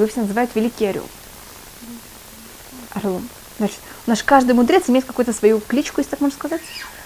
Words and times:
его 0.00 0.10
все 0.10 0.20
называют 0.20 0.50
Великий 0.54 0.86
Орел. 0.86 1.06
Орлом. 2.94 3.28
Значит, 3.58 3.78
наш 4.06 4.22
каждый 4.22 4.52
мудрец 4.52 4.88
имеет 4.88 5.04
какую-то 5.04 5.32
свою 5.32 5.60
кличку, 5.60 6.00
если 6.00 6.10
так 6.10 6.20
можно 6.20 6.36
сказать. 6.36 6.60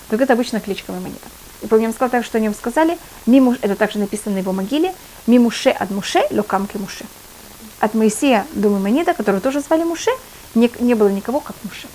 Только 0.09 0.25
это 0.25 0.35
обычно 0.35 0.61
кличка 0.61 0.93
Маймонида. 0.93 1.19
И 1.63 1.67
помню, 1.67 1.89
он 1.89 1.95
сказал 1.95 2.11
так, 2.11 2.25
что 2.25 2.39
о 2.39 2.41
нем 2.41 2.55
сказали, 2.55 2.99
Мимуш, 3.27 3.59
это 3.63 3.77
также 3.77 3.99
написано 3.99 4.35
на 4.35 4.39
его 4.39 4.53
могиле, 4.53 4.95
Мимуше 5.27 5.71
от 5.71 5.91
Муше, 5.91 6.23
Локамки 6.31 6.77
Муше. 6.77 7.05
От 7.81 7.95
Моисея 7.95 8.47
до 8.53 8.69
Маймонида, 8.69 9.15
которого 9.15 9.41
тоже 9.41 9.61
звали 9.61 9.85
Муше, 9.85 10.11
не, 10.55 10.71
не 10.81 10.95
было 10.95 11.09
никого, 11.09 11.41
как 11.41 11.57
Муше. 11.63 11.87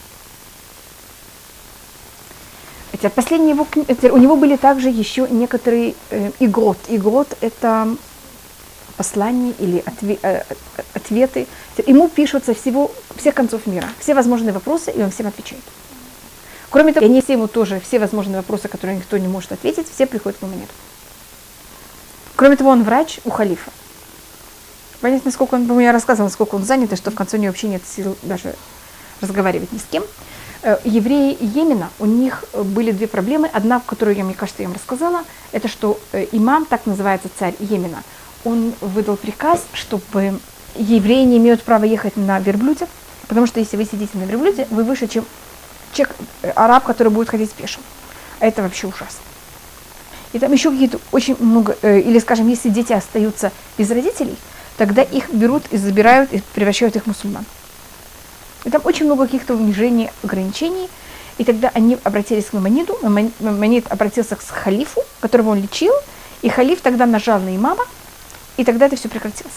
Хотя 2.92 3.10
последние 3.10 3.52
его, 3.52 3.68
у 4.12 4.18
него 4.18 4.36
были 4.38 4.56
также 4.56 4.90
еще 4.90 5.28
некоторые 5.30 5.94
э, 6.10 6.32
игрот. 6.40 6.78
Игрот– 6.88 7.38
это 7.42 7.96
послания 8.98 9.54
или 9.60 9.84
э, 10.24 10.44
ответы. 10.94 11.48
Ему 11.86 12.10
пишут 12.10 12.46
со 12.46 12.54
всего, 12.54 12.92
всех 13.16 13.36
концов 13.36 13.68
мира, 13.68 13.88
все 14.00 14.14
возможные 14.14 14.52
вопросы, 14.52 14.92
и 14.92 15.02
он 15.02 15.12
всем 15.12 15.28
отвечает. 15.28 15.64
Кроме 16.70 16.92
того, 16.92 17.06
они 17.06 17.22
все 17.22 17.34
ему 17.34 17.48
тоже, 17.48 17.80
все 17.80 18.00
возможные 18.00 18.38
вопросы, 18.38 18.68
которые 18.68 18.98
никто 18.98 19.18
не 19.18 19.28
может 19.28 19.54
ответить, 19.54 19.88
все 19.90 20.06
приходят 20.06 20.40
к 20.40 20.44
нет. 20.44 20.70
Кроме 22.36 22.58
того, 22.58 22.72
он 22.72 22.84
врач 22.84 23.20
у 23.24 23.30
халифа. 23.30 23.72
Понятно, 25.00 25.30
насколько 25.30 25.56
он, 25.56 25.80
я 25.80 25.92
рассказывала, 25.92 26.28
насколько 26.28 26.56
он 26.56 26.66
занят, 26.66 26.92
и 26.92 26.96
что 26.96 27.12
в 27.12 27.16
конце 27.16 27.38
у 27.38 27.40
него 27.40 27.52
вообще 27.52 27.68
нет 27.68 27.84
сил 27.86 28.18
даже 28.24 28.56
разговаривать 29.22 29.72
ни 29.72 29.78
с 29.78 29.86
кем. 29.90 30.04
Э, 30.64 30.78
евреи 30.84 31.38
Йемена, 31.40 31.90
у 32.00 32.06
них 32.06 32.44
были 32.54 32.92
две 32.92 33.08
проблемы. 33.08 33.48
Одна, 33.54 33.80
которую 33.80 34.18
я, 34.18 34.24
мне 34.24 34.34
кажется, 34.34 34.64
я 34.64 34.68
вам 34.68 34.76
рассказала, 34.76 35.24
это 35.52 35.68
что 35.68 36.00
э, 36.12 36.28
имам, 36.32 36.66
так 36.66 36.86
называется 36.86 37.30
царь 37.38 37.56
Йемена, 37.60 38.04
он 38.48 38.74
выдал 38.82 39.18
приказ, 39.18 39.62
чтобы 39.74 40.40
евреи 40.76 41.26
не 41.26 41.38
имеют 41.38 41.64
права 41.64 41.84
ехать 41.84 42.16
на 42.16 42.40
верблюде, 42.40 42.88
потому 43.28 43.46
что 43.46 43.60
если 43.60 43.78
вы 43.78 43.86
сидите 43.86 44.18
на 44.18 44.24
верблюде, 44.24 44.68
вы 44.70 44.84
выше, 44.84 45.08
чем 45.08 45.26
человек, 45.94 46.16
э, 46.44 46.52
араб, 46.52 46.86
который 46.86 47.10
будет 47.10 47.30
ходить 47.30 47.52
пешим. 47.52 47.82
А 48.40 48.46
это 48.46 48.62
вообще 48.62 48.88
ужасно. 48.88 49.20
И 50.34 50.40
там 50.40 50.52
еще 50.52 50.72
какие-то 50.72 51.00
очень 51.12 51.36
много, 51.40 51.74
или, 51.82 52.20
скажем, 52.20 52.48
если 52.48 52.70
дети 52.70 52.94
остаются 52.94 53.52
без 53.78 53.90
родителей, 53.90 54.36
тогда 54.78 55.02
их 55.02 55.30
берут 55.32 55.64
и 55.72 55.78
забирают 55.78 56.32
и 56.34 56.42
превращают 56.54 56.96
их 56.96 57.04
в 57.04 57.08
мусульман. 57.08 57.46
И 58.66 58.70
там 58.70 58.82
очень 58.84 59.06
много 59.06 59.26
каких-то 59.26 59.56
унижений, 59.56 60.10
ограничений. 60.24 60.90
И 61.38 61.44
тогда 61.44 61.72
они 61.74 61.98
обратились 62.04 62.46
к 62.46 62.54
Мамониду, 62.54 62.98
Мамонид 63.02 63.86
обратился 63.92 64.36
к 64.36 64.42
халифу, 64.42 65.04
которого 65.22 65.50
он 65.50 65.62
лечил, 65.62 65.94
и 66.42 66.50
халиф 66.50 66.82
тогда 66.82 67.06
нажал 67.06 67.40
на 67.40 67.56
имама, 67.56 67.86
и 68.58 68.64
тогда 68.64 68.88
это 68.88 68.96
все 68.96 69.08
прекратилось. 69.10 69.54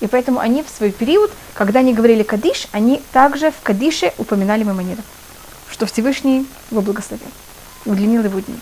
И 0.00 0.06
поэтому 0.06 0.40
они 0.40 0.62
в 0.62 0.68
свой 0.68 0.90
период, 0.90 1.30
когда 1.54 1.80
они 1.80 1.92
говорили 1.92 2.22
Кадиш, 2.22 2.68
они 2.72 3.02
также 3.12 3.50
в 3.50 3.60
Кадише 3.62 4.12
упоминали 4.18 4.62
Мамонида, 4.64 5.02
что 5.70 5.86
Всевышний 5.86 6.46
его 6.70 6.80
благословил, 6.80 7.26
удлинил 7.84 8.24
его 8.24 8.40
дни. 8.40 8.56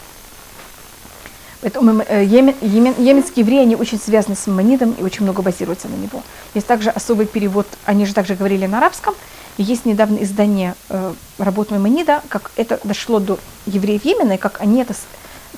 Поэтому 1.61 2.03
э, 2.07 2.25
йеменские 2.25 3.45
евреи, 3.45 3.63
они 3.63 3.77
очень 3.77 3.99
связаны 3.99 4.37
с 4.37 4.47
Мамонидом 4.47 4.93
и 4.93 5.03
очень 5.03 5.23
много 5.23 5.43
базируются 5.43 5.89
на 5.89 5.97
него. 5.97 6.23
Есть 6.55 6.67
также 6.67 6.91
особый 6.91 7.27
перевод, 7.27 7.67
они 7.85 8.07
же 8.07 8.15
также 8.15 8.35
говорили 8.35 8.67
на 8.67 8.79
арабском, 8.79 9.15
и 9.57 9.63
есть 9.63 9.85
недавно 9.85 10.23
издание 10.23 10.75
э, 10.89 11.15
работ 11.39 11.71
Маймонида, 11.71 12.23
как 12.29 12.51
это 12.57 12.79
дошло 12.85 13.21
до 13.21 13.39
евреев 13.67 14.05
Йемена, 14.05 14.35
и 14.35 14.39
как 14.39 14.61
они 14.61 14.81
это, 14.81 14.95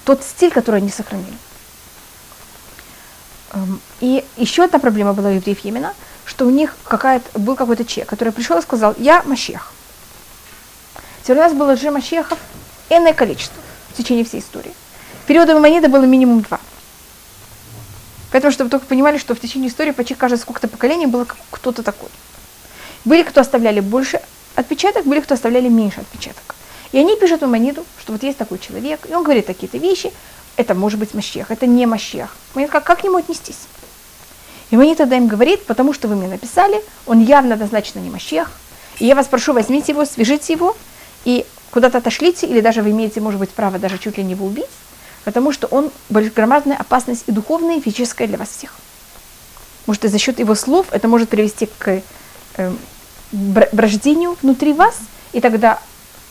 тот 0.05 0.23
стиль, 0.23 0.50
который 0.50 0.80
они 0.80 0.89
сохранили. 0.89 1.34
Эм, 3.53 3.81
и 4.01 4.25
еще 4.37 4.65
одна 4.65 4.79
проблема 4.79 5.15
была 5.15 5.31
у 5.31 5.33
евреев 5.33 5.65
Йемена, 5.65 5.95
что 6.25 6.47
у 6.47 6.51
них 6.51 6.77
какая-то, 6.85 7.39
был 7.39 7.57
какой-то 7.57 7.85
человек, 7.85 8.09
который 8.09 8.33
пришел 8.33 8.59
и 8.59 8.63
сказал, 8.63 8.95
я 8.99 9.23
Машех. 9.25 9.73
Теперь 11.23 11.39
у 11.39 11.41
нас 11.41 11.53
было 11.53 11.77
же 11.77 11.91
Машехов 11.91 12.39
энное 12.91 13.13
количество 13.13 13.61
в 13.91 13.97
течение 13.97 14.25
всей 14.25 14.41
истории. 14.41 14.73
Периода 15.27 15.53
Маймонида 15.55 15.89
было 15.89 16.05
минимум 16.05 16.42
два. 16.42 16.61
Поэтому, 18.31 18.53
чтобы 18.53 18.70
только 18.70 18.87
понимали, 18.87 19.17
что 19.19 19.35
в 19.35 19.41
течение 19.41 19.70
истории 19.70 19.92
почти 19.92 20.14
каждое 20.14 20.39
сколько-то 20.39 20.69
поколений 20.69 21.07
было 21.07 21.27
кто-то 21.51 21.83
такой. 21.83 22.11
Были, 23.05 23.23
кто 23.23 23.41
оставляли 23.41 23.81
больше 23.81 24.20
отпечаток, 24.55 25.07
были, 25.07 25.20
кто 25.20 25.35
оставляли 25.35 25.69
меньше 25.69 26.01
отпечаток. 26.01 26.55
И 26.92 26.98
они 26.98 27.17
пишут 27.17 27.42
Мамониду, 27.42 27.85
что 28.01 28.13
вот 28.13 28.23
есть 28.23 28.39
такой 28.39 28.58
человек, 28.58 29.01
и 29.08 29.14
он 29.14 29.23
говорит 29.23 29.47
такие-то 29.47 29.79
вещи, 29.79 30.13
это 30.58 30.74
может 30.74 30.98
быть 30.98 31.14
Мащех, 31.14 31.51
это 31.51 31.67
не 31.67 31.86
Мащех. 31.86 32.36
Мамонид, 32.55 32.70
как, 32.70 32.85
как 32.85 33.01
к 33.01 33.05
нему 33.05 33.17
отнестись? 33.17 33.61
И 34.70 34.77
Мамонид 34.77 34.98
тогда 34.98 35.17
им 35.17 35.29
говорит, 35.29 35.64
потому 35.64 35.95
что 35.95 36.08
вы 36.08 36.17
мне 36.17 36.27
написали, 36.27 36.83
он 37.07 37.20
явно 37.20 37.55
однозначно 37.55 38.01
не 38.01 38.11
Мащех, 38.11 38.51
и 38.98 39.07
я 39.07 39.14
вас 39.14 39.29
прошу, 39.29 39.52
возьмите 39.52 39.92
его, 39.92 40.05
свяжите 40.05 40.52
его, 40.52 40.77
и 41.24 41.46
куда-то 41.70 41.98
отошлите, 41.98 42.46
или 42.46 42.61
даже 42.61 42.83
вы 42.83 42.91
имеете, 42.91 43.20
может 43.20 43.39
быть, 43.39 43.51
право 43.51 43.79
даже 43.79 43.98
чуть 43.98 44.19
ли 44.19 44.24
не 44.24 44.33
его 44.33 44.46
убить, 44.46 44.67
потому 45.24 45.52
что 45.52 45.69
он 45.69 45.92
громадная 46.11 46.77
опасность 46.77 47.23
и 47.29 47.33
духовная, 47.33 47.77
и 47.77 47.80
физическая 47.80 48.27
для 48.27 48.36
вас 48.36 48.48
всех. 48.48 48.75
Может, 49.86 50.07
и 50.07 50.08
за 50.08 50.19
счет 50.19 50.40
его 50.40 50.57
слов 50.57 50.86
это 50.90 51.07
может 51.07 51.29
привести 51.29 51.69
к 51.79 52.02
э, 52.57 52.73
брождению 53.30 54.36
внутри 54.42 54.73
вас, 54.73 54.96
и 55.33 55.40
тогда 55.40 55.79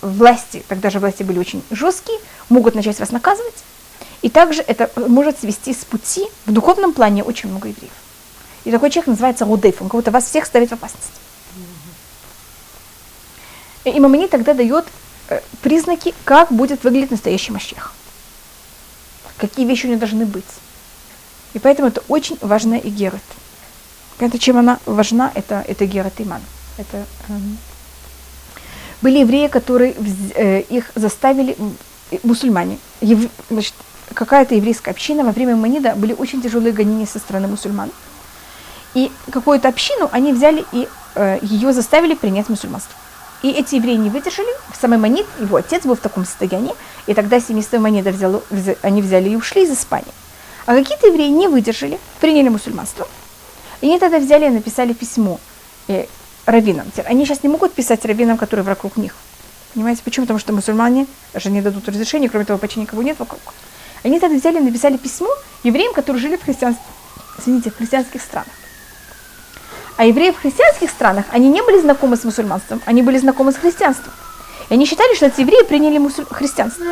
власти, 0.01 0.63
тогда 0.67 0.89
же 0.89 0.99
власти 0.99 1.23
были 1.23 1.39
очень 1.39 1.63
жесткие, 1.71 2.19
могут 2.49 2.75
начать 2.75 2.99
вас 2.99 3.11
наказывать, 3.11 3.55
и 4.21 4.29
также 4.29 4.61
это 4.61 4.89
может 5.07 5.39
свести 5.39 5.73
с 5.73 5.85
пути 5.85 6.25
в 6.45 6.51
духовном 6.51 6.93
плане 6.93 7.23
очень 7.23 7.49
много 7.49 7.67
евреев. 7.67 7.93
И 8.65 8.71
такой 8.71 8.89
человек 8.89 9.07
называется 9.07 9.45
Рудейф, 9.45 9.81
он 9.81 9.89
кого-то 9.89 10.11
вас 10.11 10.25
всех 10.25 10.45
ставит 10.45 10.69
в 10.69 10.73
опасность. 10.73 11.13
И 13.85 13.99
Мамани 13.99 14.27
тогда 14.27 14.53
дает 14.53 14.85
э, 15.29 15.39
признаки, 15.61 16.13
как 16.25 16.51
будет 16.51 16.83
выглядеть 16.83 17.11
настоящий 17.11 17.53
Машех. 17.53 17.93
Какие 19.37 19.65
вещи 19.65 19.85
у 19.85 19.89
него 19.89 19.99
должны 19.99 20.25
быть. 20.25 20.43
И 21.53 21.59
поэтому 21.59 21.87
это 21.87 22.03
очень 22.09 22.37
важная 22.41 22.79
игерет. 22.79 23.23
Это 24.19 24.37
чем 24.39 24.57
она 24.57 24.79
важна, 24.85 25.31
это, 25.35 25.63
это 25.67 25.85
герет 25.85 26.13
иман. 26.17 26.41
Это, 26.77 27.05
эм, 27.29 27.57
были 29.01 29.19
евреи, 29.19 29.47
которые 29.47 29.95
э, 30.35 30.61
их 30.61 30.91
заставили, 30.95 31.55
мусульмане, 32.23 32.79
ев, 32.99 33.29
значит, 33.49 33.73
какая-то 34.13 34.55
еврейская 34.55 34.91
община 34.91 35.23
во 35.23 35.31
время 35.31 35.55
Манида 35.55 35.95
были 35.95 36.13
очень 36.13 36.41
тяжелые 36.41 36.73
гонения 36.73 37.05
со 37.05 37.19
стороны 37.19 37.47
мусульман. 37.47 37.91
И 38.93 39.11
какую-то 39.31 39.67
общину 39.67 40.09
они 40.11 40.33
взяли 40.33 40.65
и 40.71 40.87
э, 41.15 41.39
ее 41.41 41.73
заставили 41.73 42.15
принять 42.15 42.49
мусульманство. 42.49 42.95
И 43.43 43.51
эти 43.51 43.75
евреи 43.75 43.95
не 43.95 44.09
выдержали. 44.09 44.49
Самый 44.79 44.97
Манид, 44.97 45.27
его 45.39 45.57
отец 45.57 45.85
был 45.85 45.95
в 45.95 45.99
таком 45.99 46.25
состоянии, 46.25 46.73
и 47.05 47.13
тогда 47.13 47.39
семейство 47.39 47.77
Манида 47.77 48.11
взяло, 48.11 48.41
они 48.81 49.01
взяли 49.01 49.29
и 49.29 49.35
ушли 49.35 49.63
из 49.63 49.71
Испании. 49.71 50.11
А 50.65 50.73
какие-то 50.73 51.07
евреи 51.07 51.29
не 51.29 51.47
выдержали, 51.47 51.99
приняли 52.19 52.49
мусульманство. 52.49 53.07
И 53.81 53.85
они 53.85 53.99
тогда 53.99 54.17
взяли 54.19 54.45
и 54.45 54.49
написали 54.49 54.93
письмо 54.93 55.39
э, 55.87 56.05
раввинам. 56.45 56.91
Они 57.05 57.25
сейчас 57.25 57.43
не 57.43 57.49
могут 57.49 57.73
писать 57.73 58.03
раввинам, 58.05 58.37
которые 58.37 58.63
вокруг 58.65 58.97
них. 58.97 59.13
Понимаете, 59.73 60.01
почему? 60.03 60.25
Потому 60.25 60.39
что 60.39 60.53
мусульмане 60.53 61.05
даже 61.33 61.51
не 61.51 61.61
дадут 61.61 61.87
разрешения, 61.87 62.29
кроме 62.29 62.45
того, 62.45 62.57
почти 62.57 62.79
никого 62.79 63.03
нет 63.03 63.19
вокруг. 63.19 63.53
Они 64.03 64.19
тогда 64.19 64.37
взяли 64.37 64.57
и 64.57 64.61
написали 64.61 64.97
письмо 64.97 65.29
евреям, 65.63 65.93
которые 65.93 66.21
жили 66.21 66.37
в, 66.37 66.43
христианских, 66.43 66.83
извините, 67.39 67.71
в 67.71 67.77
христианских 67.77 68.21
странах. 68.21 68.53
А 69.97 70.05
евреи 70.05 70.31
в 70.31 70.39
христианских 70.39 70.91
странах, 70.91 71.25
они 71.31 71.49
не 71.49 71.61
были 71.61 71.81
знакомы 71.81 72.17
с 72.17 72.23
мусульманством, 72.23 72.81
они 72.85 73.01
были 73.01 73.17
знакомы 73.17 73.51
с 73.51 73.55
христианством. 73.55 74.13
И 74.69 74.73
они 74.73 74.85
считали, 74.85 75.15
что 75.15 75.25
эти 75.25 75.41
евреи 75.41 75.63
приняли 75.63 75.97
мусуль... 75.97 76.25
христианство. 76.25 76.85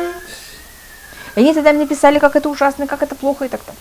И 1.36 1.40
они 1.40 1.54
тогда 1.54 1.72
написали, 1.72 2.18
как 2.18 2.34
это 2.34 2.48
ужасно, 2.48 2.86
как 2.86 3.02
это 3.02 3.14
плохо 3.14 3.44
и 3.44 3.48
так 3.48 3.60
далее. 3.64 3.80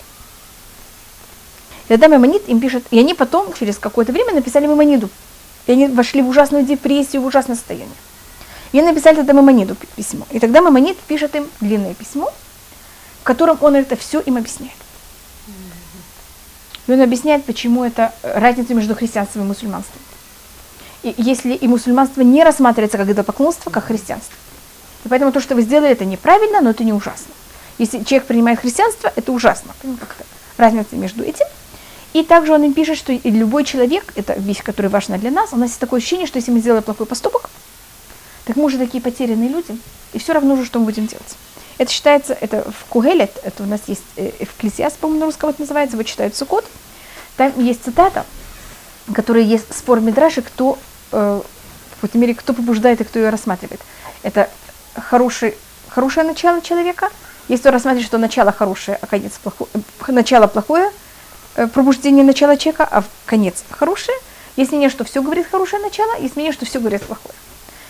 И 1.85 1.89
тогда 1.89 2.07
Маймонид 2.09 2.47
им 2.49 2.59
пишет, 2.59 2.83
и 2.91 2.99
они 2.99 3.13
потом, 3.13 3.53
через 3.53 3.77
какое-то 3.77 4.11
время, 4.11 4.33
написали 4.33 4.67
Маймониду. 4.67 5.09
И 5.65 5.71
они 5.71 5.87
вошли 5.87 6.21
в 6.21 6.27
ужасную 6.27 6.63
депрессию, 6.63 7.21
в 7.21 7.25
ужасное 7.25 7.55
состояние. 7.55 7.95
И 8.71 8.81
написали 8.81 9.15
тогда 9.15 9.33
Маймониду 9.33 9.75
письмо. 9.95 10.27
И 10.31 10.39
тогда 10.39 10.61
Маймонид 10.61 10.97
пишет 10.99 11.35
им 11.35 11.47
длинное 11.61 11.93
письмо, 11.93 12.31
котором 13.25 13.57
он 13.61 13.75
это 13.75 13.95
все 13.97 14.21
им 14.21 14.37
объясняет. 14.37 14.73
И 16.87 16.91
он 16.91 17.01
объясняет, 17.01 17.43
почему 17.43 17.83
это 17.83 18.13
разница 18.21 18.73
между 18.75 18.95
христианством 18.95 19.43
и 19.43 19.45
мусульманством. 19.47 19.99
И 21.01 21.13
если 21.17 21.53
и 21.53 21.67
мусульманство 21.67 22.21
не 22.21 22.43
рассматривается 22.43 22.97
как 22.97 23.09
идолопоклонство, 23.09 23.71
как 23.71 23.85
христианство. 23.85 24.35
И 25.03 25.09
поэтому 25.09 25.31
то, 25.31 25.39
что 25.39 25.55
вы 25.55 25.63
сделали, 25.63 25.91
это 25.91 26.05
неправильно, 26.05 26.61
но 26.61 26.69
это 26.69 26.83
не 26.83 26.93
ужасно. 26.93 27.33
Если 27.79 28.03
человек 28.03 28.27
принимает 28.27 28.59
христианство, 28.59 29.11
это 29.15 29.31
ужасно. 29.31 29.73
Разница 30.57 30.95
между 30.95 31.23
этим. 31.23 31.45
И 32.13 32.23
также 32.23 32.53
он 32.53 32.63
им 32.63 32.73
пишет, 32.73 32.97
что 32.97 33.11
любой 33.23 33.65
человек, 33.65 34.13
это 34.15 34.33
вещь, 34.33 34.63
которая 34.63 34.91
важна 34.91 35.17
для 35.17 35.31
нас, 35.31 35.51
у 35.51 35.57
нас 35.57 35.69
есть 35.69 35.79
такое 35.79 35.99
ощущение, 35.99 36.27
что 36.27 36.37
если 36.37 36.51
мы 36.51 36.59
сделаем 36.59 36.83
плохой 36.83 37.07
поступок, 37.07 37.49
так 38.45 38.55
мы 38.55 38.65
уже 38.65 38.77
такие 38.77 39.01
потерянные 39.01 39.49
люди, 39.49 39.77
и 40.13 40.19
все 40.19 40.33
равно 40.33 40.53
уже, 40.53 40.65
что 40.65 40.79
мы 40.79 40.85
будем 40.85 41.07
делать. 41.07 41.35
Это 41.77 41.91
считается, 41.91 42.37
это 42.39 42.63
в 42.71 42.85
Кугелет, 42.85 43.37
это 43.43 43.63
у 43.63 43.65
нас 43.65 43.81
есть 43.87 44.03
э, 44.15 44.31
Экклесиас, 44.39 44.93
по-моему, 44.93 45.21
на 45.21 45.25
русском 45.25 45.49
это 45.49 45.61
называется, 45.61 45.97
вот 45.97 46.05
читают 46.05 46.35
Сукот, 46.35 46.65
там 47.35 47.51
есть 47.59 47.83
цитата, 47.83 48.25
которые 49.13 49.45
есть 49.45 49.75
спор 49.75 49.99
Мидраши, 49.99 50.41
кто, 50.41 50.77
э, 51.11 51.41
в 51.91 51.95
какой-то 51.95 52.17
мере, 52.17 52.33
кто 52.33 52.53
побуждает 52.53 53.01
и 53.01 53.03
кто 53.03 53.19
ее 53.19 53.29
рассматривает. 53.29 53.81
Это 54.23 54.49
хороший, 54.95 55.55
хорошее 55.89 56.25
начало 56.25 56.61
человека. 56.61 57.09
Есть 57.47 57.61
кто 57.61 57.71
рассматривает, 57.71 58.07
что 58.07 58.17
начало 58.17 58.51
хорошее, 58.51 58.97
а 59.01 59.05
конец 59.05 59.33
плохое, 59.33 59.69
начало 60.07 60.47
плохое, 60.47 60.89
э, 61.55 61.67
пробуждение 61.67 62.23
начала 62.23 62.55
человека, 62.57 62.87
а 62.89 63.03
конец 63.25 63.63
хорошее. 63.69 64.17
Есть 64.55 64.71
мнение, 64.71 64.89
что 64.89 65.03
все 65.03 65.21
говорит 65.21 65.47
хорошее 65.51 65.81
начало, 65.81 66.17
есть 66.19 66.37
мнение, 66.37 66.53
что 66.53 66.65
все 66.65 66.79
говорит 66.79 67.03
плохое. 67.03 67.35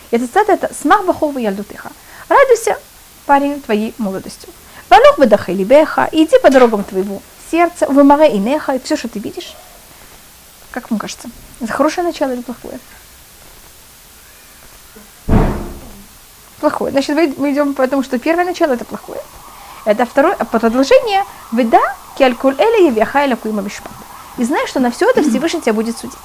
И 0.09 0.15
это 0.15 0.25
цитата 0.25 0.53
это 0.53 0.73
«Смах 0.73 1.05
бахова 1.05 1.37
ялдутыха». 1.37 1.91
Радуйся, 2.27 2.79
парень, 3.25 3.61
твоей 3.61 3.93
молодостью. 3.97 4.49
Валох 4.89 5.19
бедахали 5.19 5.63
беха, 5.63 6.07
иди 6.11 6.37
по 6.39 6.49
дорогам 6.49 6.83
твоего 6.83 7.21
сердца, 7.51 7.87
вымаре 7.87 8.35
и 8.35 8.37
неха, 8.37 8.75
и 8.75 8.79
все, 8.79 8.95
что 8.95 9.07
ты 9.07 9.19
видишь. 9.19 9.55
Как 10.71 10.91
вам 10.91 10.99
кажется, 10.99 11.29
это 11.61 11.71
хорошее 11.71 12.05
начало 12.05 12.31
или 12.31 12.41
плохое? 12.41 12.79
Плохое. 16.59 16.91
Значит, 16.91 17.37
мы 17.37 17.51
идем 17.51 17.73
потому, 17.73 18.03
что 18.03 18.19
первое 18.19 18.45
начало 18.45 18.73
это 18.73 18.85
плохое. 18.85 19.21
Это 19.85 20.05
второе 20.05 20.35
продолжение. 20.35 21.23
Выда 21.51 21.79
киалькуль 22.17 22.55
эля 22.57 22.87
явяха 22.87 23.35
куима 23.35 23.61
бишпат. 23.61 23.91
И 24.37 24.43
знаешь, 24.43 24.69
что 24.69 24.79
на 24.79 24.91
все 24.91 25.09
это 25.09 25.21
Всевышний 25.21 25.61
тебя 25.61 25.73
будет 25.73 25.97
судить. 25.97 26.17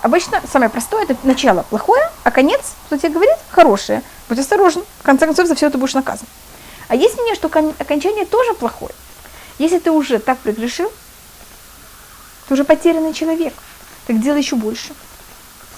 Обычно 0.00 0.40
самое 0.50 0.70
простое 0.70 1.04
это 1.04 1.16
начало 1.24 1.62
плохое, 1.68 2.10
а 2.22 2.30
конец, 2.30 2.72
кто 2.86 2.96
тебе 2.96 3.10
говорит, 3.10 3.36
хорошее. 3.50 4.02
Будь 4.28 4.38
осторожен, 4.38 4.82
в 5.00 5.02
конце 5.02 5.26
концов 5.26 5.46
за 5.46 5.54
все 5.54 5.66
это 5.66 5.76
будешь 5.76 5.94
наказан. 5.94 6.26
А 6.88 6.94
есть 6.96 7.16
мнение, 7.16 7.34
что 7.34 7.48
окончание 7.48 8.24
тоже 8.24 8.54
плохое. 8.54 8.94
Если 9.58 9.78
ты 9.78 9.90
уже 9.90 10.18
так 10.18 10.38
прегрешил, 10.38 10.90
ты 12.48 12.54
уже 12.54 12.64
потерянный 12.64 13.12
человек. 13.12 13.52
Так 14.06 14.20
делай 14.20 14.38
еще 14.38 14.56
больше. 14.56 14.94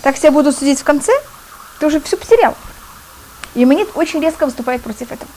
Так 0.02 0.16
себя 0.16 0.30
будут 0.30 0.56
судить 0.56 0.80
в 0.80 0.84
конце, 0.84 1.12
ты 1.80 1.86
уже 1.86 2.00
все 2.00 2.16
потерял. 2.16 2.54
И 3.54 3.64
Манит 3.64 3.88
очень 3.94 4.20
резко 4.20 4.46
выступает 4.46 4.82
против 4.82 5.10
этого. 5.10 5.30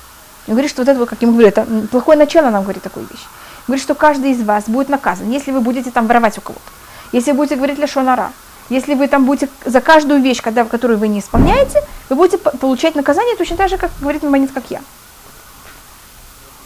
Он 0.48 0.54
говорит, 0.54 0.72
что 0.72 0.84
вот 0.84 0.90
это, 0.90 1.06
как 1.06 1.22
ему 1.22 1.34
говорю, 1.34 1.48
это 1.48 1.66
плохое 1.92 2.18
начало 2.18 2.50
нам 2.50 2.64
говорит 2.64 2.84
такую 2.84 3.06
вещь. 3.08 3.22
Он 3.22 3.66
говорит, 3.68 3.84
что 3.84 3.96
каждый 3.96 4.32
из 4.32 4.42
вас 4.42 4.66
будет 4.66 4.90
наказан, 4.90 5.30
если 5.30 5.52
вы 5.52 5.62
будете 5.62 5.92
там 5.92 6.08
воровать 6.08 6.38
у 6.38 6.42
кого-то. 6.42 6.72
Если 7.12 7.32
вы 7.32 7.38
будете 7.38 7.56
говорить 7.56 7.78
лешонара, 7.78 8.32
если 8.70 8.94
вы 8.94 9.08
там 9.08 9.26
будете 9.26 9.50
за 9.66 9.82
каждую 9.82 10.22
вещь, 10.22 10.42
когда, 10.42 10.64
которую 10.64 11.00
вы 11.00 11.08
не 11.08 11.20
исполняете, 11.20 11.84
вы 12.10 12.16
будете 12.16 12.38
получать 12.38 12.96
наказание 12.96 13.36
точно 13.36 13.58
так 13.58 13.70
же, 13.70 13.78
как 13.78 13.92
говорит 14.00 14.24
Мамонит, 14.24 14.52
как 14.52 14.64
я. 14.70 14.82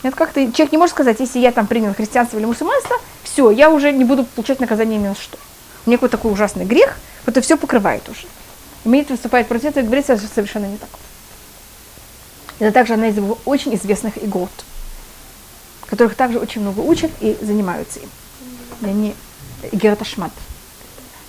Это 0.03 0.15
как-то 0.15 0.39
человек 0.51 0.73
не 0.73 0.77
может 0.77 0.93
сказать, 0.93 1.19
если 1.21 1.39
я 1.39 1.53
там 1.53 1.65
принял 1.65 1.93
христианство 1.93 2.37
или 2.37 2.45
мусульманство, 2.45 2.97
все, 3.23 3.49
я 3.51 3.69
уже 3.69 3.93
не 3.93 4.03
буду 4.03 4.25
получать 4.25 4.59
наказание 4.59 4.99
ни 4.99 5.07
на 5.07 5.15
что. 5.15 5.37
У 5.85 5.89
меня 5.89 5.97
какой-то 5.97 6.17
такой 6.17 6.33
ужасный 6.33 6.65
грех, 6.65 6.97
это 7.25 7.39
все 7.41 7.55
покрывает 7.57 8.07
уже. 8.09 8.27
Имеет 8.83 9.09
выступает 9.09 9.47
против 9.47 9.65
этого 9.65 9.83
и 9.83 9.85
говорится 9.85 10.17
совершенно 10.17 10.65
не 10.65 10.77
так. 10.77 10.89
Это 12.59 12.73
также 12.73 12.93
одна 12.93 13.07
из 13.07 13.15
его 13.15 13.37
очень 13.45 13.73
известных 13.75 14.21
игот, 14.21 14.51
которых 15.89 16.15
также 16.15 16.37
очень 16.37 16.61
много 16.61 16.81
учат 16.81 17.11
и 17.21 17.37
занимаются 17.41 17.99
им. 18.01 18.09
Они 18.81 19.15
Гераташмат. 19.71 20.31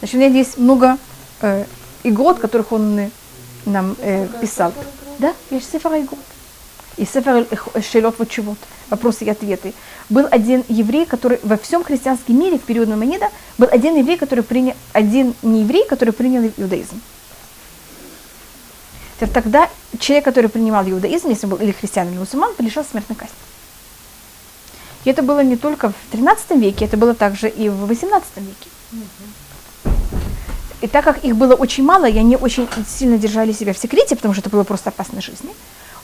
Значит, 0.04 0.16
у 0.16 0.18
меня 0.18 0.28
здесь 0.28 0.58
много 0.58 0.98
э, 1.40 1.64
игрот, 2.02 2.38
которых 2.38 2.72
он 2.72 3.10
нам 3.64 3.96
э, 4.00 4.28
писал. 4.38 4.74
Да, 5.18 5.32
есть 5.50 5.72
сефер 5.72 5.92
игрот. 5.92 6.18
И 6.98 7.06
сефер 7.06 7.46
шелот 7.82 8.18
вочевод, 8.18 8.58
вопросы 8.90 9.24
и 9.24 9.30
ответы. 9.30 9.72
Был 10.10 10.28
один 10.30 10.62
еврей, 10.68 11.06
который 11.06 11.40
во 11.42 11.56
всем 11.56 11.82
христианском 11.82 12.38
мире 12.38 12.58
в 12.58 12.64
период 12.64 12.90
Мамонида 12.90 13.30
был 13.56 13.66
один 13.72 13.96
еврей, 13.96 14.18
который 14.18 14.44
принял, 14.44 14.74
один 14.92 15.34
не 15.40 15.62
еврей, 15.62 15.86
который 15.88 16.12
принял 16.12 16.52
иудаизм. 16.58 17.00
Тогда 19.32 19.70
человек, 19.98 20.26
который 20.26 20.50
принимал 20.50 20.86
иудаизм, 20.86 21.30
если 21.30 21.46
он 21.46 21.52
был 21.52 21.58
или 21.62 21.72
христиан, 21.72 22.10
или 22.10 22.18
мусульман, 22.18 22.52
лишал 22.58 22.84
смертной 22.84 23.16
казни. 23.16 23.34
И 25.04 25.08
это 25.08 25.22
было 25.22 25.42
не 25.42 25.56
только 25.56 25.88
в 25.88 26.12
13 26.12 26.58
веке, 26.58 26.84
это 26.84 26.98
было 26.98 27.14
также 27.14 27.48
и 27.48 27.70
в 27.70 27.86
18 27.86 28.28
веке. 28.36 28.68
И 30.84 30.86
так 30.86 31.02
как 31.02 31.24
их 31.24 31.34
было 31.34 31.54
очень 31.54 31.82
мало, 31.82 32.04
и 32.04 32.18
они 32.18 32.36
очень 32.36 32.68
сильно 32.86 33.16
держали 33.16 33.52
себя 33.52 33.72
в 33.72 33.78
секрете, 33.78 34.16
потому 34.16 34.34
что 34.34 34.42
это 34.42 34.50
было 34.50 34.64
просто 34.64 34.90
опасно 34.90 35.22
жизни, 35.22 35.48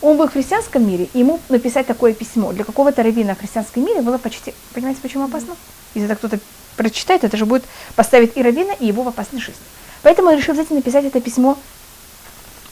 он 0.00 0.16
был 0.16 0.26
в 0.26 0.32
христианском 0.32 0.88
мире, 0.88 1.10
и 1.12 1.18
ему 1.18 1.38
написать 1.50 1.86
такое 1.86 2.14
письмо 2.14 2.54
для 2.54 2.64
какого-то 2.64 3.02
раввина 3.02 3.34
в 3.34 3.40
христианском 3.40 3.84
мире 3.84 4.00
было 4.00 4.16
почти... 4.16 4.54
Понимаете, 4.72 5.02
почему 5.02 5.24
опасно? 5.24 5.54
Если 5.94 6.10
это 6.10 6.16
кто-то 6.16 6.38
прочитает, 6.78 7.24
это 7.24 7.36
же 7.36 7.44
будет 7.44 7.64
поставить 7.94 8.38
и 8.38 8.42
раввина, 8.42 8.72
и 8.80 8.86
его 8.86 9.02
в 9.02 9.08
опасной 9.08 9.40
жизни. 9.40 9.60
Поэтому 10.00 10.30
он 10.30 10.38
решил 10.38 10.54
взять 10.54 10.70
и 10.70 10.74
написать 10.74 11.04
это 11.04 11.20
письмо 11.20 11.58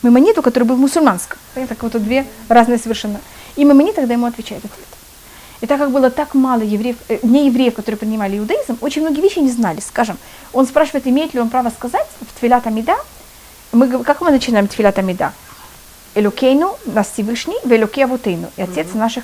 Мамониту, 0.01 0.41
который 0.41 0.63
был 0.63 0.77
мусульманским. 0.77 1.37
Это 1.53 1.75
как 1.75 1.93
вот 1.93 2.03
две 2.03 2.25
разные 2.47 2.79
совершенно. 2.79 3.21
И 3.55 3.63
Мамонит 3.65 3.93
тогда 3.93 4.15
ему 4.15 4.25
отвечает 4.25 4.65
ответ. 4.65 4.98
И 5.61 5.67
так 5.67 5.79
как 5.79 5.91
было 5.91 6.09
так 6.09 6.33
мало 6.33 6.61
евреев, 6.61 6.95
э, 7.09 7.19
не 7.23 7.47
евреев, 7.47 7.75
которые 7.75 7.97
принимали 7.97 8.37
иудаизм, 8.37 8.77
очень 8.81 9.01
многие 9.01 9.21
вещи 9.21 9.39
не 9.39 9.51
знали. 9.51 9.81
Скажем, 9.81 10.17
он 10.53 10.65
спрашивает, 10.65 11.05
имеет 11.07 11.33
ли 11.33 11.39
он 11.39 11.49
право 11.49 11.69
сказать 11.69 12.07
в 12.21 12.39
Твилат 12.39 12.65
Амида, 12.65 12.95
мы, 13.71 14.03
как 14.03 14.21
мы 14.21 14.31
начинаем 14.31 14.67
Твилат 14.67 14.97
Амида? 14.97 15.33
Элокейну, 16.15 16.77
нас 16.85 17.11
Всевышний, 17.11 17.57
в 17.63 17.71
Элоке 17.71 18.05
Авутейну, 18.05 18.49
и 18.57 18.61
Отец 18.61 18.87
mm-hmm. 18.87 18.97
наших, 18.97 19.23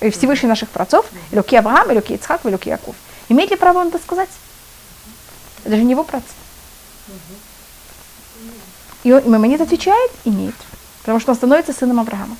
э, 0.00 0.10
Всевышний 0.10 0.48
наших 0.48 0.68
праотцов, 0.68 1.06
Элоке 1.32 1.58
Авраам, 1.58 1.90
Элоке 1.90 2.14
Ицхак, 2.14 2.42
Элоке 2.44 2.70
Яков. 2.70 2.94
Имеет 3.28 3.50
ли 3.50 3.56
право 3.56 3.78
он 3.78 3.88
это 3.88 3.98
сказать? 3.98 4.28
Это 5.64 5.76
же 5.76 5.82
не 5.82 5.92
его 5.92 6.04
праотцы. 6.04 6.28
И, 9.04 9.12
он, 9.12 9.20
и 9.20 9.28
Мамонит 9.28 9.60
отвечает, 9.60 10.10
имеет, 10.24 10.54
потому 11.00 11.18
что 11.18 11.32
он 11.32 11.36
становится 11.36 11.72
сыном 11.72 11.98
Авраама. 11.98 12.36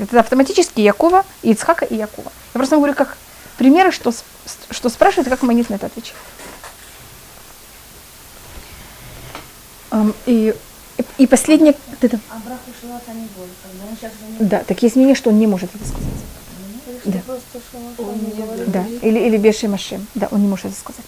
Это 0.00 0.20
автоматически 0.20 0.80
Якова, 0.80 1.24
и 1.42 1.52
Ицхака 1.52 1.84
и 1.84 1.94
Якова. 1.94 2.32
Я 2.54 2.58
просто 2.58 2.76
говорю 2.76 2.94
как 2.94 3.18
примеры, 3.58 3.92
что, 3.92 4.12
что 4.70 4.88
спрашивает, 4.88 5.28
как 5.28 5.42
Манит 5.42 5.68
на 5.68 5.74
это 5.74 5.86
отвечает. 5.86 6.16
И, 10.26 10.54
и 11.18 11.26
последнее... 11.26 11.74
Это... 12.00 12.18
Да, 14.38 14.64
так 14.64 14.82
есть 14.82 14.96
мнение, 14.96 15.14
что 15.14 15.28
он 15.28 15.38
не 15.38 15.46
может 15.46 15.68
это 15.74 15.84
сказать. 15.84 16.08
Да. 17.04 17.20
да. 18.66 18.86
Или, 19.02 19.18
или 19.18 19.36
Беши 19.36 19.68
Машем. 19.68 20.06
Да, 20.14 20.28
он 20.30 20.40
не 20.40 20.48
может 20.48 20.66
это 20.66 20.76
сказать. 20.76 21.04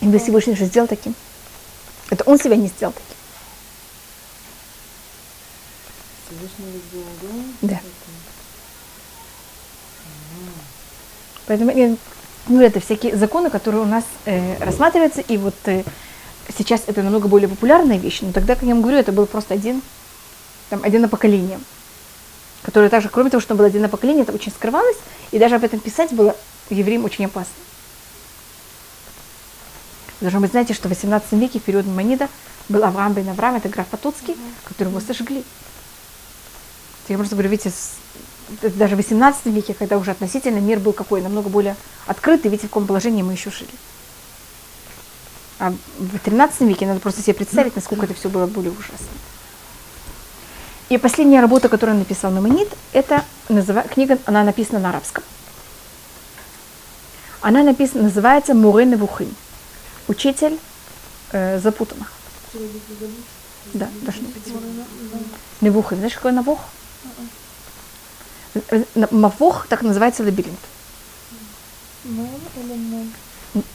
И 0.00 0.06
бы 0.06 0.18
Всевышний 0.18 0.56
же 0.56 0.64
сделал 0.64 0.88
таким. 0.88 1.14
Это 2.08 2.24
он 2.24 2.38
себя 2.38 2.56
не 2.56 2.68
сделал 2.68 2.92
таким. 2.92 3.19
Да. 7.62 7.80
Поэтому 11.46 11.98
ну, 12.48 12.60
это 12.60 12.80
всякие 12.80 13.16
законы, 13.16 13.50
которые 13.50 13.82
у 13.82 13.86
нас 13.86 14.04
э, 14.24 14.62
рассматриваются, 14.62 15.20
и 15.20 15.36
вот 15.36 15.54
э, 15.66 15.84
сейчас 16.56 16.82
это 16.86 17.02
намного 17.02 17.28
более 17.28 17.48
популярная 17.48 17.98
вещь, 17.98 18.20
но 18.22 18.32
тогда, 18.32 18.54
как 18.54 18.64
я 18.64 18.70
вам 18.70 18.82
говорю, 18.82 18.98
это 18.98 19.12
был 19.12 19.26
просто 19.26 19.54
один, 19.54 19.82
там, 20.68 20.80
один 20.82 21.02
на 21.02 21.08
поколение, 21.08 21.58
которое 22.62 22.88
также, 22.88 23.08
кроме 23.08 23.30
того, 23.30 23.40
что 23.40 23.54
было 23.54 23.66
один 23.66 23.82
на 23.82 23.88
поколение, 23.88 24.22
это 24.22 24.32
очень 24.32 24.52
скрывалось, 24.52 24.96
и 25.32 25.38
даже 25.38 25.56
об 25.56 25.64
этом 25.64 25.80
писать 25.80 26.12
было 26.12 26.36
евреям 26.70 27.04
очень 27.04 27.26
опасно. 27.26 27.52
Должно 30.20 30.40
быть, 30.40 30.50
знаете, 30.50 30.74
что 30.74 30.88
в 30.88 30.90
18 30.90 31.32
веке, 31.32 31.58
в 31.58 31.62
период 31.62 31.86
Мамонида, 31.86 32.28
был 32.68 32.84
Авраам 32.84 33.14
бен 33.14 33.28
Авраам, 33.28 33.56
это 33.56 33.68
граф 33.68 33.86
Потоцкий, 33.88 34.36
которого 34.64 35.00
сожгли. 35.00 35.44
Я 37.10 37.18
просто 37.18 37.34
говорю, 37.34 37.50
видите, 37.50 37.72
даже 38.62 38.94
в 38.94 38.98
18 38.98 39.46
веке, 39.46 39.74
когда 39.74 39.98
уже 39.98 40.12
относительно 40.12 40.60
мир 40.60 40.78
был 40.78 40.92
какой, 40.92 41.20
намного 41.20 41.48
более 41.48 41.74
открытый, 42.06 42.52
видите, 42.52 42.68
в 42.68 42.70
каком 42.70 42.86
положении 42.86 43.22
мы 43.22 43.32
еще 43.32 43.50
жили. 43.50 43.70
А 45.58 45.74
в 45.98 46.18
13 46.20 46.60
веке 46.60 46.86
надо 46.86 47.00
просто 47.00 47.20
себе 47.20 47.34
представить, 47.34 47.74
насколько 47.74 48.04
это 48.04 48.14
все 48.14 48.28
было 48.28 48.46
более 48.46 48.70
ужасно. 48.70 49.08
И 50.88 50.98
последняя 50.98 51.40
работа, 51.40 51.68
которую 51.68 51.98
написал 51.98 52.30
на 52.30 52.40
Манит, 52.40 52.68
это 52.92 53.24
называ... 53.48 53.82
книга, 53.82 54.16
она 54.24 54.44
написана 54.44 54.78
на 54.78 54.90
арабском. 54.90 55.24
Она 57.40 57.64
написана, 57.64 58.04
называется 58.04 58.54
Муре 58.54 58.84
Невухим. 58.84 59.34
Учитель 60.06 60.60
э, 61.32 61.58
запутанных. 61.58 62.12
Да, 63.74 63.88
должно 64.02 64.28
быть. 64.28 64.54
Невухим. 65.60 65.96
Знаешь, 65.98 66.14
какой 66.14 66.30
навух? 66.30 66.60
Мавох, 69.10 69.66
так 69.68 69.82
называется 69.82 70.22
лабиринт. 70.22 70.58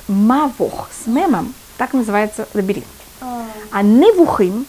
Мавох 0.08 0.90
с 0.92 1.08
мемом, 1.08 1.54
так 1.78 1.94
называется 1.94 2.48
лабиринт. 2.54 2.88
А 3.72 3.82
невухим, 3.82 4.66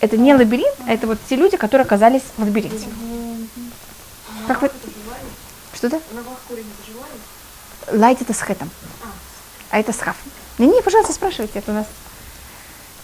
это 0.00 0.16
не 0.16 0.34
лабиринт, 0.34 0.76
а 0.86 0.92
это 0.92 1.06
вот 1.06 1.18
те 1.28 1.36
люди, 1.36 1.56
которые 1.56 1.84
оказались 1.84 2.22
в 2.36 2.42
лабиринте. 2.42 2.88
Как 4.46 4.62
вы... 4.62 4.70
Что-то? 5.72 6.00
лайт 7.92 8.20
это 8.22 8.32
с 8.32 8.40
хэтом, 8.40 8.70
а 9.70 9.78
это 9.78 9.92
с 9.92 9.98
хафом. 9.98 10.30
Не, 10.58 10.66
не, 10.66 10.82
пожалуйста, 10.82 11.12
спрашивайте, 11.12 11.58
это 11.58 11.72
у 11.72 11.74
нас 11.74 11.86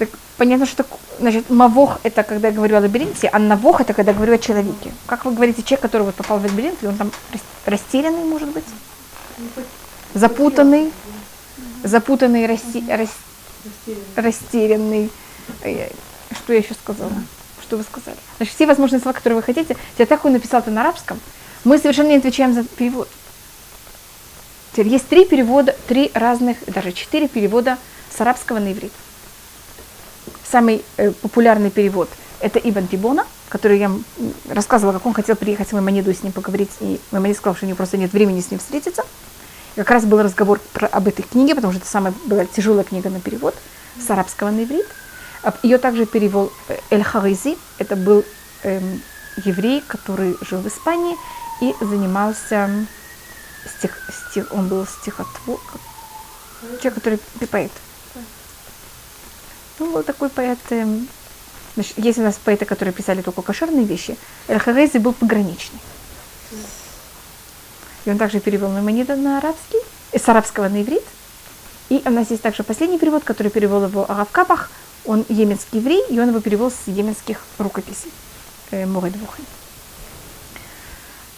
так 0.00 0.08
понятно, 0.38 0.64
что 0.64 0.86
значит, 1.18 1.50
мавох 1.50 2.00
это 2.04 2.22
когда 2.22 2.48
я 2.48 2.54
говорю 2.54 2.78
о 2.78 2.80
лабиринте, 2.80 3.28
а 3.28 3.38
навох 3.38 3.82
это 3.82 3.92
когда 3.92 4.12
я 4.12 4.16
говорю 4.16 4.34
о 4.34 4.38
человеке. 4.38 4.92
Как 5.06 5.26
вы 5.26 5.32
говорите, 5.32 5.62
человек, 5.62 5.82
который 5.82 6.02
вот 6.04 6.14
попал 6.14 6.38
в 6.38 6.42
лабиринт, 6.42 6.82
и 6.82 6.86
он 6.86 6.96
там 6.96 7.12
растерянный, 7.66 8.24
может 8.24 8.48
быть? 8.48 8.64
Запутанный, 10.14 10.90
запутанный, 11.84 12.46
расти, 12.46 12.82
рас, 12.88 13.10
растерянный. 14.16 15.10
Что 15.60 16.54
я 16.54 16.60
еще 16.60 16.72
сказала? 16.72 17.12
Что 17.62 17.76
вы 17.76 17.82
сказали? 17.82 18.16
Значит, 18.38 18.54
все 18.54 18.66
возможные 18.66 19.00
слова, 19.00 19.12
которые 19.12 19.36
вы 19.36 19.42
хотите, 19.42 19.76
я 19.98 20.06
так 20.06 20.24
он 20.24 20.32
написал 20.32 20.60
это 20.60 20.70
на 20.70 20.80
арабском, 20.80 21.20
мы 21.64 21.76
совершенно 21.76 22.08
не 22.08 22.16
отвечаем 22.16 22.54
за 22.54 22.64
перевод. 22.64 23.08
Теперь 24.72 24.88
есть 24.88 25.08
три 25.08 25.26
перевода, 25.26 25.76
три 25.88 26.10
разных, 26.14 26.56
даже 26.68 26.92
четыре 26.92 27.28
перевода 27.28 27.76
с 28.16 28.18
арабского 28.18 28.60
на 28.60 28.72
иврит 28.72 28.92
самый 30.50 30.84
э, 30.96 31.10
популярный 31.12 31.70
перевод– 31.70 32.08
это 32.40 32.58
Ибн 32.58 32.86
Тибона, 32.86 33.26
который 33.48 33.78
я 33.78 33.90
рассказывала, 34.48 34.94
как 34.94 35.06
он 35.06 35.12
хотел 35.12 35.36
приехать 35.36 35.68
в 35.68 35.72
Маймониду 35.72 36.10
и 36.10 36.14
с 36.14 36.22
ним 36.22 36.32
поговорить, 36.32 36.70
и 36.80 37.00
Маймонид 37.10 37.36
сказал, 37.36 37.54
что 37.54 37.66
у 37.66 37.68
него 37.68 37.76
просто 37.76 37.96
нет 37.96 38.12
времени 38.12 38.40
с 38.40 38.50
ним 38.50 38.58
встретиться. 38.58 39.04
И 39.76 39.78
как 39.78 39.90
раз 39.90 40.04
был 40.04 40.22
разговор 40.22 40.60
про, 40.72 40.86
об 40.88 41.06
этой 41.06 41.22
книге, 41.22 41.54
потому 41.54 41.72
что 41.72 41.82
это 41.82 41.90
самая 41.90 42.12
была 42.26 42.44
тяжелая 42.44 42.84
книга 42.84 43.10
на 43.10 43.20
перевод 43.20 43.54
с 44.04 44.10
арабского 44.10 44.50
на 44.50 44.64
иврит. 44.64 44.86
Ее 45.62 45.78
также 45.78 46.06
перевел 46.06 46.52
э, 46.68 46.78
Эль 46.90 47.02
Харизи, 47.02 47.56
это 47.78 47.96
был 47.96 48.24
эм, 48.62 49.00
еврей, 49.44 49.82
который 49.86 50.36
жил 50.40 50.60
в 50.60 50.68
Испании 50.68 51.16
и 51.60 51.74
занимался 51.80 52.68
стих, 53.78 53.98
стих, 54.30 54.48
он 54.52 54.68
был 54.68 54.86
стихотвор, 54.86 55.60
человек, 56.80 56.94
который 56.94 57.18
поэт. 57.46 57.72
Ну, 59.80 60.02
такой 60.02 60.28
поэт. 60.28 60.58
Эм, 60.70 61.08
значит, 61.74 61.98
есть 61.98 62.18
у 62.18 62.22
нас 62.22 62.36
поэты, 62.36 62.66
которые 62.66 62.92
писали 62.92 63.22
только 63.22 63.40
кошерные 63.40 63.86
вещи. 63.86 64.16
Эль-Харези 64.46 64.98
был 64.98 65.14
пограничный. 65.14 65.80
И 68.04 68.10
он 68.10 68.18
также 68.18 68.40
перевел 68.40 68.68
Маймонида 68.68 69.16
на 69.16 69.38
арабский, 69.38 69.78
э, 70.12 70.18
с 70.18 70.28
арабского 70.28 70.68
на 70.68 70.82
иврит. 70.82 71.02
И 71.88 72.02
у 72.04 72.10
нас 72.10 72.30
есть 72.30 72.42
также 72.42 72.62
последний 72.62 72.98
перевод, 72.98 73.24
который 73.24 73.50
перевел 73.50 73.84
его 73.84 74.04
Аравкапах. 74.08 74.70
Он 75.06 75.24
еменский 75.28 75.80
еврей, 75.80 76.04
и 76.10 76.20
он 76.20 76.28
его 76.28 76.40
перевел 76.40 76.70
с 76.70 76.86
еменских 76.86 77.40
рукописей. 77.58 78.12
Э, 78.70 78.84
Мурэдвухи. 78.84 79.42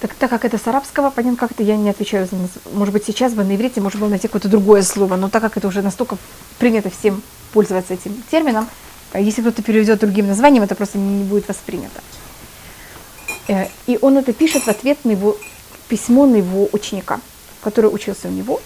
Так, 0.02 0.14
так 0.14 0.30
как 0.30 0.44
это 0.44 0.58
с 0.58 0.66
арабского, 0.66 1.10
понятно, 1.10 1.36
как 1.36 1.52
это 1.52 1.62
я 1.62 1.76
не 1.76 1.88
отвечаю 1.88 2.26
за 2.26 2.36
Может 2.72 2.92
быть, 2.92 3.04
сейчас 3.04 3.34
бы 3.34 3.44
на 3.44 3.54
иврите 3.54 3.80
можно 3.80 4.00
было 4.00 4.08
найти 4.08 4.26
какое-то 4.26 4.48
другое 4.48 4.82
слово, 4.82 5.14
но 5.14 5.28
так 5.28 5.40
как 5.40 5.56
это 5.56 5.68
уже 5.68 5.80
настолько 5.80 6.18
принято 6.58 6.90
всем 6.90 7.22
пользоваться 7.52 7.94
этим 7.94 8.20
термином. 8.28 8.66
Если 9.14 9.42
кто-то 9.42 9.62
переведет 9.62 10.00
другим 10.00 10.26
названием, 10.26 10.64
это 10.64 10.74
просто 10.74 10.98
не 10.98 11.22
будет 11.22 11.46
воспринято. 11.46 12.00
Э, 13.46 13.68
и 13.86 13.96
он 14.02 14.18
это 14.18 14.32
пишет 14.32 14.64
в 14.64 14.68
ответ 14.68 15.04
на 15.04 15.12
его 15.12 15.36
письмо 15.86 16.26
на 16.26 16.34
его 16.34 16.68
ученика, 16.72 17.20
который 17.62 17.86
учился 17.86 18.26
у 18.26 18.32
него. 18.32 18.60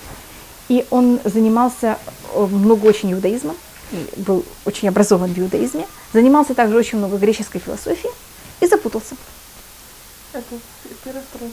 И 0.71 0.87
он 0.89 1.21
занимался 1.25 1.99
э, 2.33 2.47
много 2.47 2.87
очень 2.87 3.13
иудаизмом, 3.13 3.57
был 4.17 4.43
очень 4.65 4.89
образован 4.89 5.35
в 5.35 5.39
иудаизме, 5.39 5.87
занимался 6.15 6.55
также 6.55 6.79
очень 6.79 6.97
много 6.97 7.19
греческой 7.19 7.61
философии 7.61 8.09
и 8.63 8.67
запутался. 8.67 9.17
Это 10.37 10.61
первый, 11.03 11.23
второй, 11.31 11.51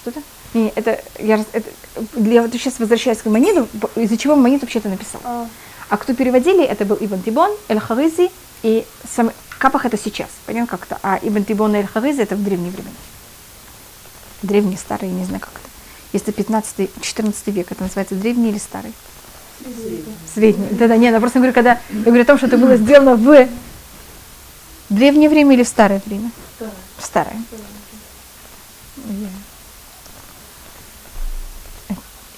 Что-то? 0.00 0.22
Не, 0.54 0.72
это 0.76 1.02
я, 1.18 1.44
это, 1.52 1.68
я 2.16 2.42
вот 2.42 2.52
сейчас 2.52 2.78
возвращаюсь 2.78 3.18
к 3.18 3.26
Мамониду, 3.26 3.68
из-за 3.96 4.16
чего 4.16 4.36
Мамонид 4.36 4.62
вообще-то 4.62 4.88
написал. 4.88 5.20
А. 5.24 5.48
А 5.88 5.96
кто 5.96 6.14
переводили, 6.14 6.64
это 6.64 6.84
был 6.84 6.96
Ибн 7.00 7.20
Тибон, 7.22 7.50
Эль 7.68 7.80
Харизи 7.80 8.30
и 8.62 8.86
сам 9.12 9.32
Капах 9.58 9.86
это 9.86 9.98
сейчас, 9.98 10.28
понятно 10.46 10.68
как-то, 10.68 11.00
а 11.02 11.18
Ибн 11.20 11.44
Тибон 11.44 11.74
и 11.74 11.78
Эль 11.78 11.86
Харизи 11.86 12.20
это 12.20 12.36
в 12.36 12.44
древние 12.44 12.70
времена. 12.70 12.94
Древний, 14.42 14.76
старый, 14.76 15.08
не 15.08 15.24
знаю 15.24 15.40
как 15.40 15.50
это. 15.50 15.68
Если 16.12 16.32
15-14 16.32 17.50
век, 17.50 17.72
это 17.72 17.82
называется 17.82 18.14
древний 18.14 18.50
или 18.50 18.58
старый? 18.58 18.92
Средний. 20.32 20.68
Да-да, 20.70 20.96
нет, 20.96 21.12
я 21.12 21.18
просто 21.18 21.40
говорю, 21.40 21.52
когда 21.52 21.80
я 21.90 22.00
говорю 22.04 22.22
о 22.22 22.26
том, 22.26 22.38
что 22.38 22.46
это 22.46 22.58
было 22.58 22.76
сделано 22.76 23.16
в 23.16 23.48
древнее 24.88 25.28
время 25.28 25.54
или 25.54 25.64
в 25.64 25.68
старое 25.68 26.00
время? 26.06 26.30
Старое. 26.56 26.74
Старое. 27.00 27.42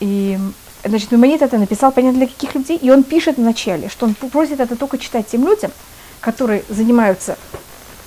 И 0.00 0.38
Значит, 0.84 1.12
Мимонит 1.12 1.42
это 1.42 1.58
написал, 1.58 1.92
понятно, 1.92 2.20
для 2.20 2.26
каких 2.26 2.54
людей, 2.54 2.78
и 2.78 2.90
он 2.90 3.02
пишет 3.02 3.36
в 3.36 3.40
начале, 3.40 3.88
что 3.88 4.06
он 4.06 4.14
просит 4.14 4.60
это 4.60 4.76
только 4.76 4.96
читать 4.96 5.26
тем 5.26 5.46
людям, 5.46 5.70
которые 6.20 6.64
занимаются 6.68 7.36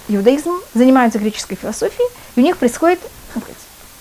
иудаизмом, 0.08 0.60
занимаются 0.74 1.20
греческой 1.20 1.56
философией, 1.56 2.10
и 2.36 2.40
у 2.40 2.44
них 2.44 2.58
происходит 2.58 3.00
ну, 3.36 3.42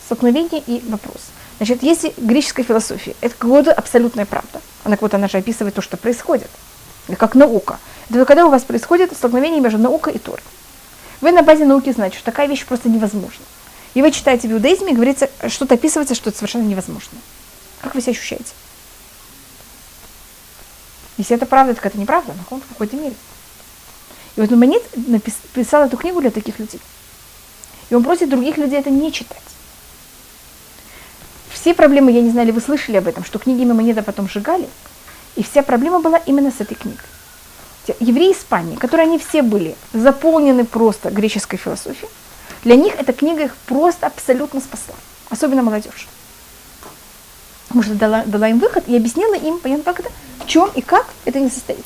столкновение 0.05 0.63
и 0.67 0.83
вопрос. 0.89 1.21
Значит, 1.59 1.83
если 1.83 2.15
греческая 2.17 2.65
философия– 2.65 3.15
это 3.21 3.35
какая-то 3.37 3.73
абсолютная 3.73 4.25
правда, 4.25 4.61
она 4.85 4.97
вот 4.99 5.13
она 5.13 5.29
же 5.29 5.37
описывает 5.37 5.75
то, 5.75 5.83
что 5.83 5.97
происходит, 5.99 6.51
как 7.19 7.35
наука. 7.35 7.79
Это 8.09 8.25
когда 8.25 8.47
у 8.47 8.51
вас 8.51 8.63
происходит 8.63 9.15
столкновение 9.15 9.61
между 9.61 9.79
наукой 9.79 10.15
и 10.15 10.19
Торой. 10.19 10.41
Вы 11.21 11.31
на 11.31 11.43
базе 11.43 11.67
науки 11.67 11.93
знаете, 11.93 12.17
что 12.17 12.25
такая 12.25 12.49
вещь 12.49 12.65
просто 12.65 12.89
невозможна. 12.89 13.45
И 13.95 14.03
вы 14.03 14.11
читаете 14.11 14.49
в 14.49 14.53
иудаизме, 14.53 14.95
говорится, 14.95 15.29
что-то 15.49 15.75
описывается, 15.75 16.15
что 16.15 16.31
это 16.31 16.39
совершенно 16.39 16.67
невозможно. 16.67 17.19
Как 17.81 17.95
вы 17.95 18.01
себя 18.01 18.13
ощущаете? 18.13 18.53
Если 21.19 21.37
это 21.37 21.47
правда, 21.47 21.75
так 21.75 21.85
это 21.85 21.99
неправда, 21.99 22.33
но 22.51 22.59
в 22.59 22.69
какой-то 22.69 22.97
мере. 22.97 23.15
И 24.37 24.41
вот 24.41 24.51
Мамонит 24.51 24.83
написал 25.09 25.85
эту 25.85 25.97
книгу 25.97 26.21
для 26.21 26.31
таких 26.31 26.59
людей. 26.59 26.81
И 27.91 27.95
он 27.95 28.03
просит 28.03 28.31
других 28.31 28.57
людей 28.57 28.79
это 28.79 28.89
не 28.89 29.13
читать. 29.13 29.43
Все 31.51 31.75
проблемы, 31.75 32.11
я 32.13 32.23
не 32.23 32.31
знаю, 32.31 32.47
ли 32.47 32.53
вы 32.53 32.63
слышали 32.63 32.97
об 32.97 33.07
этом, 33.07 33.25
что 33.25 33.39
книги 33.39 33.65
Мамонида 33.65 34.03
потом 34.03 34.29
сжигали, 34.29 34.69
и 35.37 35.43
вся 35.43 35.63
проблема 35.63 36.01
была 36.01 36.17
именно 36.19 36.51
с 36.51 36.61
этой 36.61 36.75
книгой. 36.75 37.05
Евреи 38.01 38.33
Испании, 38.33 38.77
которые 38.77 39.07
они 39.07 39.19
все 39.19 39.43
были 39.43 39.77
заполнены 39.93 40.65
просто 40.65 41.11
греческой 41.11 41.59
философией, 41.59 42.11
для 42.65 42.77
них 42.77 42.95
эта 42.95 43.13
книга 43.13 43.45
их 43.45 43.57
просто 43.67 44.07
абсолютно 44.07 44.61
спасла, 44.61 44.95
особенно 45.31 45.63
молодежь 45.63 46.09
потому 47.73 47.85
что 47.85 47.95
дала, 47.95 48.23
дала 48.27 48.49
им 48.49 48.59
выход 48.59 48.87
и 48.87 48.95
объяснила 48.95 49.35
им, 49.35 49.59
понятно, 49.59 49.85
как 49.85 50.01
это, 50.01 50.11
в 50.41 50.47
чем 50.47 50.71
и 50.75 50.83
как 50.83 51.07
это 51.25 51.41
не 51.41 51.49
состоится. 51.49 51.85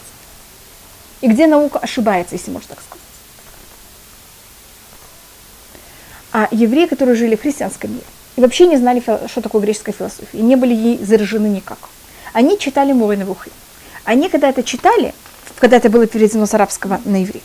И 1.21 1.29
где 1.29 1.47
наука 1.47 1.79
ошибается, 1.79 2.35
если 2.35 2.51
можно 2.51 2.71
так 2.71 2.81
сказать. 2.83 3.05
А 6.33 6.49
евреи, 6.51 6.87
которые 6.87 7.15
жили 7.15 7.37
в 7.37 7.43
христианском 7.43 7.93
мире, 7.93 8.05
и 8.35 8.41
вообще 8.41 8.67
не 8.67 8.77
знали, 8.77 9.01
что 9.01 9.41
такое 9.41 9.63
греческая 9.63 9.95
философия, 9.95 10.39
и 10.39 10.43
не 10.43 10.57
были 10.57 10.75
ей 10.75 10.99
заражены 10.99 11.47
никак. 11.47 11.79
Они 12.33 12.59
читали 12.59 12.93
Моры 12.93 13.17
Навухи. 13.17 13.53
Они, 14.05 14.29
когда 14.29 14.49
это 14.49 14.65
читали, 14.65 15.15
когда 15.61 15.77
это 15.77 15.89
было 15.89 16.09
переведено 16.09 16.47
с 16.47 16.55
арабского 16.55 17.01
на 17.05 17.23
иврит, 17.23 17.45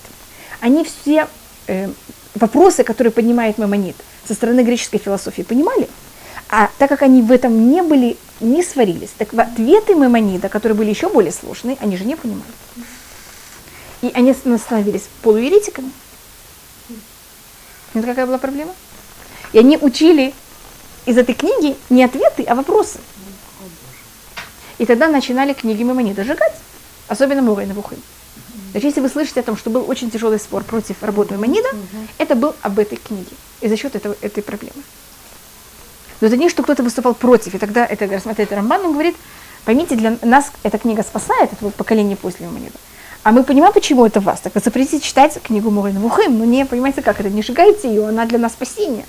они 0.62 0.84
все 0.84 1.28
э, 1.68 1.90
вопросы, 2.36 2.84
которые 2.84 3.12
поднимает 3.12 3.58
Мамонит 3.58 3.96
со 4.28 4.34
стороны 4.34 4.62
греческой 4.62 5.00
философии, 5.00 5.42
понимали, 5.42 5.88
а 6.50 6.70
так 6.78 6.90
как 6.90 7.02
они 7.02 7.22
в 7.22 7.32
этом 7.32 7.72
не 7.72 7.82
были, 7.82 8.18
не 8.42 8.62
сварились, 8.62 9.12
так 9.18 9.34
ответы 9.34 9.96
Маймонида, 9.96 10.50
которые 10.50 10.78
были 10.78 10.90
еще 10.90 11.10
более 11.10 11.32
сложные, 11.32 11.78
они 11.80 11.96
же 11.96 12.04
не 12.04 12.16
понимали. 12.16 12.52
И 14.02 14.12
они 14.14 14.34
становились 14.34 15.08
полуеретиками. 15.22 15.92
Это 17.94 18.08
какая 18.08 18.26
была 18.26 18.38
проблема? 18.38 18.74
И 19.54 19.60
они 19.60 19.78
учили 19.78 20.34
из 21.06 21.18
этой 21.18 21.36
книги 21.36 21.78
не 21.90 22.04
ответы, 22.04 22.44
а 22.44 22.56
вопросы. 22.56 23.00
И 24.78 24.86
тогда 24.86 25.08
начинали 25.08 25.54
книги 25.54 25.84
Маймонида 25.84 26.24
сжигать, 26.24 26.56
особенно 27.08 27.42
Мурай 27.42 27.66
Навухим. 27.66 28.02
Значит, 28.72 28.90
если 28.90 29.02
вы 29.02 29.10
слышите 29.10 29.42
о 29.42 29.44
том, 29.44 29.58
что 29.58 29.70
был 29.70 29.90
очень 29.90 30.10
тяжелый 30.10 30.40
спор 30.40 30.64
против 30.64 31.04
работы 31.04 31.38
Маймонида, 31.38 31.70
это 32.18 32.36
был 32.36 32.56
об 32.62 32.80
этой 32.80 32.98
книге 32.98 33.32
и 33.62 33.68
за 33.68 33.78
счет 33.78 33.96
этого, 33.96 34.16
этой 34.22 34.42
проблемы. 34.42 34.82
Но 36.22 36.28
это 36.28 36.38
не, 36.38 36.50
что 36.50 36.64
кто-то 36.64 36.84
выступал 36.84 37.14
против. 37.16 37.56
И 37.56 37.58
тогда 37.58 37.86
это 37.86 38.08
рассматривает 38.08 38.52
Рамбан, 38.52 38.86
он 38.86 38.94
говорит, 38.94 39.16
поймите, 39.66 39.96
для 39.96 40.18
нас 40.22 40.52
эта 40.64 40.78
книга 40.78 41.04
спасает, 41.04 41.52
это 41.52 41.66
вот 41.66 41.76
поколение 41.76 42.16
после 42.16 42.46
Мамонеда. 42.48 42.78
А 43.24 43.32
мы 43.32 43.44
понимаем, 43.44 43.74
почему 43.74 44.06
это 44.06 44.20
вас. 44.20 44.40
Так 44.40 44.56
вы 44.56 44.62
запретите 44.62 45.06
читать 45.06 45.40
книгу 45.44 45.70
Мурин 45.70 46.00
Вухим, 46.00 46.40
но 46.40 46.46
не 46.46 46.66
понимаете, 46.66 47.02
как 47.02 47.20
это, 47.20 47.30
не 47.30 47.44
сжигайте 47.44 47.88
ее, 47.90 48.08
она 48.08 48.26
для 48.26 48.40
нас 48.40 48.54
спасение. 48.54 49.06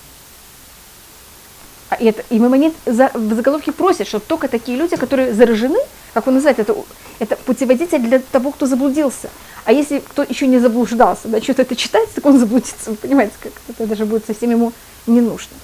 А 1.93 1.95
и, 2.01 2.05
это, 2.07 2.23
и 2.31 2.39
Мамонет 2.39 2.73
за, 2.85 3.11
в 3.13 3.33
заголовке 3.35 3.71
просит, 3.71 4.07
что 4.07 4.19
только 4.19 4.47
такие 4.47 4.77
люди, 4.77 4.95
которые 4.95 5.33
заражены, 5.33 5.77
как 6.13 6.27
он 6.27 6.35
называет, 6.35 6.57
это, 6.57 6.75
это 7.19 7.35
путеводитель 7.35 7.99
для 7.99 8.19
того, 8.19 8.51
кто 8.51 8.65
заблудился. 8.65 9.29
А 9.65 9.71
если 9.71 9.99
кто 9.99 10.23
еще 10.23 10.47
не 10.47 10.57
заблуждался, 10.57 11.27
да, 11.27 11.39
что-то 11.39 11.61
это 11.61 11.75
читать, 11.75 12.09
так 12.13 12.25
он 12.25 12.39
заблудится. 12.39 12.89
Вы 12.89 12.95
понимаете, 12.95 13.33
как 13.39 13.51
это 13.69 13.85
даже 13.85 14.05
будет 14.05 14.25
совсем 14.25 14.49
ему 14.49 14.73
не 15.05 15.21
нужно. 15.21 15.55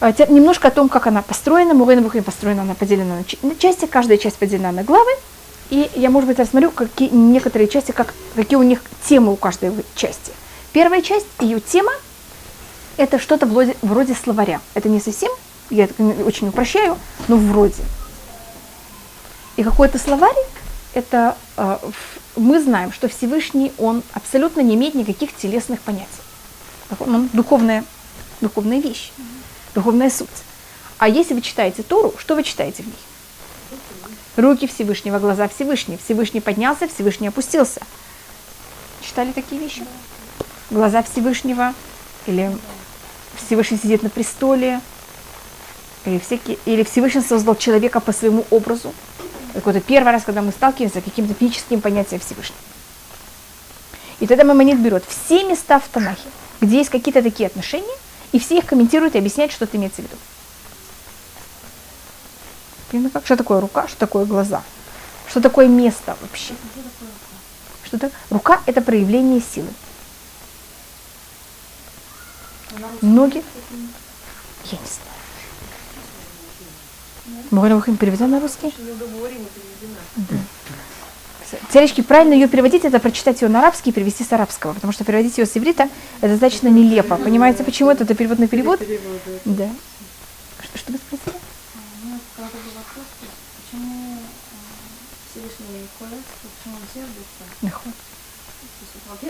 А 0.00 0.12
немножко 0.28 0.68
о 0.68 0.70
том, 0.70 0.88
как 0.88 1.06
она 1.06 1.22
построена. 1.22 1.72
Мурейна 1.72 2.02
Бухим 2.02 2.22
построена, 2.22 2.62
она 2.62 2.74
поделена 2.74 3.22
на 3.42 3.54
части, 3.56 3.86
каждая 3.86 4.18
часть 4.18 4.36
поделена 4.36 4.70
на 4.70 4.82
главы. 4.82 5.10
И 5.70 5.90
я, 5.94 6.10
может 6.10 6.28
быть, 6.28 6.38
рассмотрю 6.38 6.70
какие, 6.70 7.08
некоторые 7.08 7.68
части, 7.68 7.92
как, 7.92 8.12
какие 8.34 8.58
у 8.58 8.62
них 8.62 8.82
темы 9.04 9.32
у 9.32 9.36
каждой 9.36 9.72
части. 9.94 10.32
Первая 10.72 11.00
часть, 11.00 11.26
ее 11.40 11.60
тема, 11.60 11.92
это 13.00 13.18
что-то 13.18 13.46
вроде, 13.46 13.74
вроде 13.80 14.14
словаря. 14.14 14.60
Это 14.74 14.90
не 14.90 15.00
совсем, 15.00 15.30
я 15.70 15.84
это 15.84 16.02
очень 16.24 16.48
упрощаю, 16.48 16.98
но 17.28 17.36
вроде. 17.36 17.82
И 19.56 19.62
какой-то 19.62 19.98
словарь, 19.98 20.36
это 20.92 21.34
э, 21.56 21.78
мы 22.36 22.62
знаем, 22.62 22.92
что 22.92 23.08
Всевышний, 23.08 23.72
он 23.78 24.02
абсолютно 24.12 24.60
не 24.60 24.74
имеет 24.74 24.94
никаких 24.94 25.34
телесных 25.34 25.80
понятий. 25.80 26.08
Он, 26.98 27.14
он 27.14 27.30
духовная, 27.32 27.84
духовная 28.42 28.80
вещь, 28.80 29.12
духовная 29.74 30.10
суть. 30.10 30.28
А 30.98 31.08
если 31.08 31.32
вы 31.32 31.40
читаете 31.40 31.82
Тору, 31.82 32.12
что 32.18 32.34
вы 32.34 32.42
читаете 32.42 32.82
в 32.82 32.86
ней? 32.86 32.94
Руки 34.36 34.66
Всевышнего, 34.66 35.18
глаза 35.18 35.48
Всевышнего. 35.48 35.98
Всевышний 36.04 36.42
поднялся, 36.42 36.86
Всевышний 36.86 37.28
опустился. 37.28 37.80
Читали 39.00 39.32
такие 39.32 39.60
вещи? 39.60 39.84
Глаза 40.70 41.02
Всевышнего, 41.02 41.74
или 42.26 42.50
Всевышний 43.36 43.78
сидит 43.78 44.02
на 44.02 44.10
престоле, 44.10 44.80
или, 46.04 46.18
всякие, 46.18 46.58
или 46.64 46.82
Всевышний 46.82 47.20
создал 47.20 47.56
человека 47.56 48.00
по 48.00 48.12
своему 48.12 48.44
образу. 48.50 48.92
Так 49.52 49.66
вот, 49.66 49.82
первый 49.84 50.12
раз, 50.12 50.22
когда 50.24 50.42
мы 50.42 50.52
сталкиваемся 50.52 51.00
с 51.00 51.04
каким-то 51.04 51.34
физическим 51.34 51.80
понятием 51.80 52.20
Всевышнего. 52.20 52.58
И 54.20 54.26
тогда 54.26 54.44
Мамонит 54.44 54.78
берет 54.78 55.04
все 55.08 55.44
места 55.44 55.80
в 55.80 55.88
Танахе, 55.88 56.28
где 56.60 56.78
есть 56.78 56.90
какие-то 56.90 57.22
такие 57.22 57.46
отношения, 57.46 57.96
и 58.32 58.38
все 58.38 58.58
их 58.58 58.66
комментирует 58.66 59.14
и 59.14 59.18
объясняет, 59.18 59.50
что 59.50 59.64
это 59.64 59.76
имеется 59.76 60.02
в 60.02 60.04
виду. 60.04 60.16
Понимаете, 62.90 63.14
как? 63.14 63.24
Что 63.24 63.36
такое 63.36 63.60
рука, 63.60 63.88
что 63.88 63.98
такое 63.98 64.24
глаза? 64.24 64.62
Что 65.28 65.40
такое 65.40 65.68
место 65.68 66.16
вообще? 66.20 66.54
Что 67.84 67.96
это? 67.96 68.10
Рука– 68.30 68.60
это 68.66 68.82
проявление 68.82 69.40
силы. 69.40 69.68
Ноги? 73.02 73.42
Я 74.64 74.78
не 74.78 74.86
знаю. 74.86 75.10
Морина 77.50 77.76
Вахим 77.76 77.96
переведена 77.96 78.28
на 78.28 78.40
русский? 78.40 78.72
Да. 80.16 80.36
Царички, 81.70 82.00
правильно 82.00 82.34
ее 82.34 82.46
переводить, 82.46 82.84
это 82.84 83.00
прочитать 83.00 83.42
ее 83.42 83.48
на 83.48 83.58
арабский 83.58 83.90
и 83.90 83.92
перевести 83.92 84.22
с 84.22 84.32
арабского, 84.32 84.72
потому 84.72 84.92
что 84.92 85.04
переводить 85.04 85.36
ее 85.36 85.46
с 85.46 85.56
иврита 85.56 85.88
это 86.20 86.28
достаточно 86.28 86.68
нелепо. 86.68 87.16
Понимаете, 87.16 87.64
почему 87.64 87.90
это? 87.90 88.04
Это 88.04 88.14
перевод 88.14 88.38
на 88.38 88.46
перевод? 88.46 88.80
Да. 89.44 89.68
Что, 90.62 90.78
что 90.78 90.92
вы 90.92 90.98
спросили? 90.98 91.36
Почему 93.66 94.18
Всевышний 95.30 95.88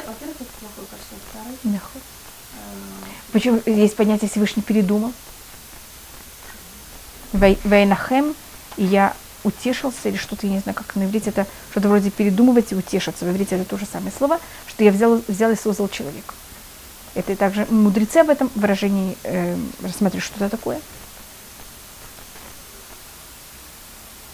Во-первых, 0.06 0.36
это 0.40 0.52
плохое 0.60 0.86
качество. 0.90 1.16
Во-вторых, 1.16 1.58
нахуй. 1.64 1.99
Почему 3.32 3.60
есть 3.66 3.96
понятие 3.96 4.28
Всевышний 4.30 4.62
передумал? 4.62 5.12
Вей- 7.32 7.58
Вейнахем, 7.64 8.34
и 8.76 8.84
я 8.84 9.14
утешился, 9.44 10.08
или 10.08 10.16
что-то, 10.16 10.46
я 10.46 10.54
не 10.54 10.58
знаю, 10.58 10.74
как 10.74 10.96
на 10.96 11.04
иврите, 11.04 11.30
это 11.30 11.46
что-то 11.70 11.88
вроде 11.88 12.10
передумывать 12.10 12.72
и 12.72 12.74
утешиться. 12.74 13.24
В 13.24 13.30
иврите 13.30 13.56
это 13.56 13.64
то 13.64 13.78
же 13.78 13.86
самое 13.90 14.12
слово, 14.16 14.38
что 14.66 14.84
я 14.84 14.90
взял, 14.90 15.22
взял 15.28 15.50
и 15.50 15.56
создал 15.56 15.88
человека. 15.88 16.34
Это 17.14 17.34
также 17.36 17.66
мудрецы 17.70 18.18
об 18.18 18.30
этом 18.30 18.50
выражении 18.54 19.16
э, 19.24 19.56
рассматривают, 19.82 20.24
что 20.24 20.36
это 20.44 20.48
такое. 20.56 20.80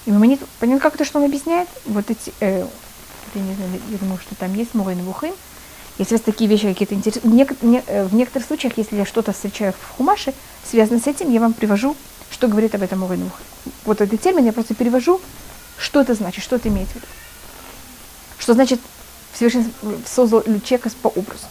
И 0.07 0.11
Мамонит, 0.13 0.41
понятно, 0.61 0.81
как 0.81 0.95
это, 0.95 1.05
что 1.05 1.19
он 1.19 1.25
объясняет? 1.25 1.69
Вот 1.85 2.11
эти, 2.11 2.33
э, 2.41 2.67
я 3.35 3.41
не 3.43 3.55
знаю, 3.55 3.71
я 3.91 3.99
думаю, 3.99 4.19
что 4.19 4.35
там 4.35 4.55
есть 4.55 4.75
Мурейн 4.75 5.03
Вухим. 5.03 5.35
Если 5.99 6.19
такие 6.19 6.49
вещи 6.49 6.69
какие-то 6.69 6.95
интересные, 6.95 7.47
э, 7.87 8.05
в 8.05 8.15
некоторых 8.15 8.47
случаях, 8.47 8.75
если 8.77 8.97
я 8.97 9.07
что-то 9.07 9.33
встречаю 9.33 9.73
в 9.73 9.97
Хумаше, 9.97 10.35
связанное 10.69 11.01
с 11.01 11.07
этим, 11.07 11.33
я 11.33 11.41
вам 11.41 11.55
привожу, 11.55 11.97
что 12.31 12.49
говорит 12.49 12.75
об 12.75 12.83
этом 12.83 13.01
Вухим. 13.01 13.31
Вот 13.85 14.01
этот 14.01 14.21
термин 14.21 14.45
я 14.45 14.53
просто 14.53 14.75
перевожу, 14.75 15.21
что 15.79 16.01
это 16.01 16.15
значит, 16.15 16.45
что 16.45 16.57
это 16.57 16.69
имеет 16.69 16.89
в 16.89 16.95
виду. 16.97 17.07
Что 18.39 18.53
значит 18.53 18.81
Всевышний 19.33 19.67
создал 20.07 20.43
человека 20.43 20.91
по 21.03 21.09
образу 21.09 21.47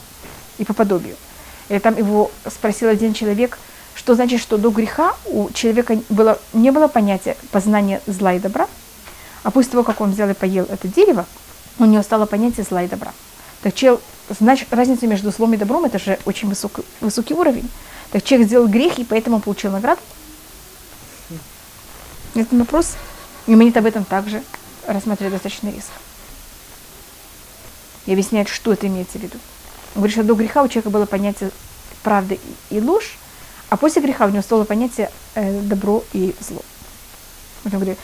и 0.57 0.65
по 0.65 0.73
подобию. 0.73 1.15
И 1.69 1.79
там 1.79 1.97
его 1.97 2.29
спросил 2.47 2.89
один 2.89 3.13
человек, 3.13 3.57
что 3.95 4.13
значит, 4.13 4.41
что 4.41 4.57
до 4.57 4.69
греха 4.69 5.15
у 5.25 5.49
человека 5.51 5.97
было, 6.09 6.39
не 6.53 6.71
было 6.71 6.87
понятия 6.87 7.35
познания 7.51 8.01
зла 8.05 8.33
и 8.33 8.39
добра, 8.39 8.67
а 9.43 9.51
после 9.51 9.71
того, 9.71 9.83
как 9.83 10.01
он 10.01 10.11
взял 10.11 10.29
и 10.29 10.33
поел 10.33 10.65
это 10.69 10.87
дерево, 10.87 11.25
у 11.79 11.85
него 11.85 12.03
стало 12.03 12.25
понятие 12.25 12.65
зла 12.69 12.83
и 12.83 12.87
добра. 12.87 13.13
Так 13.65 13.73
человек, 13.73 14.03
значит, 14.29 14.71
разница 14.71 15.07
между 15.07 15.31
злом 15.31 15.55
и 15.55 15.57
добром, 15.57 15.85
это 15.85 15.97
же 15.97 16.19
очень 16.25 16.47
высокий, 16.47 16.83
высокий 17.01 17.33
уровень. 17.33 17.67
Так 18.11 18.23
человек 18.23 18.47
сделал 18.47 18.67
грех, 18.67 18.99
и 18.99 19.03
поэтому 19.03 19.39
получил 19.39 19.71
награду. 19.71 20.01
Это 22.35 22.55
вопрос, 22.55 22.93
и 23.47 23.55
Манит 23.55 23.75
об 23.75 23.87
этом 23.87 24.05
также 24.05 24.43
рассматривает 24.85 25.33
достаточно 25.33 25.69
резко. 25.69 25.93
И 28.05 28.11
объясняет, 28.11 28.49
что 28.49 28.71
это 28.71 28.85
имеется 28.85 29.17
в 29.17 29.23
виду. 29.23 29.39
Он 29.95 30.01
говорит, 30.01 30.13
что 30.13 30.23
до 30.23 30.35
греха 30.35 30.61
у 30.61 30.67
человека 30.67 30.91
было 30.91 31.07
понятие 31.07 31.49
правды 32.03 32.39
и 32.69 32.79
ложь, 32.79 33.17
а 33.71 33.77
после 33.77 33.99
греха 33.99 34.27
у 34.27 34.29
него 34.29 34.43
стало 34.43 34.65
понятие 34.65 35.09
э, 35.33 35.61
добро 35.61 36.03
и 36.13 36.35
зло. 36.39 36.61
Вот 37.63 37.73
он 37.73 37.79
говорит, 37.79 37.97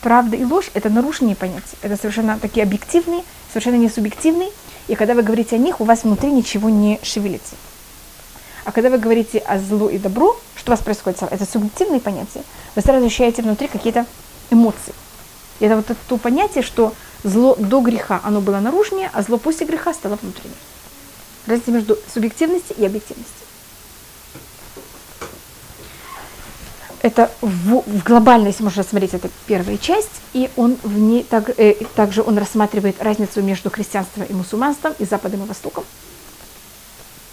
правда 0.00 0.38
и 0.38 0.44
ложь– 0.44 0.70
это 0.72 0.88
нарушенные 0.88 1.36
понятия. 1.36 1.76
Это 1.82 1.98
совершенно 1.98 2.38
такие 2.38 2.62
объективные, 2.62 3.24
совершенно 3.50 3.76
не 3.76 3.90
субъективные. 3.90 4.48
И 4.88 4.94
когда 4.94 5.14
вы 5.14 5.22
говорите 5.22 5.56
о 5.56 5.58
них, 5.58 5.80
у 5.80 5.84
вас 5.84 6.04
внутри 6.04 6.30
ничего 6.30 6.68
не 6.68 6.98
шевелится. 7.02 7.54
А 8.64 8.72
когда 8.72 8.90
вы 8.90 8.98
говорите 8.98 9.38
о 9.38 9.58
зло 9.58 9.88
и 9.88 9.98
добро, 9.98 10.38
что 10.56 10.70
у 10.70 10.74
вас 10.74 10.84
происходит? 10.84 11.22
Это 11.22 11.44
субъективные 11.44 12.00
понятия. 12.00 12.42
Вы 12.76 12.82
сразу 12.82 13.04
ощущаете 13.04 13.42
внутри 13.42 13.68
какие-то 13.68 14.06
эмоции. 14.50 14.94
И 15.60 15.64
это 15.64 15.76
вот 15.76 15.90
это 15.90 16.00
то 16.08 16.16
понятие, 16.16 16.62
что 16.62 16.94
зло 17.24 17.54
до 17.56 17.80
греха, 17.80 18.20
оно 18.24 18.40
было 18.40 18.60
наружнее, 18.60 19.10
а 19.12 19.22
зло 19.22 19.38
после 19.38 19.66
греха 19.66 19.94
стало 19.94 20.18
внутреннее. 20.20 20.56
Разница 21.46 21.70
между 21.72 21.98
субъективностью 22.12 22.76
и 22.76 22.84
объективностью. 22.84 23.46
Это 27.02 27.32
в, 27.40 27.82
в 27.84 28.04
глобально, 28.04 28.46
если 28.46 28.62
можно 28.62 28.84
смотреть, 28.84 29.14
это 29.14 29.28
первая 29.46 29.76
часть, 29.76 30.22
и 30.32 30.48
он 30.56 30.78
в 30.84 30.96
ней 30.96 31.24
так, 31.24 31.50
э, 31.58 31.74
также 31.96 32.22
он 32.22 32.38
рассматривает 32.38 33.02
разницу 33.02 33.42
между 33.42 33.70
христианством 33.70 34.24
и 34.24 34.32
мусульманством, 34.32 34.94
и 35.00 35.04
Западом 35.04 35.42
и 35.42 35.46
Востоком. 35.48 35.84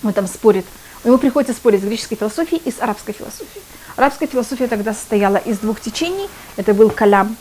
Он 0.04 0.12
там 0.12 0.26
спорит, 0.26 0.66
ему 1.04 1.20
приходится 1.20 1.54
спорить 1.54 1.82
с 1.82 1.86
греческой 1.86 2.18
философией 2.18 2.64
и 2.66 2.72
с 2.72 2.80
арабской 2.80 3.12
философией. 3.12 3.64
Арабская 3.96 4.26
философия 4.26 4.68
тогда 4.68 4.94
состояла 4.94 5.38
из 5.38 5.60
двух 5.60 5.80
течений, 5.82 6.28
это 6.58 6.74
был 6.74 6.90
Калям 6.90 7.38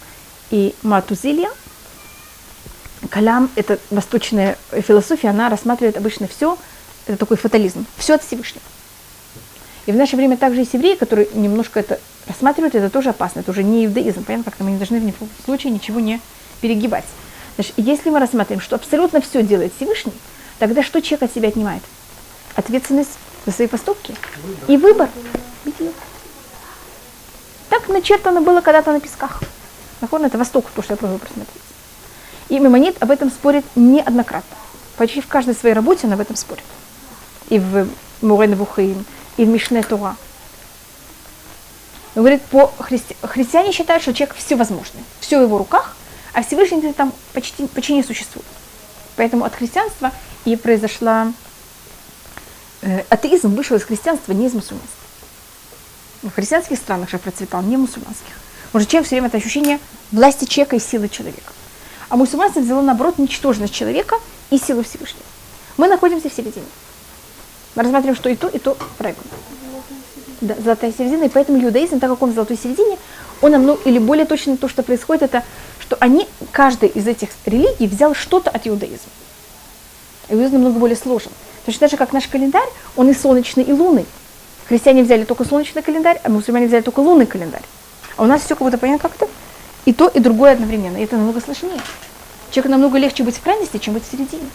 и 0.50 0.74
Матузилия. 0.82 1.50
Калям– 3.08 3.48
это 3.54 3.78
восточная 3.88 4.58
философия, 4.72 5.28
она 5.28 5.48
рассматривает 5.48 5.96
обычно 5.96 6.28
все, 6.28 6.58
это 7.06 7.16
такой 7.16 7.38
фатализм, 7.38 7.86
все 7.96 8.16
от 8.16 8.22
Всевышнего. 8.22 8.64
И 9.88 9.92
в 9.92 9.96
наше 9.96 10.16
время 10.16 10.37
также 10.37 10.61
есть 10.61 10.74
евреи, 10.74 10.96
которые 10.96 11.29
немножко 11.33 11.81
это 11.81 11.98
рассматривают, 12.27 12.74
это 12.74 12.90
тоже 12.90 13.09
опасно, 13.09 13.40
это 13.40 13.53
уже 13.53 13.62
не 13.62 13.87
иудаизм, 13.87 14.22
понятно, 14.22 14.44
как-то 14.44 14.62
мы 14.62 14.72
не 14.72 14.77
должны 14.77 15.01
в 15.01 15.03
никаком 15.03 15.31
случае 15.46 15.72
ничего 15.72 15.98
не 15.98 16.20
перегибать. 16.61 17.07
Значит, 17.55 17.72
если 17.79 18.11
мы 18.11 18.18
рассматриваем, 18.18 18.61
что 18.61 18.77
абсолютно 18.77 19.22
все 19.22 19.42
делает 19.42 19.72
Всевышний, 19.74 20.12
тогда 20.59 20.83
что 20.83 21.01
человек 21.01 21.22
от 21.22 21.35
себя 21.35 21.48
отнимает? 21.48 21.83
Ответственность 22.55 23.16
за 23.46 23.53
свои 23.53 23.66
поступки 23.66 24.14
и 24.66 24.77
выбор. 24.77 25.09
Так 27.70 27.88
начертано 27.88 28.42
было 28.42 28.61
когда-то 28.61 28.92
на 28.92 29.01
песках. 29.01 29.40
Нахон, 30.03 30.22
это 30.22 30.37
Восток, 30.37 30.66
то, 30.77 30.83
что 30.83 30.92
я 30.92 30.96
пробую 30.98 31.18
просмотреть. 31.18 31.62
И 32.51 32.59
Мемонит 32.59 33.03
об 33.03 33.11
этом 33.11 33.31
спорит 33.31 33.64
неоднократно. 33.74 34.55
Почти 34.98 35.22
в 35.22 35.29
каждой 35.29 35.55
своей 35.55 35.74
работе 35.74 36.07
он 36.07 36.12
об 36.12 36.20
этом 36.20 36.37
спорит. 36.37 36.64
И 37.48 37.59
в 37.59 37.88
Мурен 38.20 38.55
Вухаим, 38.55 39.07
и 39.38 39.44
в 39.44 39.48
Мишне 39.48 39.83
Тура. 39.83 40.16
Он 42.14 42.22
говорит, 42.22 42.42
по 42.42 42.70
христи... 42.81 43.16
христиане 43.22 43.72
считают, 43.72 44.03
что 44.03 44.12
человек 44.12 44.37
всевозможный, 44.37 45.03
все 45.20 45.38
в 45.38 45.42
его 45.42 45.57
руках, 45.57 45.96
а 46.35 46.42
Всевышний 46.42 46.92
там 46.92 47.12
почти, 47.33 47.66
почти 47.68 47.94
не 47.94 48.03
существует. 48.03 48.46
Поэтому 49.16 49.44
от 49.44 49.55
христианства 49.55 50.12
и 50.44 50.57
произошла... 50.57 51.33
Э, 52.83 53.05
атеизм 53.09 53.55
вышел 53.55 53.77
из 53.77 53.85
христианства, 53.85 54.33
не 54.33 54.46
из 54.46 54.53
мусульманства. 54.53 54.98
В 56.22 56.31
христианских 56.31 56.77
странах 56.77 57.09
же 57.09 57.18
процветал, 57.18 57.62
не 57.62 57.77
в 57.77 57.81
мусульманских. 57.81 58.35
Что 58.70 58.85
человек 58.85 59.07
все 59.07 59.16
время 59.16 59.29
это 59.29 59.37
ощущение 59.37 59.79
власти 60.11 60.44
человека 60.44 60.77
и 60.77 60.81
силы 60.81 61.09
человека. 61.09 61.53
А 62.09 62.16
мусульманство 62.16 62.61
взяло, 62.61 62.83
наоборот, 62.83 63.18
ничтожность 63.18 63.74
человека 63.74 64.16
и 64.51 64.59
силу 64.59 64.83
Всевышнего. 64.83 65.24
Мы 65.77 65.87
находимся 65.87 66.29
в 66.29 66.35
середине. 66.35 66.66
Мы 67.74 67.83
рассматриваем, 67.83 68.16
что 68.16 68.28
и 68.28 68.37
то, 68.37 68.48
и 68.48 68.59
то 68.59 68.76
правильно. 68.96 69.22
Да, 70.40 70.54
золотая 70.62 70.92
середина, 70.92 71.24
и 71.24 71.28
поэтому 71.28 71.62
иудаизм, 71.62 71.98
так 71.98 72.11
как 72.11 72.22
он 72.22 72.31
в 72.31 72.35
золотой 72.35 72.57
середине, 72.57 72.96
он 73.42 73.52
намного, 73.52 73.81
или 73.85 73.98
более 73.98 74.24
точно 74.24 74.57
то, 74.57 74.68
что 74.68 74.83
происходит, 74.83 75.22
это, 75.22 75.42
что 75.81 75.96
они, 76.00 76.28
каждый 76.52 76.88
из 76.88 77.07
этих 77.07 77.31
религий 77.44 77.87
взял 77.87 78.14
что-то 78.14 78.50
от 78.50 78.66
иудаизма. 78.66 79.11
Иудаизм 80.28 80.54
намного 80.54 80.78
более 80.78 80.96
сложен. 80.96 81.33
Точно 81.66 81.81
так 81.81 81.90
же, 81.90 81.96
как 81.96 82.12
наш 82.12 82.26
календарь, 82.28 82.68
он 82.96 83.11
и 83.11 83.14
солнечный, 83.14 83.64
и 83.64 83.72
лунный. 83.72 84.07
Христиане 84.68 85.02
взяли 85.02 85.24
только 85.24 85.44
солнечный 85.44 85.83
календарь, 85.83 86.20
а 86.22 86.28
мусульмане 86.28 86.66
взяли 86.66 86.83
только 86.83 87.00
лунный 87.00 87.26
календарь. 87.26 87.62
А 88.16 88.22
у 88.22 88.26
нас 88.26 88.42
все 88.42 88.54
как 88.54 88.62
будто 88.62 88.76
понятно 88.78 89.09
как-то 89.09 89.28
и 89.87 89.92
то, 89.94 90.09
и 90.09 90.20
другое 90.20 90.52
одновременно. 90.52 90.98
И 90.98 91.04
это 91.04 91.16
намного 91.16 91.40
сложнее. 91.40 91.81
Человеку 92.50 92.72
намного 92.72 92.98
легче 92.98 93.22
быть 93.22 93.37
в 93.37 93.42
крайности, 93.42 93.78
чем 93.78 93.94
быть 93.94 94.04
в 94.07 94.11
середине. 94.11 94.48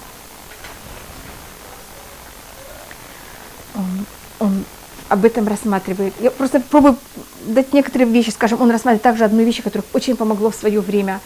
Он, 3.75 4.05
он 4.39 4.65
об 5.09 5.25
этом 5.25 5.47
рассматривает. 5.47 6.13
Я 6.19 6.31
просто 6.31 6.59
пробую 6.59 6.97
дать 7.45 7.73
некоторые 7.73 8.09
вещи, 8.09 8.29
скажем, 8.29 8.61
он 8.61 8.71
рассматривает 8.71 9.01
также 9.01 9.25
одну 9.25 9.43
вещь, 9.43 9.61
которая 9.61 9.85
очень 9.93 10.15
помогло 10.15 10.49
в 10.49 10.55
свое 10.55 10.79
время. 10.81 11.19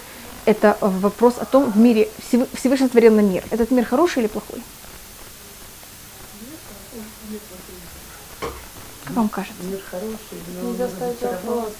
Это 0.45 0.77
вопрос 0.81 1.35
о 1.39 1.45
том, 1.45 1.71
в 1.71 1.77
мире 1.77 2.09
Всевышний 2.53 2.87
творил 2.87 3.13
на 3.13 3.19
мир. 3.21 3.43
Этот 3.51 3.71
мир 3.71 3.85
хороший 3.85 4.19
или 4.19 4.27
плохой? 4.27 4.61
Как 9.05 9.15
вам 9.15 9.29
кажется? 9.29 9.63
Мир 9.63 9.79
хороший, 9.89 10.41
но 10.63 10.87
ставить 10.87 11.21
вопрос. 11.21 11.73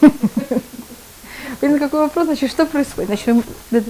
Блин, 1.60 1.78
какой 1.78 2.00
вопрос, 2.00 2.26
значит, 2.26 2.50
что 2.50 2.66
происходит? 2.66 3.08
Значит, 3.08 3.26
мы- 3.28 3.44
да, 3.70 3.80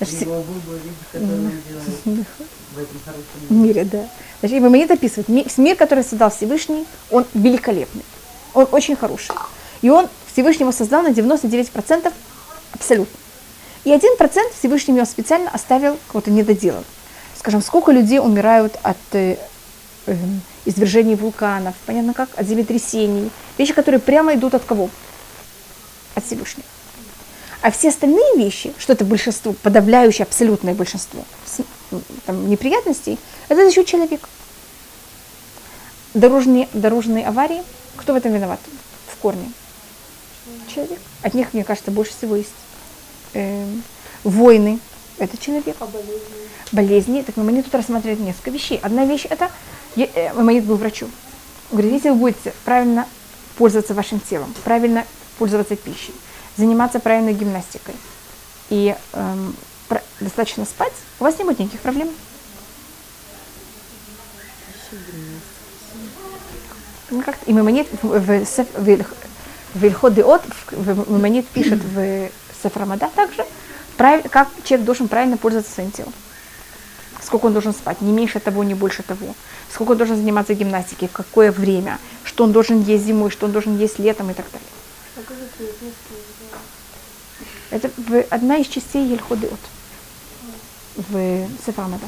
его 0.00 0.42
выбор, 0.42 0.80
который 1.12 1.28
он 1.28 1.50
делает 1.68 2.26
в 2.74 2.78
этом 2.78 3.00
хорошем 3.04 3.24
в 3.48 3.52
мире, 3.52 3.84
да. 3.84 4.08
Значит, 4.40 4.58
Ибаманит 4.58 4.90
описывает, 4.90 5.28
ми- 5.28 5.46
мир, 5.56 5.76
который 5.76 6.04
создал 6.04 6.30
Всевышний, 6.30 6.86
он 7.10 7.24
великолепный, 7.34 8.04
он 8.54 8.68
очень 8.72 8.96
хороший. 8.96 9.34
И 9.82 9.88
он 9.88 10.08
Всевышний 10.32 10.64
его 10.64 10.72
создал 10.72 11.02
на 11.02 11.08
99% 11.08 12.12
абсолютно. 12.72 13.18
И 13.84 13.90
1% 13.90 14.58
Всевышний 14.58 14.94
его 14.96 15.06
специально 15.06 15.50
оставил 15.50 15.96
кого-то 16.08 16.30
недоделан. 16.30 16.84
Скажем, 17.38 17.62
сколько 17.62 17.92
людей 17.92 18.18
умирают 18.18 18.76
от 18.82 18.96
э, 19.12 19.36
эм, 20.06 20.40
извержений 20.64 21.14
вулканов, 21.14 21.74
понятно 21.86 22.12
как, 22.12 22.28
от 22.36 22.46
землетрясений, 22.46 23.30
вещи, 23.56 23.72
которые 23.72 24.00
прямо 24.00 24.34
идут 24.34 24.54
от 24.54 24.64
кого? 24.64 24.90
От 26.14 26.24
Всевышнего. 26.24 26.66
А 27.62 27.70
все 27.70 27.88
остальные 27.88 28.36
вещи, 28.36 28.72
что 28.78 28.92
это 28.92 29.04
большинство, 29.04 29.52
подавляющее 29.52 30.24
абсолютное 30.24 30.74
большинство 30.74 31.24
там, 32.26 32.48
неприятностей, 32.48 33.18
это 33.48 33.64
за 33.64 33.72
счет 33.72 33.86
человека. 33.86 34.28
Дорожные, 36.14 36.68
дорожные 36.72 37.26
аварии, 37.26 37.62
кто 37.96 38.12
в 38.12 38.16
этом 38.16 38.32
виноват 38.32 38.60
в 39.08 39.16
корне? 39.16 39.50
Человек. 40.72 40.98
От 41.22 41.34
них, 41.34 41.52
мне 41.52 41.64
кажется, 41.64 41.90
больше 41.90 42.12
всего 42.12 42.36
есть. 42.36 42.50
Эм, 43.34 43.82
войны, 44.22 44.78
это 45.18 45.36
человек. 45.36 45.76
Болезни, 46.72 47.22
так 47.22 47.36
Мамонит 47.36 47.64
тут 47.64 47.74
рассматривает 47.74 48.20
несколько 48.20 48.50
вещей. 48.50 48.78
Одна 48.82 49.04
вещь 49.04 49.26
это, 49.28 49.50
э, 49.96 50.32
Мамонит 50.34 50.64
был 50.64 50.76
врачом. 50.76 51.10
Он 51.70 51.78
говорит, 51.78 51.94
если 51.94 52.10
вы 52.10 52.16
будете 52.16 52.52
правильно 52.64 53.06
пользоваться 53.56 53.94
вашим 53.94 54.20
телом, 54.20 54.54
правильно 54.64 55.04
пользоваться 55.38 55.76
пищей, 55.76 56.14
заниматься 56.56 57.00
правильной 57.00 57.34
гимнастикой 57.34 57.94
и 58.70 58.94
эм, 59.12 59.54
про- 59.88 60.02
достаточно 60.20 60.64
спать, 60.64 60.92
у 61.20 61.24
вас 61.24 61.38
не 61.38 61.44
будет 61.44 61.58
никаких 61.58 61.80
проблем. 61.80 62.08
Ну, 67.10 67.22
как 67.22 67.36
и 67.46 67.52
Маймонид 67.52 67.86
в, 68.02 68.18
в, 68.18 68.44
в, 68.44 68.44
в 68.44 69.12
в- 69.74 70.70
в- 70.72 71.10
Маймонид 71.10 71.46
пишет 71.48 71.80
в 71.82 72.28
Сефрамада 72.62 73.08
также, 73.14 73.44
прав- 73.96 74.28
как 74.28 74.48
человек 74.64 74.84
должен 74.84 75.06
правильно 75.08 75.36
пользоваться 75.36 75.72
своим 75.72 75.90
телом. 75.92 76.12
Сколько 77.22 77.46
он 77.46 77.52
должен 77.52 77.72
спать, 77.72 78.00
не 78.00 78.12
меньше 78.12 78.40
того, 78.40 78.64
не 78.64 78.74
больше 78.74 79.02
того. 79.02 79.34
Сколько 79.72 79.92
он 79.92 79.98
должен 79.98 80.16
заниматься 80.16 80.54
гимнастикой, 80.54 81.08
в 81.08 81.12
какое 81.12 81.52
время, 81.52 81.98
что 82.24 82.44
он 82.44 82.52
должен 82.52 82.82
есть 82.82 83.04
зимой, 83.04 83.30
что 83.30 83.46
он 83.46 83.52
должен 83.52 83.76
есть 83.78 83.98
летом 83.98 84.30
и 84.30 84.34
так 84.34 84.46
далее. 84.50 84.68
Это 87.70 87.90
одна 88.30 88.56
из 88.58 88.66
частей 88.68 89.06
Ельхот 89.06 89.40
Деот 89.40 89.58
в 90.96 91.46
Сефрамада. 91.64 92.04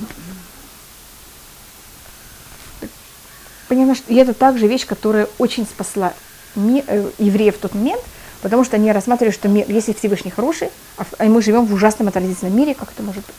Понятно, 3.69 3.95
что 3.95 4.13
это 4.15 4.33
также 4.33 4.67
вещь, 4.67 4.87
которая 4.87 5.29
очень 5.39 5.67
спасла 5.67 6.15
ми- 6.55 6.85
э, 6.87 7.11
евреев 7.19 7.57
в 7.57 7.61
тот 7.61 7.75
момент, 7.75 8.01
потому 8.41 8.65
что 8.65 8.77
они 8.77 8.91
рассматривали, 8.93 9.35
что 9.35 9.49
мир, 9.49 9.67
если 9.69 9.93
Всевышний 9.93 10.31
хороший, 10.31 10.71
а, 10.97 11.05
а 11.19 11.25
мы 11.25 11.43
живем 11.43 11.67
в 11.67 11.75
ужасном 11.75 12.09
отвратительном 12.09 12.57
мире, 12.57 12.75
как 12.75 12.91
это 12.93 13.03
может 13.03 13.27
быть? 13.27 13.35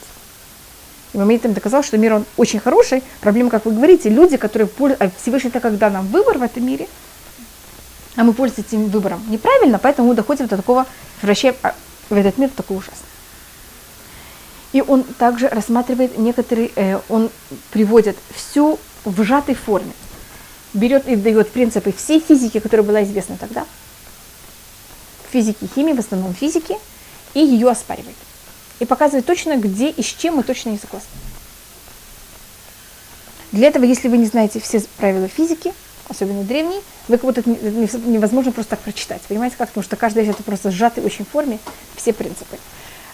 И 1.14 1.18
Мамед 1.18 1.44
им 1.44 1.52
доказал, 1.52 1.82
что 1.82 1.98
мир 1.98 2.14
он 2.14 2.24
очень 2.36 2.60
хороший. 2.60 3.02
Проблема, 3.20 3.50
как 3.50 3.64
вы 3.64 3.72
говорите, 3.72 4.08
люди, 4.08 4.36
которые 4.36 4.68
польз- 4.68 4.96
а 5.00 5.10
Всевышний 5.20 5.48
это 5.50 5.58
когда 5.58 5.90
нам 5.90 6.06
выбор 6.06 6.38
в 6.38 6.42
этом 6.42 6.64
мире, 6.64 6.86
а 8.14 8.22
мы 8.22 8.32
пользуемся 8.32 8.68
этим 8.68 8.86
выбором 8.86 9.20
неправильно, 9.28 9.80
поэтому 9.80 10.08
мы 10.08 10.14
доходим 10.14 10.46
до 10.46 10.56
такого, 10.56 10.86
вращаем 11.22 11.56
а, 11.64 11.74
в 12.10 12.16
этот 12.16 12.38
мир 12.38 12.50
такой 12.50 12.76
ужасный. 12.76 13.06
И 14.72 14.82
он 14.82 15.02
также 15.02 15.48
рассматривает 15.48 16.18
некоторые, 16.18 16.70
э, 16.76 17.00
он 17.08 17.30
приводит 17.70 18.16
все 18.34 18.78
в 19.04 19.22
сжатой 19.22 19.54
форме. 19.54 19.92
Берет 20.74 21.08
и 21.08 21.16
дает 21.16 21.50
принципы 21.50 21.92
всей 21.92 22.20
физики, 22.20 22.60
которая 22.60 22.86
была 22.86 23.02
известна 23.02 23.36
тогда. 23.36 23.66
Физики 25.32 25.68
химии, 25.74 25.92
в 25.92 25.98
основном 25.98 26.34
физики, 26.34 26.76
и 27.34 27.40
ее 27.40 27.70
оспаривает. 27.70 28.16
И 28.78 28.84
показывает 28.84 29.26
точно, 29.26 29.56
где 29.56 29.90
и 29.90 30.02
с 30.02 30.06
чем 30.06 30.36
мы 30.36 30.42
точно 30.42 30.70
не 30.70 30.78
согласны. 30.78 31.10
Для 33.52 33.68
этого, 33.68 33.84
если 33.84 34.08
вы 34.08 34.18
не 34.18 34.26
знаете 34.26 34.60
все 34.60 34.80
правила 34.96 35.26
физики, 35.26 35.74
особенно 36.10 36.42
древние, 36.42 36.80
вы 37.08 37.16
как 37.16 37.24
будто 37.24 37.40
это 37.40 37.50
не- 37.50 37.58
не- 37.58 38.12
невозможно 38.12 38.52
просто 38.52 38.70
так 38.70 38.80
прочитать. 38.80 39.22
Понимаете 39.22 39.56
как? 39.56 39.68
Потому 39.68 39.84
что 39.84 39.96
каждая 39.96 40.24
вещь 40.24 40.34
это 40.34 40.42
просто 40.42 40.70
сжатый 40.70 41.02
очень 41.04 41.24
форме 41.24 41.58
все 41.96 42.12
принципы. 42.12 42.58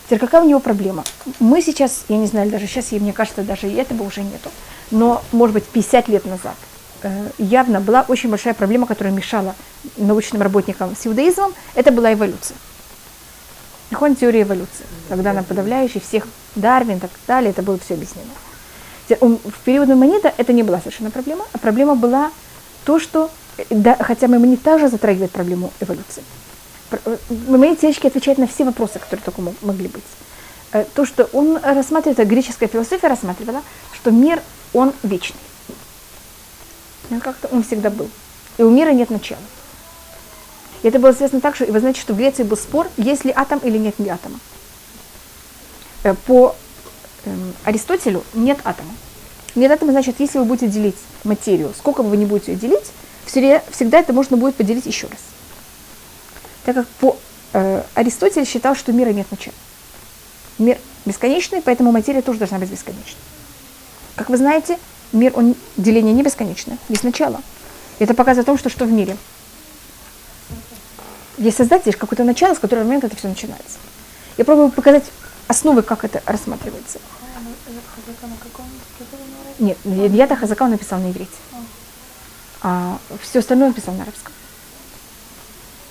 Теперь 0.06 0.18
какая 0.18 0.42
у 0.42 0.48
него 0.48 0.60
проблема? 0.60 1.04
Мы 1.40 1.60
сейчас, 1.62 2.04
я 2.08 2.16
не 2.16 2.26
знаю, 2.26 2.50
даже 2.50 2.66
сейчас, 2.66 2.92
мне 2.92 3.12
кажется, 3.12 3.42
даже 3.42 3.68
и 3.68 3.74
этого 3.74 4.04
уже 4.04 4.22
нету, 4.22 4.50
но, 4.90 5.22
может 5.32 5.54
быть, 5.54 5.64
50 5.64 6.08
лет 6.08 6.24
назад 6.24 6.54
э, 7.02 7.28
явно 7.38 7.80
была 7.80 8.04
очень 8.08 8.30
большая 8.30 8.54
проблема, 8.54 8.86
которая 8.86 9.12
мешала 9.12 9.54
научным 9.96 10.42
работникам 10.42 10.94
с 10.96 11.06
иудаизмом, 11.06 11.52
это 11.74 11.90
была 11.90 12.12
эволюция. 12.12 12.56
Приходит 13.88 14.20
теория 14.20 14.42
эволюции, 14.42 14.86
когда 15.08 15.30
она 15.30 15.42
подавляющая 15.42 16.00
всех, 16.00 16.26
Дарвин 16.54 16.96
и 16.96 17.00
так 17.00 17.10
далее, 17.26 17.50
это 17.50 17.62
было 17.62 17.78
все 17.78 17.94
объяснено. 17.94 18.30
В 19.08 19.58
период 19.64 19.86
Маймонида 19.88 20.32
это 20.36 20.52
не 20.52 20.62
была 20.64 20.78
совершенно 20.80 21.10
проблема, 21.10 21.44
а 21.52 21.58
проблема 21.58 21.94
была 21.94 22.30
то, 22.86 23.00
что, 23.00 23.30
да, 23.68 23.96
хотя 24.00 24.28
Маймонид 24.28 24.62
также 24.62 24.88
затрагивает 24.88 25.32
проблему 25.32 25.72
эволюции. 25.80 26.22
Э, 26.92 27.16
Маймонид 27.48 27.80
теоретически 27.80 28.06
отвечает 28.06 28.38
на 28.38 28.46
все 28.46 28.64
вопросы, 28.64 29.00
которые 29.00 29.24
только 29.24 29.42
мог- 29.42 29.60
могли 29.60 29.88
быть. 29.88 30.04
Э, 30.72 30.84
То, 30.94 31.04
что 31.04 31.24
он 31.32 31.58
рассматривает, 31.62 32.20
это 32.20 32.28
греческая 32.28 32.68
философия 32.68 33.08
рассматривала, 33.08 33.62
что 33.92 34.12
мир, 34.12 34.40
он 34.72 34.92
вечный. 35.02 35.40
Он 37.10 37.20
как-то 37.20 37.48
он 37.48 37.64
всегда 37.64 37.90
был. 37.90 38.08
И 38.56 38.62
у 38.62 38.70
мира 38.70 38.90
нет 38.92 39.10
начала. 39.10 39.40
И 40.82 40.88
это 40.88 41.00
было 41.00 41.12
связано 41.12 41.40
так, 41.40 41.56
что, 41.56 41.64
и 41.64 41.70
вы 41.72 41.80
знаете, 41.80 42.00
что 42.00 42.14
в 42.14 42.16
Греции 42.16 42.44
был 42.44 42.56
спор, 42.56 42.88
есть 42.96 43.24
ли 43.24 43.32
атом 43.34 43.58
или 43.58 43.78
нет 43.78 43.98
ли 43.98 44.08
атома. 44.08 44.38
По 46.26 46.54
эм, 47.24 47.52
Аристотелю 47.64 48.22
нет 48.34 48.60
атома. 48.62 48.90
Нет 49.56 49.72
атома 49.72 49.92
значит, 49.92 50.16
если 50.20 50.38
вы 50.38 50.44
будете 50.44 50.68
делить 50.68 50.96
материю, 51.24 51.72
сколько 51.76 52.02
бы 52.02 52.10
вы 52.10 52.18
не 52.18 52.26
будете 52.26 52.52
ее 52.52 52.58
делить, 52.58 52.92
всегда, 53.24 53.98
это 53.98 54.12
можно 54.12 54.36
будет 54.36 54.54
поделить 54.54 54.86
еще 54.86 55.06
раз. 55.08 55.18
Так 56.64 56.76
как 56.76 56.86
по 57.00 57.16
э, 57.54 57.82
Аристотель 57.94 58.46
считал, 58.46 58.76
что 58.76 58.92
мира 58.92 59.10
нет 59.10 59.26
начала. 59.30 59.54
Мир 60.58 60.78
бесконечный, 61.06 61.62
поэтому 61.62 61.90
материя 61.90 62.20
тоже 62.20 62.38
должна 62.38 62.58
быть 62.58 62.70
бесконечной. 62.70 63.20
Как 64.14 64.28
вы 64.28 64.36
знаете, 64.36 64.78
мир, 65.12 65.32
он, 65.34 65.54
деление 65.76 66.12
не 66.12 66.22
бесконечное, 66.22 66.76
есть 66.88 67.02
начало. 67.04 67.40
Это 67.98 68.12
показывает 68.14 68.46
о 68.46 68.50
том, 68.50 68.58
что 68.58 68.68
что 68.68 68.84
в 68.84 68.92
мире. 68.92 69.16
Есть 71.38 71.56
создатель, 71.56 71.88
есть 71.88 71.98
какое-то 71.98 72.24
начало, 72.24 72.54
с 72.54 72.58
которого 72.58 72.84
момента 72.84 73.06
это 73.06 73.16
все 73.16 73.28
начинается. 73.28 73.78
Я 74.36 74.44
пробую 74.44 74.70
показать 74.70 75.04
основы, 75.48 75.82
как 75.82 76.04
это 76.04 76.22
рассматривается. 76.26 76.98
Хазака 77.94 78.26
на 78.26 78.36
каком 78.36 78.66
вы 78.66 78.70
говорите? 78.70 78.75
Нет, 79.58 79.78
Ильята 79.84 80.36
Хазака 80.36 80.64
он 80.64 80.70
написал 80.70 81.00
на 81.00 81.10
иврите. 81.10 81.30
А 82.62 82.98
все 83.22 83.38
остальное 83.38 83.68
он 83.68 83.74
писал 83.74 83.94
на 83.94 84.02
арабском. 84.02 84.32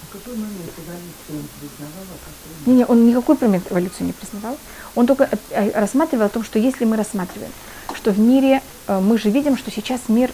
В 0.10 0.18
какой 0.18 0.36
момент 0.36 0.72
эволюцию 0.78 1.40
он 1.40 1.48
признавал, 1.60 2.04
а 2.10 2.18
какой 2.26 2.74
Не, 2.74 2.78
не, 2.78 2.86
он 2.86 3.08
никакой 3.08 3.38
момент 3.42 3.72
эволюцию 3.72 4.08
не 4.08 4.14
признавал. 4.14 4.58
Он 4.96 5.08
только 5.08 5.30
э, 5.32 5.38
э, 5.52 5.80
рассматривал 5.80 6.26
о 6.26 6.30
том, 6.30 6.44
что 6.44 6.58
если 6.58 6.86
мы 6.86 6.96
рассматриваем, 6.96 7.52
что 7.94 8.12
в 8.12 8.20
мире 8.20 8.62
э, 8.88 9.00
мы 9.00 9.18
же 9.18 9.30
видим, 9.30 9.58
что 9.58 9.72
сейчас 9.72 10.02
мир 10.08 10.32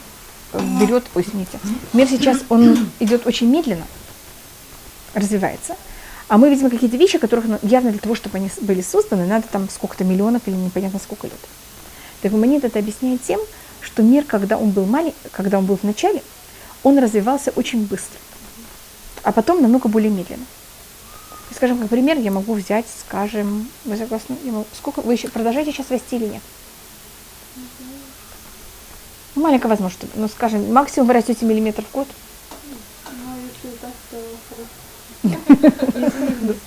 берет, 0.80 1.06
ой, 1.16 1.24
извините, 1.24 1.60
мир 1.94 2.08
сейчас, 2.08 2.40
он 2.50 2.92
идет 3.00 3.26
очень 3.26 3.48
медленно, 3.48 3.86
развивается. 5.14 5.76
А 6.28 6.38
мы 6.38 6.50
видим 6.50 6.70
какие-то 6.70 6.98
вещи, 6.98 7.18
которых 7.18 7.46
ну, 7.46 7.60
явно 7.62 7.92
для 7.92 8.00
того, 8.00 8.16
чтобы 8.16 8.38
они 8.38 8.50
были 8.62 8.82
созданы, 8.82 9.26
надо 9.26 9.48
там 9.48 9.70
сколько-то 9.70 10.04
миллионов 10.04 10.44
или 10.46 10.56
непонятно 10.56 11.00
сколько 11.00 11.28
лет. 11.28 11.40
Так 12.22 12.32
Мамонид 12.32 12.64
это 12.64 12.80
объясняет 12.80 13.24
тем, 13.24 13.40
что 13.82 14.04
мир, 14.04 14.24
когда 14.26 14.58
он 14.58 14.72
был 14.72 14.86
маленький, 14.86 15.18
когда 15.32 15.58
он 15.58 15.66
был 15.66 15.78
в 15.78 15.84
начале, 15.84 16.22
он 16.84 16.98
развивался 17.00 17.52
очень 17.56 17.86
быстро, 17.86 18.20
а 19.24 19.32
потом 19.32 19.62
намного 19.62 19.90
более 19.90 20.12
медленно. 20.12 20.46
И, 21.50 21.54
Скажем, 21.54 21.80
как 21.80 21.90
пример, 21.90 22.18
я 22.18 22.32
могу 22.32 22.54
взять, 22.54 22.86
скажем, 23.08 23.68
вы 23.86 23.98
согласны, 23.98 24.38
я 24.44 24.52
могу- 24.52 24.68
сколько 24.78 25.02
вы 25.02 25.14
еще 25.14 25.28
продолжаете 25.30 25.72
сейчас 25.72 25.90
расти 25.90 26.16
или 26.16 26.26
нет? 26.26 26.42
Ну, 29.36 29.42
маленькая 29.44 29.70
возможность, 29.70 30.06
ну, 30.16 30.28
скажем, 30.28 30.72
максимум 30.72 31.08
вы 31.08 31.14
растете 31.14 31.46
миллиметр 31.46 31.84
в 31.84 31.92
год. 31.92 32.08
Ну, 33.12 33.36
если 33.42 33.78
так, 33.78 33.92
то 34.12 34.18
хорошо. 34.50 34.66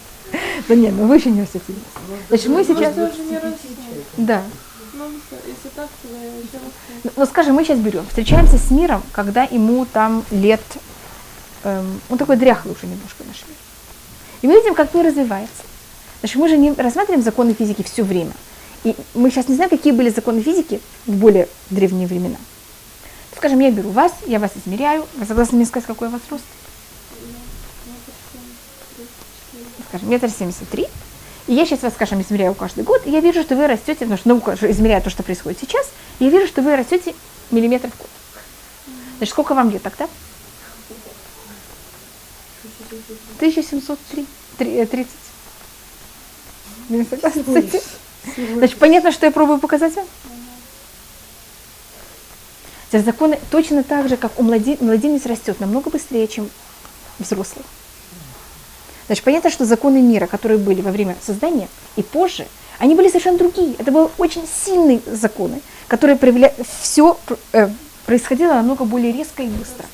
Да 0.69 0.75
нет, 0.75 0.95
ну 0.97 1.07
вы 1.07 1.17
еще 1.17 1.31
не 1.31 1.43
растете. 1.43 1.64
Значит, 2.29 2.49
мы 2.49 2.64
сейчас, 2.64 2.95
да, 4.17 4.43
Ну, 4.96 5.11
если 5.46 5.68
так, 5.74 5.88
то 6.02 6.09
я 6.09 6.24
еще 6.37 6.54
расту. 6.54 6.70
Ну, 7.02 7.11
ну, 7.16 7.26
скажем, 7.26 7.54
мы 7.54 7.64
сейчас 7.64 7.78
берем, 7.78 8.07
встречаемся 8.07 8.59
с 8.59 8.70
миром, 8.70 9.02
когда 9.12 9.42
ему 9.42 9.85
там 9.87 10.24
лет, 10.30 10.62
эм, 11.64 12.00
он 12.09 12.18
такой 12.18 12.37
дряхлый 12.37 12.74
уже 12.74 12.87
немножко 12.87 13.24
наш 13.24 13.42
мир. 13.48 13.57
И 14.42 14.46
мы 14.46 14.54
видим, 14.54 14.74
как 14.74 14.94
мир 14.94 15.07
развивается. 15.07 15.62
Значит, 16.20 16.37
мы 16.37 16.48
же 16.48 16.57
не 16.57 16.72
рассматриваем 16.72 17.22
законы 17.24 17.54
физики 17.54 17.83
все 17.83 18.04
время. 18.04 18.33
И 18.85 18.94
мы 19.14 19.30
сейчас 19.30 19.48
не 19.48 19.57
знаем, 19.57 19.70
какие 19.70 19.92
были 19.92 20.11
законы 20.11 20.42
физики 20.42 20.80
в 21.07 21.12
более 21.12 21.48
древние 21.70 22.07
времена. 22.07 22.37
Скажем, 23.37 23.59
я 23.61 23.70
беру 23.70 23.90
вас, 23.90 24.12
я 24.26 24.38
вас 24.38 24.52
измеряю. 24.54 25.07
Вы 25.16 25.26
согласны 25.26 25.57
мне 25.57 25.66
сказать, 25.66 25.87
какой 25.87 26.09
у 26.09 26.11
вас 26.12 26.20
рост? 26.30 26.44
Скажем, 29.88 30.11
метр 30.11 30.30
семьдесят 30.30 30.68
три. 30.68 30.87
И 31.46 31.54
я 31.54 31.66
сейчас 31.66 31.83
вас, 31.83 31.92
скажем, 31.94 32.20
измеряю 32.22 32.54
каждый 32.54 32.85
год, 32.85 33.02
и 33.07 33.11
я 33.11 33.20
вижу, 33.20 33.42
что 33.42 33.54
вы 33.54 33.66
растете, 33.66 34.00
потому 34.00 34.16
что 34.16 34.28
наука 34.28 34.57
измеряет 34.62 35.04
то, 35.04 35.11
что 35.11 35.22
происходит 35.22 35.61
сейчас, 35.61 35.87
и 36.18 36.24
я 36.24 36.30
вижу, 36.30 36.46
что 36.46 36.62
вы 36.62 36.74
растете 36.76 37.14
миллиметр 37.50 37.88
в 37.90 37.98
год. 37.98 38.09
Значит, 39.18 39.33
сколько 39.33 39.54
вам 39.54 39.70
лет 39.70 39.83
тогда? 39.83 40.09
1703. 43.38 44.26
Три- 44.59 44.76
э, 44.76 44.87
30. 44.87 45.12
Вы 46.88 46.96
не 46.98 47.04
согласны 47.04 47.42
с 47.44 47.48
этим? 47.48 47.80
Значит, 48.57 48.78
понятно, 48.78 49.12
что 49.12 49.26
я 49.26 49.33
пробую 49.33 49.59
показать 49.59 49.94
вам? 49.96 50.07
Законы 52.92 53.40
точно 53.50 53.83
так 53.83 54.09
же, 54.09 54.16
как 54.16 54.38
у 54.38 54.44
младен- 54.44 54.78
младенец 54.80 55.26
растет 55.26 55.59
намного 55.59 55.90
быстрее, 55.90 56.28
чем 56.28 56.48
взрослый. 57.18 57.64
Значит, 59.07 59.25
понятно, 59.25 59.51
что 59.51 59.64
законы 59.64 60.01
мира, 60.01 60.27
которые 60.27 60.59
были 60.59 60.81
во 60.81 60.90
время 60.90 61.17
создания 61.25 61.69
и 61.97 62.03
позже, 62.03 62.47
они 62.79 62.95
были 62.95 63.09
совершенно 63.09 63.38
другие. 63.38 63.75
Это 63.79 63.93
были 63.93 64.09
очень 64.19 64.47
сильные 64.47 65.01
законы, 65.07 65.61
которые 65.88 66.17
проявляли... 66.17 66.55
Все 66.81 67.19
происходило 68.07 68.55
намного 68.55 68.85
более 68.85 69.12
резко 69.12 69.43
и 69.43 69.49
быстро. 69.49 69.85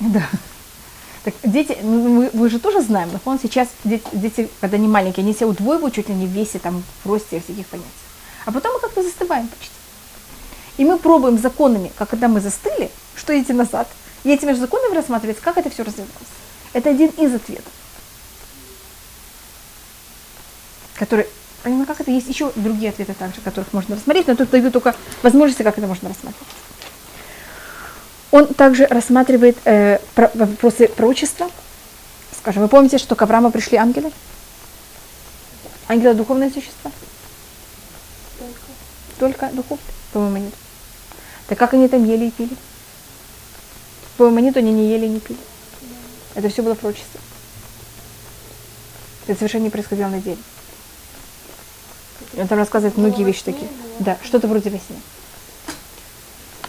Да. 0.00 0.28
Так 1.24 1.34
дети, 1.42 1.76
ну, 1.82 2.08
мы, 2.08 2.30
мы 2.32 2.48
же 2.48 2.60
тоже 2.60 2.82
знаем, 2.82 3.10
но 3.12 3.18
он 3.24 3.40
сейчас, 3.40 3.68
дети, 3.82 4.04
дети, 4.12 4.48
когда 4.60 4.76
они 4.76 4.86
маленькие, 4.86 5.24
они 5.24 5.34
себя 5.34 5.48
удвоивают 5.48 5.94
чуть 5.94 6.08
ли 6.08 6.14
не 6.14 6.26
в 6.26 6.30
весе, 6.30 6.60
там, 6.60 6.84
в 7.02 7.10
росте, 7.10 7.40
всяких 7.40 7.66
понятий. 7.66 7.90
А 8.44 8.52
потом 8.52 8.74
мы 8.74 8.80
как-то 8.80 9.02
застываем 9.02 9.48
почти. 9.48 9.74
И 10.76 10.84
мы 10.84 10.98
пробуем 10.98 11.38
законами, 11.38 11.90
как 11.96 12.10
когда 12.10 12.28
мы 12.28 12.40
застыли, 12.40 12.90
что 13.16 13.38
идти 13.38 13.52
назад. 13.52 13.88
И 14.22 14.30
этими 14.30 14.52
же 14.52 14.60
законами 14.60 14.94
рассматривается, 14.94 15.42
как 15.42 15.56
это 15.58 15.68
все 15.68 15.82
развивалось. 15.82 16.14
Это 16.76 16.90
один 16.90 17.08
из 17.08 17.34
ответов. 17.34 17.72
Который, 20.96 21.26
понимаю, 21.62 21.86
как 21.86 22.02
это, 22.02 22.10
есть 22.10 22.28
еще 22.28 22.52
другие 22.54 22.90
ответы 22.90 23.14
также, 23.14 23.40
которых 23.40 23.72
можно 23.72 23.96
рассмотреть, 23.96 24.26
но 24.26 24.36
тут 24.36 24.50
даю 24.50 24.70
только 24.70 24.94
возможности, 25.22 25.62
как 25.62 25.78
это 25.78 25.86
можно 25.86 26.10
рассматривать. 26.10 26.46
Он 28.30 28.46
также 28.52 28.86
рассматривает 28.88 29.56
э, 29.64 30.00
про- 30.14 30.30
вопросы 30.34 30.88
пророчества. 30.88 31.50
Скажем, 32.38 32.60
вы 32.60 32.68
помните, 32.68 32.98
что 32.98 33.16
к 33.16 33.22
Аврааму 33.22 33.50
пришли 33.50 33.78
ангелы? 33.78 34.12
Ангелы 35.88 36.12
духовные 36.12 36.50
существа? 36.50 36.92
Только. 38.38 38.60
Только 39.18 39.56
духовные? 39.56 39.86
По-моему, 40.12 40.36
нет. 40.44 40.54
Так 41.48 41.56
как 41.58 41.72
они 41.72 41.88
там 41.88 42.04
ели 42.04 42.26
и 42.26 42.30
пили? 42.30 42.54
По-моему, 44.18 44.40
нет, 44.40 44.58
они 44.58 44.72
не 44.72 44.90
ели 44.90 45.06
и 45.06 45.08
не 45.08 45.20
пили. 45.20 45.38
Это 46.36 46.50
все 46.50 46.62
было 46.62 46.74
пророчество. 46.74 47.18
Это 49.26 49.38
совершенно 49.38 49.64
не 49.64 49.70
происходило 49.70 50.08
на 50.08 50.20
деле. 50.20 50.38
Он 52.36 52.46
там 52.46 52.58
рассказывает 52.58 52.98
многие 52.98 53.24
вещи 53.24 53.42
такие. 53.42 53.68
Да, 53.98 54.18
что-то 54.22 54.46
вроде 54.46 54.68
во 54.68 54.76
сне. 54.76 55.00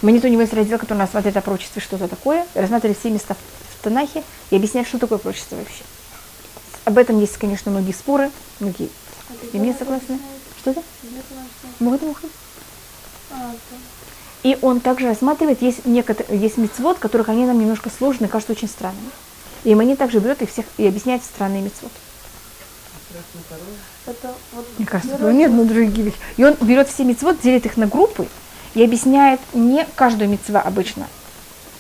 Манит 0.02 0.24
у 0.24 0.30
него 0.30 0.42
есть 0.42 0.54
раздел, 0.54 0.80
который 0.80 1.00
рассматривает 1.00 1.36
о 1.38 1.42
пророчестве, 1.42 1.82
что 1.82 1.98
это 1.98 2.08
такое, 2.08 2.48
и 2.56 2.60
рассматривает 2.60 2.98
все 2.98 3.10
места 3.10 3.36
в 3.36 3.84
Танахе 3.84 4.24
и 4.52 4.56
объясняет, 4.56 4.88
что 4.88 5.00
такое 5.00 5.18
пророчество 5.18 5.58
вообще. 5.58 5.84
Об 6.86 6.98
этом 6.98 7.20
есть, 7.20 7.38
конечно, 7.38 7.70
многие 7.70 7.92
споры, 7.92 8.32
многие. 8.62 8.90
И 9.52 9.60
мне 9.60 9.76
согласны. 9.78 10.18
Что 10.60 10.72
это? 10.72 10.82
Где 11.04 11.22
ты 11.22 11.34
начинаешь? 11.34 12.02
Могут. 12.02 12.02
А. 13.32 13.54
И 14.44 14.58
он 14.62 14.80
также 14.80 15.08
рассматривает, 15.08 15.62
есть, 15.62 15.86
некоторые, 15.86 16.40
есть 16.40 16.56
мецвод, 16.58 17.00
которых 17.00 17.28
они 17.28 17.46
нам 17.46 17.60
немножко 17.60 17.90
сложны, 17.90 18.30
кажутся 18.30 18.54
очень 18.54 18.70
странными. 18.70 19.10
И 19.64 19.76
Мани 19.76 19.96
также 19.96 20.20
берет 20.20 20.42
их 20.42 20.50
всех 20.50 20.66
и 20.78 20.88
объясняет 20.88 21.24
странные 21.24 21.62
мецвод. 21.62 21.92
Это 24.06 24.34
вот 24.54 24.66
Мне 24.78 24.88
кажется, 24.88 25.32
нет, 25.34 25.52
ну 25.52 25.66
другие 25.66 26.06
вещи. 26.06 26.18
И 26.38 26.44
он 26.44 26.56
берет 26.62 26.88
все 26.88 27.04
мецвод, 27.04 27.42
делит 27.42 27.66
их 27.66 27.78
на 27.78 27.88
группы 27.88 28.28
и 28.74 28.84
объясняет 28.84 29.42
не 29.54 29.86
каждую 29.96 30.30
мецва 30.30 30.62
обычно 30.62 31.08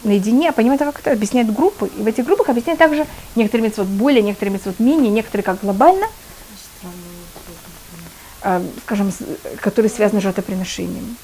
наедине, 0.03 0.49
а 0.49 0.51
понимаете, 0.51 0.85
как 0.85 0.99
это 0.99 1.11
объясняет 1.11 1.53
группы. 1.53 1.89
И 1.97 2.01
в 2.01 2.07
этих 2.07 2.25
группах 2.25 2.49
объясняет 2.49 2.79
также 2.79 3.05
некоторые 3.35 3.69
мецвод 3.69 3.87
более, 3.87 4.21
некоторые 4.21 4.55
мецвод 4.55 4.79
менее, 4.79 5.11
некоторые 5.11 5.43
как 5.43 5.59
глобально, 5.61 6.07
а, 8.41 8.63
скажем, 8.85 9.11
которые 9.61 9.89
связаны 9.89 10.21
с 10.21 10.23
жертвоприношением. 10.23 11.17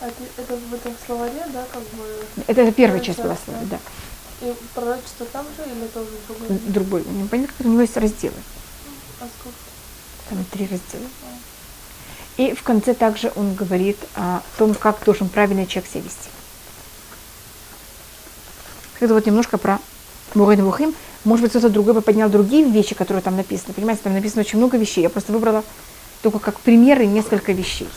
Это, 0.00 0.12
это 0.36 0.56
в 0.56 0.74
этом 0.74 0.92
словаре, 1.04 1.42
да, 1.52 1.64
как 1.72 1.82
бы. 1.82 2.04
Это 2.46 2.70
первая 2.72 3.00
часть 3.00 3.18
была 3.18 3.34
часть, 3.34 3.68
да. 3.68 3.78
И 4.40 4.54
пророчество 4.74 5.26
там 5.26 5.46
же 5.56 5.64
или 5.68 5.86
тоже 5.88 6.10
другое? 6.28 6.58
Другой. 6.66 7.04
Не 7.04 7.28
понятно, 7.28 7.54
как 7.56 7.66
у 7.66 7.70
него 7.70 7.80
есть 7.80 7.96
разделы. 7.96 8.34
А 9.20 9.26
сколько? 9.40 9.58
Там 10.28 10.44
три 10.52 10.64
раздела. 10.64 11.08
И 12.36 12.54
в 12.54 12.62
конце 12.62 12.94
также 12.94 13.32
он 13.34 13.54
говорит 13.54 13.98
о 14.14 14.42
том, 14.58 14.74
как 14.74 15.02
должен 15.04 15.28
правильный 15.28 15.66
человек 15.66 15.90
себя 15.90 16.02
вести. 16.02 16.30
Это 19.00 19.14
вот 19.14 19.26
немножко 19.26 19.58
про 19.58 19.80
Мурейн 20.34 20.64
Вухим. 20.64 20.94
Может 21.24 21.42
быть, 21.42 21.50
кто-то 21.50 21.68
другой 21.68 21.94
бы 21.94 22.00
поднял 22.00 22.28
другие 22.28 22.64
вещи, 22.64 22.94
которые 22.94 23.22
там 23.22 23.36
написаны. 23.36 23.74
Понимаете, 23.74 24.02
там 24.04 24.12
написано 24.12 24.42
очень 24.42 24.58
много 24.58 24.76
вещей. 24.76 25.02
Я 25.02 25.10
просто 25.10 25.32
выбрала 25.32 25.64
только 26.22 26.38
как 26.38 26.60
примеры 26.60 27.06
несколько 27.06 27.52
вещей. 27.52 27.88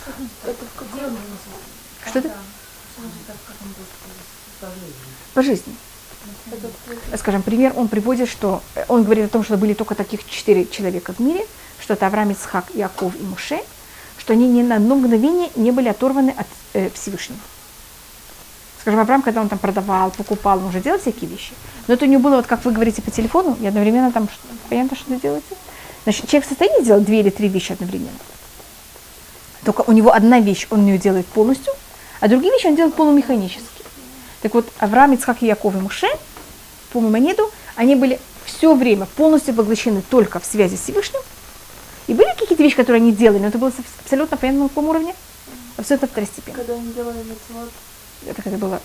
Это 0.44 0.66
в 0.66 0.80
каком? 0.80 1.18
Что 2.08 2.20
это? 2.20 2.32
По 5.34 5.44
жизни. 5.44 5.76
Скажем, 7.18 7.42
пример 7.42 7.74
он 7.76 7.88
приводит, 7.88 8.30
что 8.30 8.62
э, 8.76 8.86
он 8.88 9.04
говорит 9.04 9.26
о 9.26 9.30
том, 9.30 9.44
что 9.44 9.58
были 9.58 9.74
только 9.74 9.96
таких 9.96 10.28
четыре 10.28 10.66
человека 10.66 11.14
в 11.14 11.20
мире, 11.20 11.46
что 11.80 11.94
это 11.94 12.08
Авраам, 12.08 12.32
Ицхак, 12.32 12.66
Иаков 12.74 13.14
и 13.20 13.24
Муше, 13.24 13.60
что 14.18 14.34
они 14.34 14.48
ни 14.48 14.62
на 14.62 14.76
одно 14.76 14.96
мгновение 14.96 15.50
не 15.56 15.72
были 15.72 15.90
оторваны 15.90 16.34
от 16.38 16.48
э, 16.74 16.90
Всевышнего. 16.94 17.40
Скажем, 18.80 19.00
Авраам, 19.00 19.22
когда 19.22 19.42
он 19.42 19.50
там 19.50 19.60
продавал, 19.60 20.12
покупал, 20.12 20.58
он 20.58 20.66
уже 20.66 20.80
делал 20.80 21.00
всякие 21.00 21.30
вещи. 21.30 21.54
Но 21.88 21.94
это 21.94 22.06
у 22.06 22.08
него 22.08 22.22
было, 22.22 22.38
вот 22.38 22.48
как 22.48 22.66
вы 22.66 22.72
говорите 22.72 23.02
по 23.02 23.12
телефону, 23.12 23.58
и 23.62 23.68
одновременно 23.68 24.12
там, 24.12 24.28
понятно, 24.70 24.98
что 24.98 25.14
вы 25.14 25.20
делаете? 25.20 25.56
Значит, 26.04 26.28
человек 26.28 26.46
в 26.46 26.50
состоянии 26.50 26.84
делать 26.84 27.04
две 27.04 27.20
или 27.20 27.30
три 27.30 27.48
вещи 27.48 27.74
одновременно. 27.74 28.18
Только 29.64 29.84
у 29.86 29.92
него 29.92 30.12
одна 30.12 30.40
вещь 30.40 30.66
он 30.72 30.86
ее 30.88 30.98
делает 30.98 31.28
полностью, 31.28 31.74
а 32.20 32.28
другие 32.28 32.52
вещи 32.52 32.68
он 32.68 32.76
делает 32.76 32.96
полумеханически. 32.96 33.84
Так 34.42 34.56
вот, 34.56 34.68
Авраам, 34.80 35.14
Ицхак, 35.14 35.44
Яков 35.44 35.76
и 35.76 35.78
Муше, 35.78 36.08
по 36.92 37.00
Маймонеду, 37.00 37.50
они 37.76 37.96
были 37.96 38.20
все 38.46 38.76
время 38.76 39.06
полностью 39.06 39.54
поглощены 39.54 40.02
только 40.10 40.40
в 40.40 40.46
связи 40.46 40.76
с 40.76 40.82
Всевышним. 40.82 41.22
И 42.08 42.14
были 42.14 42.30
какие-то 42.38 42.62
вещи, 42.62 42.76
которые 42.76 43.02
они 43.02 43.12
делали, 43.12 43.40
но 43.40 43.48
это 43.48 43.58
было 43.58 43.72
абсолютно 44.04 44.38
понятно 44.38 44.64
на 44.64 44.70
каком 44.70 44.90
уровне, 44.90 45.16
абсолютно 45.78 46.08
второстепенно. 46.08 46.58
Когда 46.58 46.74
они 46.74 46.92
делали 46.92 47.18
митцвот, 47.18 47.70
Это 48.28 48.42
когда 48.42 48.58
было 48.58 48.82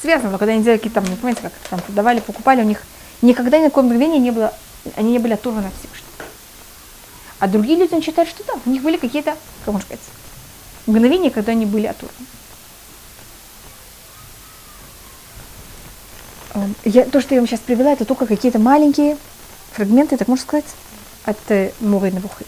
связано, 0.00 0.30
но 0.30 0.38
когда 0.38 0.52
они 0.52 0.62
делали 0.62 0.78
какие-то 0.78 1.00
там, 1.00 1.10
не 1.10 1.16
помните, 1.16 1.42
как 1.42 1.52
там 1.70 1.80
продавали, 1.80 2.20
покупали, 2.20 2.62
у 2.62 2.66
них 2.66 2.82
никогда 3.22 3.58
ни 3.58 3.64
на 3.64 3.70
какое 3.70 3.84
мгновение 3.84 4.18
не 4.18 4.30
было, 4.30 4.52
они 4.96 5.12
не 5.12 5.18
были 5.18 5.34
оторваны 5.34 5.66
от 5.66 5.74
Всевышнего. 5.74 6.08
А 7.38 7.48
другие 7.48 7.78
люди, 7.78 7.94
они 7.94 8.02
считают, 8.02 8.30
что 8.30 8.44
да, 8.44 8.54
у 8.64 8.70
них 8.70 8.82
были 8.82 8.96
какие-то, 8.96 9.36
как 9.64 9.74
можно 9.74 9.86
сказать, 9.86 10.04
мгновения, 10.86 11.30
когда 11.30 11.52
они 11.52 11.66
были 11.66 11.86
оторваны. 11.86 12.26
Я, 16.84 17.04
то, 17.04 17.20
что 17.20 17.34
я 17.34 17.40
вам 17.40 17.48
сейчас 17.48 17.60
привела, 17.60 17.92
это 17.92 18.04
только 18.04 18.26
какие-то 18.26 18.58
маленькие 18.58 19.16
фрагменты, 19.72 20.16
так 20.16 20.28
можно 20.28 20.42
сказать, 20.42 20.66
от 21.24 21.38
э, 21.48 21.72
Муры 21.80 22.10
Навухи. 22.10 22.44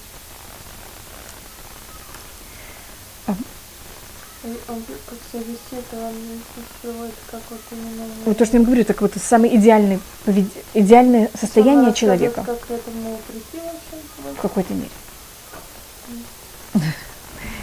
Он 4.69 4.83
как 5.07 5.41
вести, 5.41 5.77
это 5.77 5.97
вам 6.03 6.13
не 6.13 6.39
приводит 6.83 7.15
как 7.31 7.41
вот 7.49 7.61
именно... 7.71 8.07
Вот 8.27 8.37
то, 8.37 8.45
что 8.45 8.57
я 8.57 8.61
вам 8.61 8.67
говорю, 8.67 8.85
так 8.85 9.01
вот 9.01 9.13
самое 9.17 9.57
идеальное, 9.57 10.01
повед- 10.27 10.51
идеальное 10.75 11.31
состояние 11.39 11.85
Сама 11.85 11.93
человека 11.95 12.43
Как 12.45 12.61
к 12.61 12.71
этому 12.71 13.19
прийти 13.27 13.65
вообще? 13.65 14.37
в 14.37 14.43
какой-то 14.43 14.75
мере. 14.75 14.91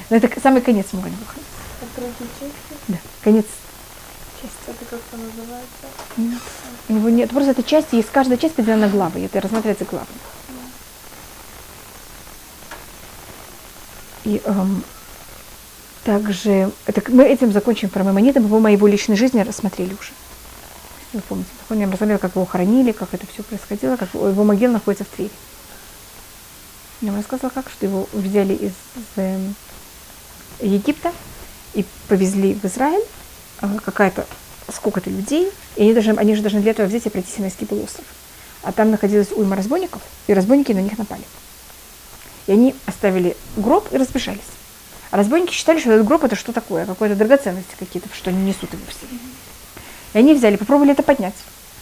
Но 0.09 0.17
это 0.17 0.41
самый 0.41 0.61
конец 0.61 0.87
Муры 0.93 1.11
Навухи. 1.11 1.39
Да, 2.87 2.97
конец 3.23 3.45
части. 4.41 4.55
Это 4.67 4.85
как-то 4.85 5.17
называется? 5.17 5.80
Нет. 6.17 6.39
У 6.89 6.93
него 6.93 7.09
нет, 7.09 7.29
просто 7.29 7.51
эта 7.51 7.63
часть, 7.63 7.93
есть 7.93 8.09
каждая 8.11 8.37
часть 8.37 8.55
поделена 8.55 8.87
на 8.87 8.89
главы, 8.89 9.21
это 9.21 9.39
рассматривается 9.39 9.85
главы. 9.85 10.07
И 14.23 14.41
эм, 14.43 14.83
также, 16.03 16.71
это, 16.85 17.01
мы 17.11 17.23
этим 17.23 17.51
закончим 17.51 17.89
про 17.89 18.03
Маймонида, 18.03 18.39
мы, 18.39 18.49
по-моему, 18.49 18.67
его 18.77 18.87
личной 18.87 19.15
жизни 19.15 19.41
рассмотрели 19.41 19.93
уже. 19.93 20.11
Вы 21.13 21.21
помните, 21.21 21.49
так 21.67 21.77
я 21.77 21.83
вам 21.85 21.91
рассмотрела, 21.91 22.19
как 22.19 22.35
его 22.35 22.45
хоронили, 22.45 22.91
как 22.91 23.13
это 23.13 23.25
все 23.27 23.43
происходило, 23.43 23.95
как 23.95 24.13
его 24.13 24.27
его 24.27 24.43
могила 24.43 24.71
находится 24.71 25.03
в 25.05 25.09
Твери. 25.09 25.31
Я 27.01 27.11
вам 27.11 27.17
рассказывала, 27.19 27.51
как, 27.51 27.69
что 27.69 27.85
его 27.85 28.07
взяли 28.13 28.53
из 28.53 28.73
эм, 29.15 29.55
Египта 30.59 31.11
и 31.73 31.85
повезли 32.07 32.53
в 32.53 32.65
Израиль, 32.65 33.03
какая-то 33.83 34.25
сколько-то 34.71 35.09
людей, 35.09 35.51
и 35.75 35.81
они, 35.81 35.93
даже, 35.93 36.11
они 36.11 36.35
же 36.35 36.41
должны 36.41 36.61
для 36.61 36.71
этого 36.71 36.87
взять 36.87 37.05
и 37.05 37.09
пройти 37.09 37.31
Синайский 37.31 37.65
полуостров. 37.65 38.05
А 38.63 38.71
там 38.71 38.91
находилась 38.91 39.31
уйма 39.31 39.55
разбойников, 39.55 40.01
и 40.27 40.33
разбойники 40.33 40.71
на 40.71 40.79
них 40.79 40.97
напали. 40.97 41.23
И 42.47 42.51
они 42.51 42.75
оставили 42.85 43.35
гроб 43.57 43.87
и 43.91 43.97
разбежались. 43.97 44.39
А 45.11 45.17
разбойники 45.17 45.53
считали, 45.53 45.79
что 45.79 45.91
этот 45.91 46.07
гроб 46.07 46.23
это 46.23 46.35
что 46.35 46.53
такое, 46.53 46.85
какое-то 46.85 47.15
драгоценности 47.15 47.75
какие-то, 47.77 48.07
что 48.13 48.29
они 48.29 48.43
несут 48.43 48.71
его 48.73 48.83
все. 48.87 49.05
И 50.13 50.17
они 50.17 50.33
взяли, 50.33 50.55
попробовали 50.55 50.91
это 50.93 51.03
поднять. 51.03 51.35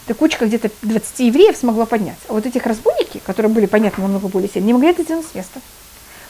Так 0.08 0.18
кучка 0.18 0.48
где-то 0.48 0.72
20 0.82 1.20
евреев 1.20 1.56
смогла 1.56 1.86
поднять. 1.86 2.18
А 2.28 2.34
вот 2.34 2.46
этих 2.46 2.66
разбойники, 2.66 3.20
которые 3.20 3.52
были, 3.52 3.68
понятно, 3.68 4.04
намного 4.04 4.28
более 4.28 4.50
сильные, 4.50 4.68
не 4.68 4.74
могли 4.74 4.90
это 4.90 5.04
сделать 5.04 5.28
с 5.32 5.36
места. 5.36 5.62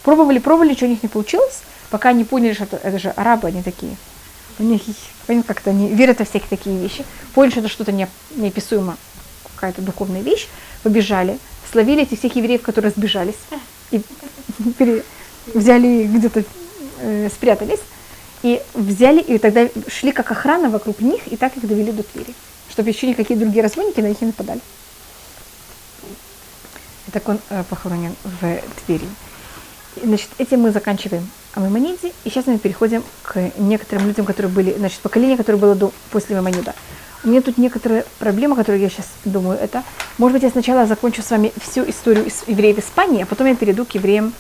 Пробовали, 0.03 0.39
пробовали, 0.39 0.71
ничего 0.71 0.87
у 0.87 0.89
них 0.89 1.03
не 1.03 1.09
получилось, 1.09 1.61
пока 1.89 2.09
они 2.09 2.25
поняли, 2.25 2.53
что 2.53 2.63
это, 2.65 2.77
это 2.77 2.99
же 2.99 3.09
арабы, 3.11 3.47
они 3.47 3.63
такие. 3.63 3.95
У 4.57 4.63
них, 4.63 4.81
понятно, 5.29 5.53
как-то 5.53 5.69
они 5.69 5.89
верят 5.89 6.17
во 6.17 6.25
всякие 6.25 6.49
такие 6.49 6.75
вещи. 6.75 7.05
Поняли, 7.35 7.51
что 7.51 7.59
это 7.59 7.69
что-то 7.69 7.91
не, 7.91 8.07
неописуемо, 8.35 8.97
какая-то 9.55 9.83
духовная 9.83 10.21
вещь. 10.21 10.47
Побежали, 10.81 11.37
словили 11.71 12.01
этих 12.01 12.17
всех 12.17 12.35
евреев, 12.35 12.63
которые 12.63 12.91
разбежались. 12.91 13.35
И 13.91 14.01
пере- 14.79 15.03
взяли 15.53 16.07
где-то, 16.07 16.43
э, 17.01 17.29
спрятались. 17.29 17.79
И 18.41 18.59
взяли, 18.73 19.21
и 19.21 19.37
тогда 19.37 19.69
шли 19.87 20.11
как 20.11 20.31
охрана 20.31 20.71
вокруг 20.71 20.99
них, 20.99 21.21
и 21.27 21.37
так 21.37 21.55
их 21.57 21.67
довели 21.67 21.91
до 21.91 22.01
Твери. 22.01 22.33
Чтобы 22.71 22.89
еще 22.89 23.05
никакие 23.05 23.39
другие 23.39 23.61
разбойники 23.61 23.99
на 23.99 24.07
них 24.07 24.19
не 24.21 24.27
нападали. 24.27 24.61
И 27.07 27.11
так 27.11 27.29
он 27.29 27.39
э, 27.51 27.63
похоронен 27.69 28.15
в 28.23 28.59
Твери. 28.87 29.05
Значит, 30.03 30.29
этим 30.37 30.61
мы 30.61 30.71
заканчиваем 30.71 31.29
Маймониде, 31.55 32.13
и 32.23 32.29
сейчас 32.29 32.45
мы 32.47 32.57
переходим 32.57 33.03
к 33.23 33.51
некоторым 33.57 34.07
людям, 34.07 34.25
которые 34.25 34.51
были, 34.51 34.73
значит, 34.77 34.99
поколение, 34.99 35.37
которое 35.37 35.57
было 35.57 35.75
до, 35.75 35.91
после 36.11 36.35
Маймонида. 36.35 36.73
У 37.23 37.27
меня 37.27 37.41
тут 37.41 37.57
некоторые 37.57 38.05
проблемы, 38.17 38.55
которые 38.55 38.81
я 38.81 38.89
сейчас 38.89 39.07
думаю, 39.25 39.59
это, 39.59 39.83
может 40.17 40.33
быть, 40.33 40.43
я 40.43 40.49
сначала 40.49 40.85
закончу 40.85 41.21
с 41.21 41.31
вами 41.31 41.51
всю 41.61 41.83
историю 41.89 42.25
евреев 42.47 42.77
Испании, 42.77 43.23
а 43.23 43.25
потом 43.25 43.47
я 43.47 43.55
перейду 43.55 43.83
к 43.83 43.91
евреям 43.91 44.33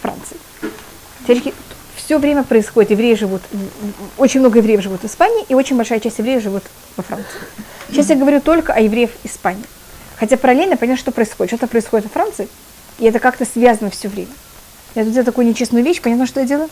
Франции. 0.00 0.36
Девочки, 1.26 1.52
все 1.94 2.18
время 2.18 2.42
происходит, 2.42 2.92
евреи 2.92 3.14
живут, 3.14 3.42
очень 4.16 4.40
много 4.40 4.58
евреев 4.58 4.82
живут 4.82 5.02
в 5.02 5.06
Испании, 5.06 5.44
и 5.48 5.54
очень 5.54 5.76
большая 5.76 6.00
часть 6.00 6.18
евреев 6.18 6.42
живут 6.42 6.62
во 6.96 7.02
Франции. 7.02 7.40
Сейчас 7.90 8.08
я 8.08 8.16
говорю 8.16 8.40
только 8.40 8.72
о 8.72 8.80
евреях 8.80 9.10
Испании. 9.24 9.64
Хотя 10.16 10.36
параллельно 10.36 10.76
понятно, 10.76 11.00
что 11.00 11.10
происходит. 11.10 11.50
Что-то 11.50 11.66
происходит 11.66 12.06
во 12.06 12.10
Франции, 12.10 12.48
и 12.98 13.04
это 13.04 13.18
как-то 13.18 13.44
связано 13.44 13.90
все 13.90 14.08
время. 14.08 14.30
Я 14.94 15.04
тут 15.04 15.12
делаю 15.12 15.24
такую 15.24 15.46
нечестную 15.46 15.84
вещь, 15.84 16.00
понятно, 16.02 16.26
что 16.26 16.40
я 16.40 16.46
делаю? 16.46 16.68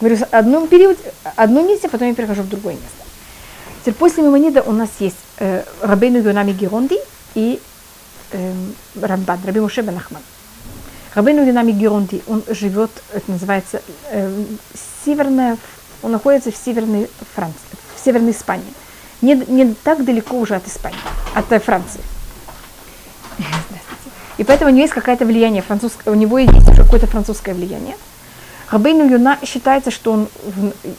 Говорю, 0.00 0.16
в 0.16 0.24
одном 0.32 0.66
периоде, 0.66 0.98
одно 1.36 1.62
место, 1.62 1.88
потом 1.88 2.08
я 2.08 2.14
перехожу 2.14 2.42
в 2.42 2.48
другое 2.48 2.74
место. 2.74 2.88
Теперь 3.82 3.94
после 3.94 4.22
Мимонида 4.24 4.62
у 4.62 4.72
нас 4.72 4.88
есть 4.98 5.16
э, 5.38 5.62
Рабейну 5.80 6.18
Юнами 6.18 6.52
Геронди 6.52 6.98
и 7.34 7.60
э, 8.32 8.52
Рамбан, 9.00 9.38
Раби 9.44 9.60
Муше 9.60 9.82
бен 9.82 9.96
Ахман. 9.96 10.22
Рабейну 11.14 11.46
Юнами 11.46 11.70
Геронди, 11.72 12.22
он 12.26 12.42
живет, 12.48 12.90
это 13.12 13.30
называется, 13.30 13.82
э, 14.10 14.44
северная, 15.04 15.56
он 16.02 16.10
находится 16.10 16.50
в 16.50 16.56
северной 16.56 17.08
Франции, 17.34 17.60
в 17.94 18.04
северной 18.04 18.32
Испании. 18.32 18.72
Не, 19.20 19.34
не 19.34 19.74
так 19.74 20.04
далеко 20.04 20.36
уже 20.38 20.56
от 20.56 20.66
Испании, 20.66 20.98
от 21.34 21.52
э, 21.52 21.60
Франции. 21.60 22.00
И 24.42 24.44
поэтому 24.44 24.72
у 24.72 24.74
него 24.74 24.82
есть 24.82 24.92
какое-то 24.92 25.24
влияние 25.24 25.62
французское, 25.62 26.12
у 26.12 26.16
него 26.16 26.36
есть 26.36 26.52
какое-то 26.76 27.06
французское 27.06 27.54
влияние. 27.54 27.96
Рабейну 28.72 29.08
Юна 29.08 29.38
считается, 29.44 29.92
что 29.92 30.10
он, 30.10 30.28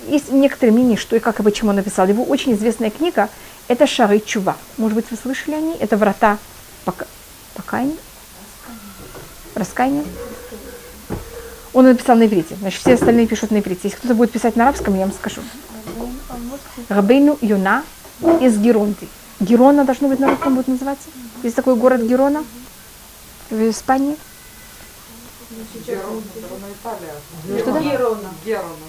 есть 0.08 0.32
некоторые 0.32 0.72
мнения, 0.72 0.96
что 0.96 1.18
и 1.18 1.20
как 1.20 1.42
и 1.42 1.44
почему 1.44 1.72
он 1.72 1.76
написал. 1.76 2.08
Его 2.08 2.24
очень 2.24 2.54
известная 2.54 2.90
книга– 2.90 3.28
это 3.68 3.86
Шары 3.86 4.20
Чува. 4.20 4.56
Может 4.78 4.96
быть, 4.96 5.12
вы 5.12 5.18
слышали 5.22 5.56
о 5.56 5.60
ней? 5.60 5.76
Это 5.82 5.98
врата 5.98 6.38
пока, 6.86 7.06
покаяния? 7.54 7.98
Раскаяния? 9.56 10.06
Он 11.74 11.84
написал 11.84 12.16
на 12.16 12.28
иврите. 12.28 12.56
Значит, 12.62 12.80
все 12.80 12.94
остальные 12.94 13.28
пишут 13.28 13.52
на 13.52 13.58
иврите. 13.58 13.82
Если 13.84 13.98
кто-то 13.98 14.16
будет 14.16 14.32
писать 14.32 14.56
на 14.56 14.64
арабском, 14.64 14.96
я 14.96 15.02
вам 15.02 15.12
скажу. 15.12 15.42
Рабейну 16.88 17.38
Юна 17.42 17.84
из 18.40 18.58
Геронды. 18.58 19.10
Герона 19.42 19.84
должно 19.84 20.08
быть 20.08 20.20
на 20.20 20.30
русском 20.30 20.56
будет 20.56 20.70
называться. 20.70 21.10
Есть 21.44 21.58
такой 21.58 21.76
город 21.76 22.04
Герона 22.04 22.46
в 23.50 23.70
Испании. 23.70 24.16
Да? 27.44 27.80
Герона. 27.80 28.30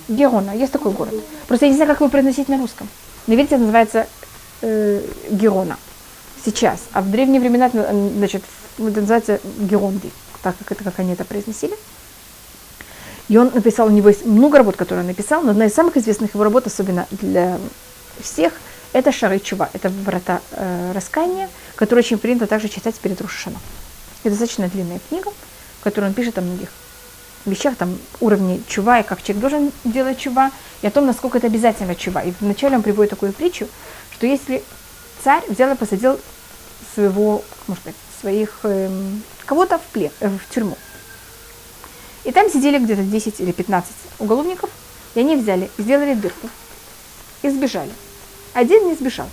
Герона, 0.09 0.51
есть 0.57 0.73
такой 0.73 0.93
город. 0.93 1.15
Просто 1.47 1.67
я 1.67 1.71
не 1.71 1.77
знаю, 1.77 1.91
как 1.91 2.01
его 2.01 2.11
произносить 2.11 2.49
на 2.49 2.59
русском. 2.59 2.89
На 3.27 3.35
это 3.35 3.59
называется 3.59 4.07
э, 4.63 5.03
Герона 5.31 5.79
сейчас, 6.45 6.81
а 6.93 7.01
в 7.01 7.11
древние 7.11 7.41
времена 7.41 7.71
э, 7.73 8.11
значит, 8.17 8.43
это 8.79 9.01
называется 9.01 9.41
Геронди, 9.59 10.11
так 10.43 10.57
как 10.59 10.73
это 10.73 10.85
как 10.85 10.99
они 10.99 11.13
это 11.13 11.25
произносили. 11.25 11.75
И 13.29 13.39
он 13.39 13.51
написал, 13.55 13.87
у 13.87 13.91
него 13.91 14.11
есть 14.11 14.27
много 14.27 14.59
работ, 14.59 14.77
которые 14.77 15.03
он 15.03 15.07
написал, 15.07 15.43
но 15.43 15.53
одна 15.53 15.67
из 15.67 15.75
самых 15.75 15.97
известных 15.97 16.35
его 16.35 16.45
работ, 16.45 16.67
особенно 16.67 17.07
для 17.11 17.59
всех, 18.21 18.53
это 18.93 19.11
Шары 19.11 19.39
Чува, 19.41 19.71
это 19.73 19.89
врата 19.89 20.41
э, 20.53 20.93
раскаяния, 20.95 21.49
которые 21.75 22.05
очень 22.05 22.19
принято 22.19 22.47
также 22.47 22.69
читать 22.69 22.95
перед 22.97 23.21
Рушашана. 23.21 23.59
Это 24.25 24.31
достаточно 24.31 24.69
длинная 24.69 25.01
книга, 25.09 25.31
в 25.81 25.85
которой 25.85 26.07
он 26.07 26.15
пишет 26.15 26.39
о 26.39 26.41
многих 26.41 26.71
вещах, 27.45 27.77
там 27.77 27.99
уровни 28.21 28.63
чува, 28.67 29.01
и 29.01 29.03
как 29.03 29.23
человек 29.23 29.41
должен 29.41 29.73
делать 29.85 30.19
чува, 30.19 30.51
и 30.81 30.87
о 30.87 30.91
том, 30.91 31.05
насколько 31.05 31.37
это 31.37 31.47
обязательно 31.47 31.95
чува. 31.95 32.23
И 32.23 32.33
вначале 32.41 32.77
он 32.77 32.83
приводит 32.83 33.11
такую 33.11 33.35
притчу, 33.35 33.69
что 34.13 34.27
если 34.27 34.63
царь 35.23 35.43
взял 35.49 35.71
и 35.73 35.77
посадил 35.77 36.19
своего, 36.95 37.45
можно 37.67 37.83
сказать, 37.83 37.97
своих 38.19 38.61
эм, 38.63 39.23
кого-то 39.45 39.79
в 39.79 39.83
плен, 39.93 40.11
э, 40.21 40.29
в 40.29 40.55
тюрьму. 40.55 40.79
И 42.25 42.33
там 42.33 42.49
сидели 42.49 42.79
где-то 42.79 43.03
10 43.03 43.41
или 43.41 43.53
15 43.53 43.93
уголовников, 44.21 44.71
и 45.15 45.21
они 45.21 45.37
взяли, 45.37 45.71
сделали 45.77 46.15
дырку 46.15 46.49
и 47.43 47.51
сбежали. 47.51 47.93
Один 48.55 48.87
не 48.89 48.95
сбежал. 48.95 49.29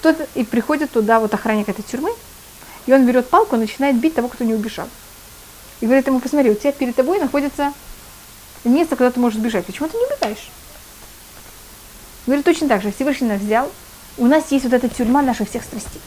Кто-то 0.00 0.28
и 0.34 0.44
приходит 0.44 0.90
туда 0.90 1.18
вот 1.18 1.32
охранник 1.32 1.68
этой 1.70 1.82
тюрьмы, 1.82 2.10
и 2.88 2.92
он 2.94 3.04
берет 3.04 3.28
палку 3.28 3.54
и 3.54 3.58
начинает 3.58 3.96
бить 3.96 4.14
того, 4.14 4.28
кто 4.28 4.44
не 4.44 4.54
убежал. 4.54 4.88
И 5.80 5.84
говорит 5.84 6.06
ему, 6.06 6.20
посмотри, 6.20 6.50
у 6.50 6.54
тебя 6.54 6.72
перед 6.72 6.96
тобой 6.96 7.18
находится 7.18 7.74
место, 8.64 8.96
куда 8.96 9.10
ты 9.10 9.20
можешь 9.20 9.38
сбежать. 9.38 9.66
Почему 9.66 9.88
ты 9.88 9.98
не 9.98 10.06
убегаешь? 10.06 10.50
Говорит, 12.24 12.46
точно 12.46 12.66
так 12.66 12.80
же, 12.80 12.90
Всевышний 12.90 13.28
нас 13.28 13.42
взял. 13.42 13.70
У 14.16 14.26
нас 14.26 14.50
есть 14.50 14.64
вот 14.64 14.72
эта 14.72 14.88
тюрьма 14.88 15.20
наших 15.20 15.50
всех 15.50 15.64
страстей. 15.64 16.00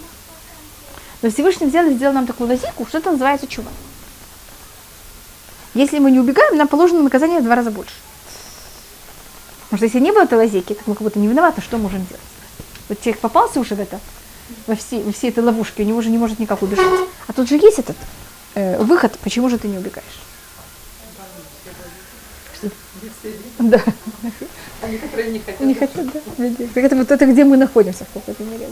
Но 1.22 1.30
Всевышний 1.30 1.68
взял 1.68 1.86
и 1.86 1.94
сделал 1.94 2.16
нам 2.16 2.26
такую 2.26 2.50
лазейку, 2.50 2.88
что 2.88 2.98
это 2.98 3.12
называется 3.12 3.46
чува. 3.46 3.70
Если 5.76 6.00
мы 6.00 6.10
не 6.10 6.20
убегаем, 6.20 6.58
нам 6.58 6.68
положено 6.68 7.04
наказание 7.04 7.42
в 7.42 7.44
два 7.44 7.54
раза 7.54 7.70
больше. 7.70 7.94
Потому 9.66 9.78
что 9.78 9.86
если 9.86 10.00
не 10.00 10.12
было 10.12 10.24
этой 10.24 10.40
лазейки, 10.40 10.74
так 10.74 10.88
мы 10.88 10.96
как 10.96 11.04
будто 11.04 11.20
не 11.20 11.28
виноваты, 11.28 11.62
что 11.62 11.78
можем 11.78 12.04
делать? 12.08 12.26
Вот 12.90 13.00
человек 13.02 13.22
попался 13.22 13.60
уже 13.60 13.76
в 13.76 13.80
это, 13.80 14.00
во 14.68 14.76
все, 14.76 15.00
во 15.00 15.12
все 15.12 15.30
этой 15.30 15.44
ловушки, 15.44 15.82
у 15.82 15.86
него 15.86 15.98
уже 15.98 16.10
не 16.10 16.18
может 16.18 16.40
никак 16.40 16.62
убежать. 16.62 16.86
А 17.28 17.34
тут 17.34 17.50
же 17.50 17.56
есть 17.56 17.80
этот 17.80 17.96
э, 18.56 18.82
выход, 18.82 19.18
почему 19.24 19.50
же 19.50 19.58
ты 19.58 19.68
не 19.68 19.78
убегаешь? 19.78 20.22
Да. 23.60 23.82
Они, 24.82 24.98
которые 24.98 25.32
не 25.32 25.40
хотят. 25.40 25.60
Не 25.60 25.74
хотят, 25.74 26.06
да? 26.12 26.20
Так 26.74 26.84
это 26.84 26.96
вот 26.96 27.12
это 27.12 27.26
где 27.26 27.44
мы 27.44 27.58
находимся 27.58 28.06
в 28.06 28.14
какой-то 28.14 28.44
мере 28.44 28.68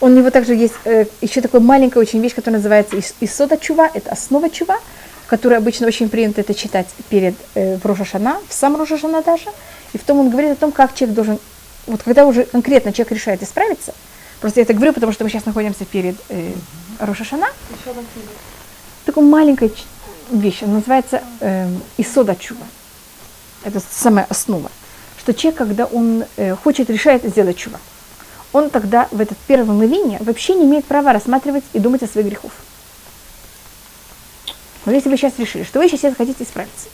у 0.00 0.08
него 0.08 0.30
также 0.30 0.54
есть 0.54 0.74
э, 0.84 1.04
еще 1.20 1.40
такая 1.40 1.60
маленькая 1.60 2.00
очень 2.00 2.20
вещь, 2.20 2.34
которая 2.34 2.58
называется 2.58 2.96
ис- 2.96 3.14
Исода 3.20 3.58
чува, 3.58 3.90
это 3.92 4.10
основа 4.10 4.48
чува, 4.48 4.78
которую 5.26 5.58
обычно 5.58 5.86
очень 5.86 6.08
принято 6.08 6.40
это 6.40 6.54
читать 6.54 6.86
перед 7.10 7.34
э, 7.54 7.76
в 7.76 7.84
Рошашана, 7.84 8.40
в 8.48 8.52
сам 8.52 8.76
Рошашана 8.76 9.22
даже. 9.22 9.50
И 9.92 9.98
в 9.98 10.04
том 10.04 10.18
он 10.18 10.30
говорит 10.30 10.52
о 10.52 10.56
том, 10.56 10.72
как 10.72 10.94
человек 10.94 11.14
должен, 11.14 11.38
вот 11.86 12.02
когда 12.02 12.26
уже 12.26 12.44
конкретно 12.44 12.92
человек 12.92 13.12
решает 13.12 13.42
исправиться, 13.42 13.92
просто 14.40 14.60
я 14.60 14.64
это 14.64 14.74
говорю, 14.74 14.92
потому 14.92 15.12
что 15.12 15.24
мы 15.24 15.30
сейчас 15.30 15.46
находимся 15.46 15.84
перед 15.84 16.16
э, 16.28 16.52
Рошашана, 16.98 17.46
такая 19.04 19.24
маленькая 19.24 19.70
вещь, 20.30 20.62
она 20.62 20.74
называется 20.74 21.22
э, 21.40 21.68
Исода 21.98 22.36
чува. 22.36 22.66
Это 23.64 23.80
самая 23.80 24.26
основа. 24.28 24.70
Что 25.18 25.34
человек, 25.34 25.58
когда 25.58 25.84
он 25.84 26.24
э, 26.36 26.54
хочет, 26.56 26.88
решает 26.88 27.24
сделать 27.24 27.56
чува, 27.56 27.78
он 28.52 28.70
тогда 28.70 29.08
в 29.10 29.20
этот 29.20 29.38
первое 29.46 29.74
мгновение 29.74 30.18
вообще 30.20 30.54
не 30.54 30.64
имеет 30.64 30.84
права 30.84 31.12
рассматривать 31.12 31.64
и 31.72 31.78
думать 31.78 32.02
о 32.02 32.06
своих 32.06 32.26
грехах. 32.26 32.52
Но 34.86 34.92
если 34.92 35.08
вы 35.08 35.16
сейчас 35.16 35.38
решили, 35.38 35.62
что 35.62 35.78
вы 35.78 35.88
сейчас 35.88 36.14
хотите 36.16 36.42
исправиться, 36.42 36.88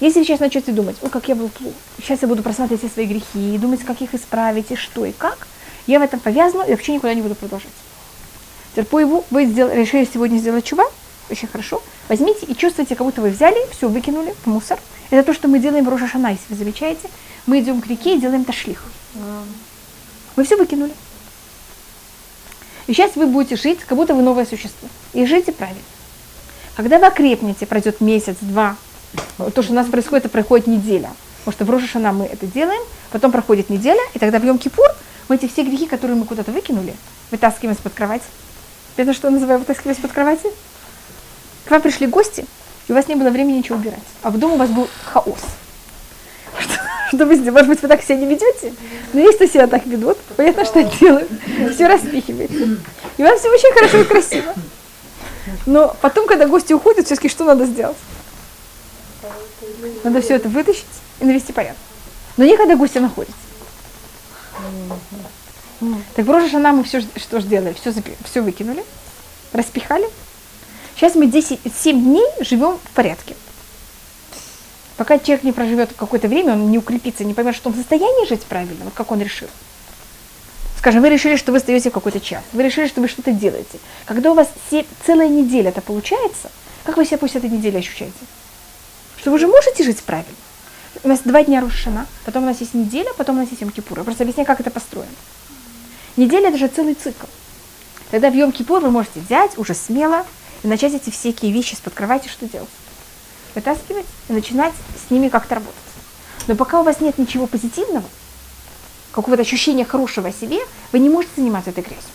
если 0.00 0.20
вы 0.20 0.24
сейчас 0.24 0.40
начнете 0.40 0.72
думать, 0.72 0.96
о, 1.02 1.08
как 1.08 1.28
я 1.28 1.34
был 1.34 1.48
плох, 1.48 1.72
сейчас 2.00 2.22
я 2.22 2.28
буду 2.28 2.42
просматривать 2.42 2.82
все 2.82 2.92
свои 2.92 3.06
грехи, 3.06 3.54
и 3.54 3.58
думать, 3.58 3.84
как 3.84 4.00
их 4.00 4.14
исправить, 4.14 4.70
и 4.70 4.76
что, 4.76 5.04
и 5.04 5.12
как, 5.12 5.46
я 5.90 5.98
в 5.98 6.02
этом 6.02 6.20
повязну 6.20 6.64
и 6.66 6.70
вообще 6.70 6.94
никуда 6.94 7.12
не 7.14 7.22
буду 7.22 7.34
продолжать. 7.34 7.70
Его, 8.76 9.24
вы 9.30 9.44
сдел- 9.46 9.72
решили 9.74 10.08
сегодня 10.12 10.38
сделать 10.38 10.64
чува, 10.64 10.84
очень 11.28 11.48
хорошо, 11.48 11.82
возьмите 12.08 12.46
и 12.46 12.54
чувствуйте, 12.56 12.94
как 12.94 13.06
будто 13.06 13.20
вы 13.20 13.30
взяли, 13.30 13.58
все 13.72 13.88
выкинули 13.88 14.34
в 14.44 14.46
мусор. 14.46 14.78
Это 15.10 15.24
то, 15.24 15.34
что 15.34 15.48
мы 15.48 15.58
делаем 15.58 15.84
в 15.84 15.88
Рошашана, 15.88 16.28
если 16.28 16.44
вы 16.48 16.56
замечаете. 16.56 17.08
Мы 17.46 17.60
идем 17.60 17.80
к 17.80 17.86
реке 17.88 18.16
и 18.16 18.20
делаем 18.20 18.44
ташлих. 18.44 18.84
Мы 20.36 20.44
все 20.44 20.56
выкинули. 20.56 20.92
И 22.86 22.92
сейчас 22.94 23.16
вы 23.16 23.26
будете 23.26 23.56
жить, 23.56 23.80
как 23.80 23.96
будто 23.98 24.14
вы 24.14 24.22
новое 24.22 24.46
существо. 24.46 24.88
И 25.12 25.26
жите 25.26 25.50
правильно. 25.52 25.82
Когда 26.76 26.98
вы 26.98 27.06
окрепнете, 27.06 27.66
пройдет 27.66 28.00
месяц, 28.00 28.36
два, 28.40 28.76
то, 29.36 29.62
что 29.62 29.72
у 29.72 29.74
нас 29.74 29.88
происходит, 29.88 30.26
это 30.26 30.32
проходит 30.32 30.66
неделя. 30.68 31.10
Потому 31.44 31.52
что 31.54 31.64
в 31.64 31.70
Рошашана 31.70 32.12
мы 32.12 32.26
это 32.26 32.46
делаем, 32.46 32.82
потом 33.10 33.32
проходит 33.32 33.70
неделя, 33.70 34.00
и 34.14 34.18
тогда 34.18 34.38
в 34.38 34.44
Йом-Кипур 34.44 34.94
мы 35.30 35.36
эти 35.36 35.46
все 35.46 35.62
грехи, 35.62 35.86
которые 35.86 36.16
мы 36.16 36.26
куда-то 36.26 36.50
выкинули, 36.50 36.92
вытаскиваем 37.30 37.76
из-под 37.76 37.94
кровати. 37.94 38.24
Это 38.96 39.14
что 39.14 39.28
я 39.28 39.32
называю 39.32 39.60
вытаскивать 39.60 39.96
из-под 39.96 40.10
кровати? 40.10 40.48
К 41.66 41.70
вам 41.70 41.80
пришли 41.82 42.08
гости, 42.08 42.44
и 42.88 42.92
у 42.92 42.96
вас 42.96 43.06
не 43.06 43.14
было 43.14 43.30
времени 43.30 43.58
ничего 43.58 43.78
убирать. 43.78 44.02
А 44.22 44.30
в 44.30 44.38
доме 44.38 44.54
у 44.54 44.56
вас 44.56 44.70
был 44.70 44.88
хаос. 45.04 45.38
Что, 46.58 46.74
что 47.12 47.26
вы 47.26 47.36
сделаете? 47.36 47.52
Может 47.52 47.68
быть, 47.68 47.82
вы 47.82 47.88
так 47.88 48.02
себя 48.02 48.16
не 48.16 48.26
ведете? 48.26 48.74
Но 49.12 49.32
кто 49.32 49.46
себя 49.46 49.68
так 49.68 49.86
ведут. 49.86 50.18
Понятно, 50.36 50.64
что 50.64 50.82
делают. 50.82 51.30
Все 51.72 51.86
распихивает. 51.86 52.50
И 52.50 53.22
у 53.22 53.24
вас 53.24 53.38
все 53.38 53.50
очень 53.50 53.72
хорошо 53.72 53.98
и 53.98 54.04
красиво. 54.04 54.52
Но 55.64 55.96
потом, 56.00 56.26
когда 56.26 56.48
гости 56.48 56.72
уходят, 56.72 57.06
все-таки 57.06 57.28
что 57.28 57.44
надо 57.44 57.66
сделать? 57.66 57.96
Надо 60.02 60.22
все 60.22 60.34
это 60.34 60.48
вытащить 60.48 60.86
и 61.20 61.24
навести 61.24 61.52
порядок. 61.52 61.78
Но 62.36 62.44
не 62.44 62.56
когда 62.56 62.74
гости 62.74 62.98
находятся. 62.98 63.49
Так 66.14 66.26
в 66.26 66.30
Рожешана 66.30 66.72
мы 66.72 66.84
все 66.84 67.00
что 67.00 67.40
сделали? 67.40 67.74
Все, 67.80 67.92
все 68.24 68.40
выкинули, 68.42 68.84
распихали. 69.52 70.08
Сейчас 70.96 71.14
мы 71.14 71.26
10, 71.26 71.60
7 71.82 72.04
дней 72.04 72.26
живем 72.40 72.78
в 72.84 72.90
порядке. 72.90 73.34
Пока 74.98 75.18
человек 75.18 75.44
не 75.44 75.52
проживет 75.52 75.90
какое-то 75.96 76.28
время, 76.28 76.52
он 76.52 76.70
не 76.70 76.76
укрепится, 76.76 77.24
не 77.24 77.32
поймет, 77.32 77.56
что 77.56 77.70
он 77.70 77.74
в 77.74 77.78
состоянии 77.78 78.28
жить 78.28 78.42
правильно, 78.42 78.84
вот 78.84 78.92
как 78.92 79.10
он 79.12 79.22
решил. 79.22 79.48
Скажем, 80.76 81.00
вы 81.00 81.08
решили, 81.08 81.36
что 81.36 81.52
вы 81.52 81.58
остаете 81.58 81.88
в 81.88 81.94
какой-то 81.94 82.20
час, 82.20 82.42
вы 82.52 82.62
решили, 82.62 82.86
что 82.86 83.00
вы 83.00 83.08
что-то 83.08 83.32
делаете. 83.32 83.78
Когда 84.04 84.30
у 84.32 84.34
вас 84.34 84.48
се- 84.70 84.84
целая 85.06 85.28
неделя 85.28 85.70
это 85.70 85.80
получается, 85.80 86.50
как 86.84 86.98
вы 86.98 87.06
себя 87.06 87.16
после 87.16 87.38
этой 87.38 87.48
недели 87.48 87.78
ощущаете? 87.78 88.14
Что 89.16 89.30
вы 89.30 89.36
уже 89.36 89.46
можете 89.46 89.84
жить 89.84 90.02
правильно? 90.02 90.34
У 91.02 91.08
нас 91.08 91.20
два 91.24 91.42
дня 91.42 91.62
Рушана, 91.62 92.06
потом 92.26 92.42
у 92.42 92.46
нас 92.46 92.60
есть 92.60 92.74
неделя, 92.74 93.10
потом 93.16 93.36
у 93.36 93.40
нас 93.40 93.48
есть 93.50 93.62
Йом-Кипур. 93.62 93.98
Я 93.98 94.04
просто 94.04 94.24
объясняю, 94.24 94.46
как 94.46 94.60
это 94.60 94.70
построено. 94.70 95.08
Неделя– 96.16 96.48
это 96.50 96.58
же 96.58 96.68
целый 96.68 96.94
цикл. 96.94 97.26
Тогда 98.10 98.28
в 98.30 98.34
Йом-Кипур 98.34 98.80
вы 98.80 98.90
можете 98.90 99.20
взять 99.20 99.56
уже 99.56 99.74
смело 99.74 100.26
и 100.62 100.68
начать 100.68 100.92
эти 100.92 101.08
всякие 101.08 101.52
вещи 101.52 101.72
из-под 101.72 101.94
кровати 101.94 102.28
что 102.28 102.46
делать? 102.46 102.68
Вытаскивать 103.54 104.04
и 104.28 104.32
начинать 104.34 104.74
с 105.06 105.10
ними 105.10 105.28
как-то 105.28 105.54
работать. 105.54 105.74
Но 106.48 106.54
пока 106.54 106.80
у 106.80 106.84
вас 106.84 107.00
нет 107.00 107.16
ничего 107.16 107.46
позитивного, 107.46 108.04
какого-то 109.12 109.42
ощущения 109.42 109.86
хорошего 109.86 110.28
о 110.28 110.32
себе, 110.32 110.58
вы 110.92 110.98
не 110.98 111.08
можете 111.08 111.32
заниматься 111.36 111.70
этой 111.70 111.82
грязью. 111.82 112.10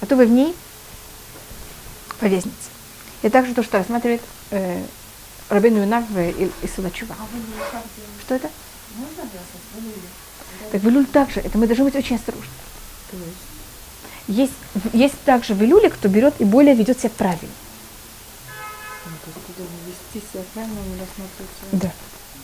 А 0.00 0.06
то 0.06 0.16
вы 0.16 0.24
в 0.24 0.30
ней 0.30 0.54
повезнете. 2.18 2.56
И 3.22 3.28
также 3.28 3.54
то, 3.54 3.62
что 3.62 3.78
рассматривает 3.78 4.22
э, 4.50 4.82
Рабин 5.52 5.76
Юнак 5.76 6.08
в 6.08 6.18
Исуда 6.62 6.90
Чува. 6.90 7.14
А 7.18 7.26
вы 7.30 7.38
не 7.38 7.44
как 7.70 7.82
делаете? 7.94 8.22
Что 8.24 8.34
это? 8.36 8.50
Так 10.70 10.80
в 10.80 10.88
Илюль 10.88 11.04
также, 11.04 11.40
это 11.40 11.58
мы 11.58 11.66
должны 11.66 11.84
быть 11.84 11.94
очень 11.94 12.16
осторожны. 12.16 12.48
То 13.10 13.16
есть, 14.28 14.52
Есть, 14.94 15.20
также 15.24 15.52
в 15.52 15.62
Илюле, 15.62 15.90
кто 15.90 16.08
берет 16.08 16.40
и 16.40 16.44
более 16.44 16.74
ведет 16.74 16.98
себя 17.00 17.10
правильно. 17.10 17.52
ну. 21.72 21.78
Да. 21.80 21.92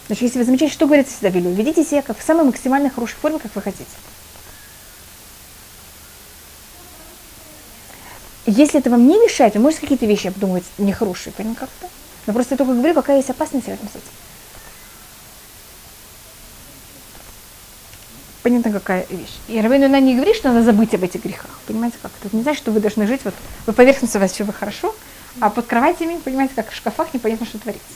Значит, 0.09 0.23
если 0.25 0.39
вы 0.41 0.45
замечаете, 0.45 0.75
что 0.75 0.85
говорится 0.85 1.15
всегда 1.15 1.31
в 1.31 1.37
Илюле, 1.41 1.55
ведите 1.55 1.85
себя 1.85 2.03
как 2.03 2.19
в 2.19 2.23
самой 2.23 2.45
максимально 2.45 2.91
хорошей 2.91 3.15
форме, 3.15 3.39
как 3.39 3.55
вы 3.55 3.63
хотите. 3.63 3.89
Если 8.45 8.81
это 8.81 8.91
вам 8.91 9.09
не 9.09 9.19
мешает, 9.19 9.55
вы 9.55 9.61
можете 9.61 9.81
какие-то 9.83 10.05
вещи 10.05 10.27
обдумывать 10.27 10.65
нехорошие, 10.77 11.33
понятно 11.35 11.59
как-то? 11.61 11.89
Но 12.29 12.35
просто 12.35 12.55
я 12.55 12.59
только 12.59 12.75
говорю, 12.75 12.95
какая 12.95 13.17
есть 13.17 13.31
опасность 13.31 13.67
рядом 13.69 13.89
с 13.89 13.93
этим. 13.93 14.03
Понятно, 18.43 18.71
какая 18.71 19.07
вещь. 19.09 19.39
И 19.49 19.59
Равейну 19.59 19.87
она 19.87 19.99
не 19.99 20.15
говорит, 20.15 20.37
что 20.37 20.53
надо 20.53 20.63
забыть 20.63 20.93
об 20.93 21.03
этих 21.05 21.25
грехах. 21.25 21.59
Понимаете, 21.67 21.97
как? 22.03 22.13
Это 22.23 22.37
не 22.37 22.43
значит, 22.43 22.61
что 22.61 22.71
вы 22.71 22.81
должны 22.81 23.07
жить, 23.07 23.23
вот 23.25 23.33
вы 23.65 23.73
поверхностно 23.73 24.21
у 24.21 24.23
вас 24.23 24.33
все 24.33 24.45
хорошо, 24.45 24.95
а 25.41 25.49
под 25.49 25.67
кроватями, 25.67 26.19
понимаете, 26.19 26.53
как 26.55 26.71
в 26.71 26.77
шкафах 26.77 27.15
непонятно, 27.15 27.47
что 27.47 27.59
творится. 27.59 27.87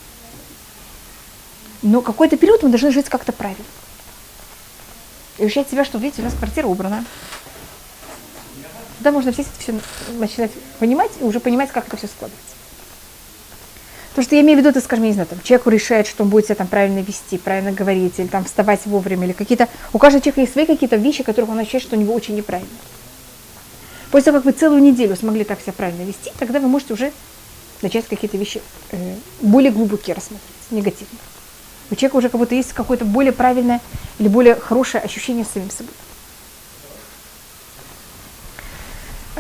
Но 1.82 2.00
какой-то 2.00 2.38
период 2.38 2.62
мы 2.62 2.70
должны 2.70 2.90
жить 2.90 3.10
как-то 3.10 3.32
правильно. 3.32 3.64
И 5.36 5.44
ощущать 5.44 5.68
себя, 5.68 5.84
что, 5.84 5.98
видите, 5.98 6.22
у 6.22 6.24
нас 6.24 6.32
квартира 6.32 6.66
убрана. 6.68 7.04
Тогда 8.96 9.12
можно 9.12 9.30
все 9.30 9.44
все 9.58 9.78
начинать 10.14 10.52
понимать 10.78 11.10
и 11.20 11.24
уже 11.24 11.38
понимать, 11.38 11.70
как 11.70 11.86
это 11.88 11.98
все 11.98 12.06
складывается. 12.06 12.61
То, 14.14 14.22
что 14.22 14.34
я 14.34 14.42
имею 14.42 14.58
в 14.58 14.60
виду, 14.60 14.68
это, 14.68 14.80
скажем, 14.80 15.04
я 15.04 15.10
не 15.10 15.14
знаю, 15.14 15.28
там, 15.28 15.40
человек 15.42 15.66
решает, 15.68 16.06
что 16.06 16.22
он 16.22 16.28
будет 16.28 16.44
себя 16.44 16.56
там 16.56 16.66
правильно 16.66 16.98
вести, 16.98 17.38
правильно 17.38 17.72
говорить, 17.72 18.18
или 18.18 18.26
там 18.26 18.44
вставать 18.44 18.84
вовремя, 18.84 19.24
или 19.26 19.32
какие-то... 19.32 19.68
У 19.92 19.98
каждого 19.98 20.22
человека 20.22 20.42
есть 20.42 20.52
свои 20.52 20.66
какие-то 20.66 20.96
вещи, 20.96 21.22
которых 21.22 21.50
он 21.50 21.58
ощущает, 21.58 21.82
что 21.82 21.96
у 21.96 21.98
него 21.98 22.12
очень 22.12 22.36
неправильно. 22.36 22.70
После 24.10 24.26
того, 24.26 24.38
как 24.38 24.44
вы 24.44 24.52
целую 24.52 24.82
неделю 24.82 25.16
смогли 25.16 25.44
так 25.44 25.62
себя 25.62 25.72
правильно 25.72 26.02
вести, 26.02 26.30
тогда 26.38 26.60
вы 26.60 26.68
можете 26.68 26.92
уже 26.92 27.12
начать 27.80 28.06
какие-то 28.06 28.36
вещи 28.36 28.60
э, 28.90 29.14
более 29.40 29.72
глубокие 29.72 30.14
рассмотреть, 30.14 30.42
негативные. 30.70 31.18
У 31.90 31.94
человека 31.94 32.16
уже 32.16 32.28
как 32.28 32.38
будто 32.38 32.54
есть 32.54 32.74
какое-то 32.74 33.06
более 33.06 33.32
правильное 33.32 33.80
или 34.18 34.28
более 34.28 34.54
хорошее 34.54 35.02
ощущение 35.02 35.46
с 35.46 35.52
самим 35.52 35.70
собой. 35.70 35.92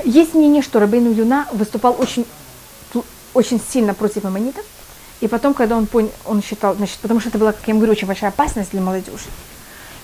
Есть 0.04 0.34
мнение, 0.34 0.62
что 0.62 0.80
Рабейну 0.80 1.12
Юна 1.12 1.46
выступал 1.52 1.94
очень, 1.98 2.24
очень 3.34 3.60
сильно 3.60 3.94
против 3.94 4.24
аммонитов, 4.24 4.64
и 5.20 5.28
потом, 5.28 5.54
когда 5.54 5.76
он 5.76 5.86
понял, 5.86 6.10
он 6.24 6.42
считал, 6.42 6.74
значит, 6.74 6.98
потому 6.98 7.20
что 7.20 7.28
это 7.28 7.38
была, 7.38 7.52
как 7.52 7.66
я 7.66 7.74
говорю, 7.74 7.92
очень 7.92 8.08
большая 8.08 8.30
опасность 8.30 8.72
для 8.72 8.80
молодежи. 8.80 9.26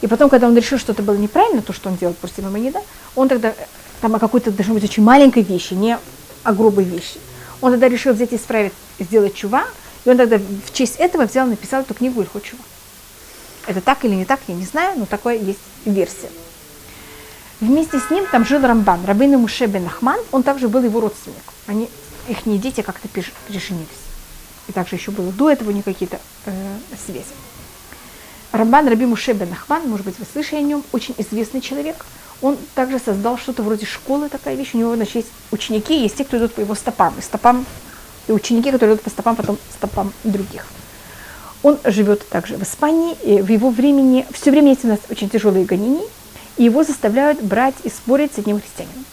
И 0.01 0.07
потом, 0.07 0.31
когда 0.31 0.47
он 0.47 0.57
решил, 0.57 0.79
что 0.79 0.93
это 0.93 1.03
было 1.03 1.17
неправильно, 1.17 1.61
то, 1.61 1.73
что 1.73 1.89
он 1.89 1.97
делал 1.97 2.15
против 2.15 2.45
аммонита, 2.45 2.81
он 3.17 3.29
тогда, 3.29 3.53
там 4.01 4.15
о 4.15 4.19
какой-то, 4.21 4.53
должно 4.53 4.75
быть, 4.75 4.85
очень 4.85 5.03
маленькой 5.03 5.43
вещи, 5.43 5.75
не 5.75 5.99
о 6.45 6.53
грубой 6.53 6.85
вещи. 6.85 7.19
Он 7.61 7.73
тогда 7.73 7.89
решил 7.89 8.13
взять 8.13 8.33
и 8.33 8.37
исправить, 8.37 8.73
сделать 9.01 9.35
чува, 9.35 9.65
и 10.05 10.11
он 10.11 10.17
тогда 10.17 10.39
в 10.39 10.73
честь 10.73 10.97
этого 10.97 11.27
взял 11.27 11.47
написал 11.47 11.83
эту 11.83 11.95
книгу 11.95 12.21
Ильхот 12.21 12.45
Чува. 12.45 12.63
Это 13.67 13.81
так 13.81 14.05
или 14.05 14.15
не 14.15 14.25
так, 14.25 14.41
я 14.47 14.55
не 14.55 14.65
знаю, 14.65 14.99
но 14.99 15.07
такая 15.07 15.37
есть 15.37 15.59
версия. 15.85 16.31
Вместе 17.61 17.99
с 17.99 18.09
ним 18.11 18.25
там 18.31 18.47
жил 18.47 18.61
Рамбан, 18.61 19.05
Рабин 19.05 19.37
Муше 19.39 19.67
бен 19.67 19.87
Ахман, 19.87 20.21
он 20.31 20.45
также 20.45 20.69
был 20.69 20.83
его 20.83 21.01
родственник. 21.01 21.43
Они, 21.67 21.91
их 22.29 22.61
дети 22.61 22.83
как-то 22.83 23.09
переженились. 23.09 23.89
И 24.69 24.73
также 24.73 24.97
еще 24.97 25.11
было 25.11 25.33
до 25.33 25.51
этого 25.51 25.71
не 25.71 25.83
какие-то 25.83 26.21
э, 26.47 26.77
связи. 27.05 27.25
Рамбан 28.53 28.89
Раби 28.89 29.07
Муше 29.07 29.33
бен 29.33 29.55
может 29.87 30.07
быть, 30.07 30.19
вы 30.19 30.27
слышали 30.31 30.61
о 30.61 30.63
нем, 30.63 30.83
очень 30.93 31.15
известный 31.19 31.61
человек. 31.61 32.05
Он 32.41 32.57
также 32.75 32.99
создал 32.99 33.37
что-то 33.37 33.63
вроде 33.63 33.85
школы, 33.85 34.29
такая 34.29 34.55
вещь. 34.55 34.71
У 34.75 34.79
него, 34.79 34.95
значит, 34.95 35.17
есть 35.17 35.29
ученики, 35.51 36.03
есть 36.03 36.17
те, 36.17 36.25
кто 36.25 36.39
идут 36.39 36.55
по 36.55 36.61
его 36.61 36.75
стопам. 36.75 37.15
И 37.19 37.23
стопам, 37.23 37.67
и 38.27 38.33
ученики, 38.33 38.71
которые 38.71 38.95
идут 38.95 39.05
по 39.05 39.11
стопам, 39.11 39.37
потом 39.37 39.59
стопам 39.73 40.13
других. 40.25 40.67
Он 41.63 41.79
живет 41.85 42.29
также 42.29 42.57
в 42.57 42.63
Испании, 42.63 43.17
и 43.25 43.41
в 43.41 43.51
его 43.51 43.71
времени, 43.71 44.27
все 44.33 44.51
время 44.51 44.71
есть 44.71 44.85
у 44.85 44.89
нас 44.89 45.01
очень 45.11 45.29
тяжелые 45.29 45.65
гонения, 45.65 46.07
и 46.57 46.65
его 46.65 46.85
заставляют 46.85 47.43
брать 47.43 47.75
и 47.83 47.91
спорить 47.91 48.35
с 48.35 48.39
одним 48.39 48.61
христианином. 48.61 49.05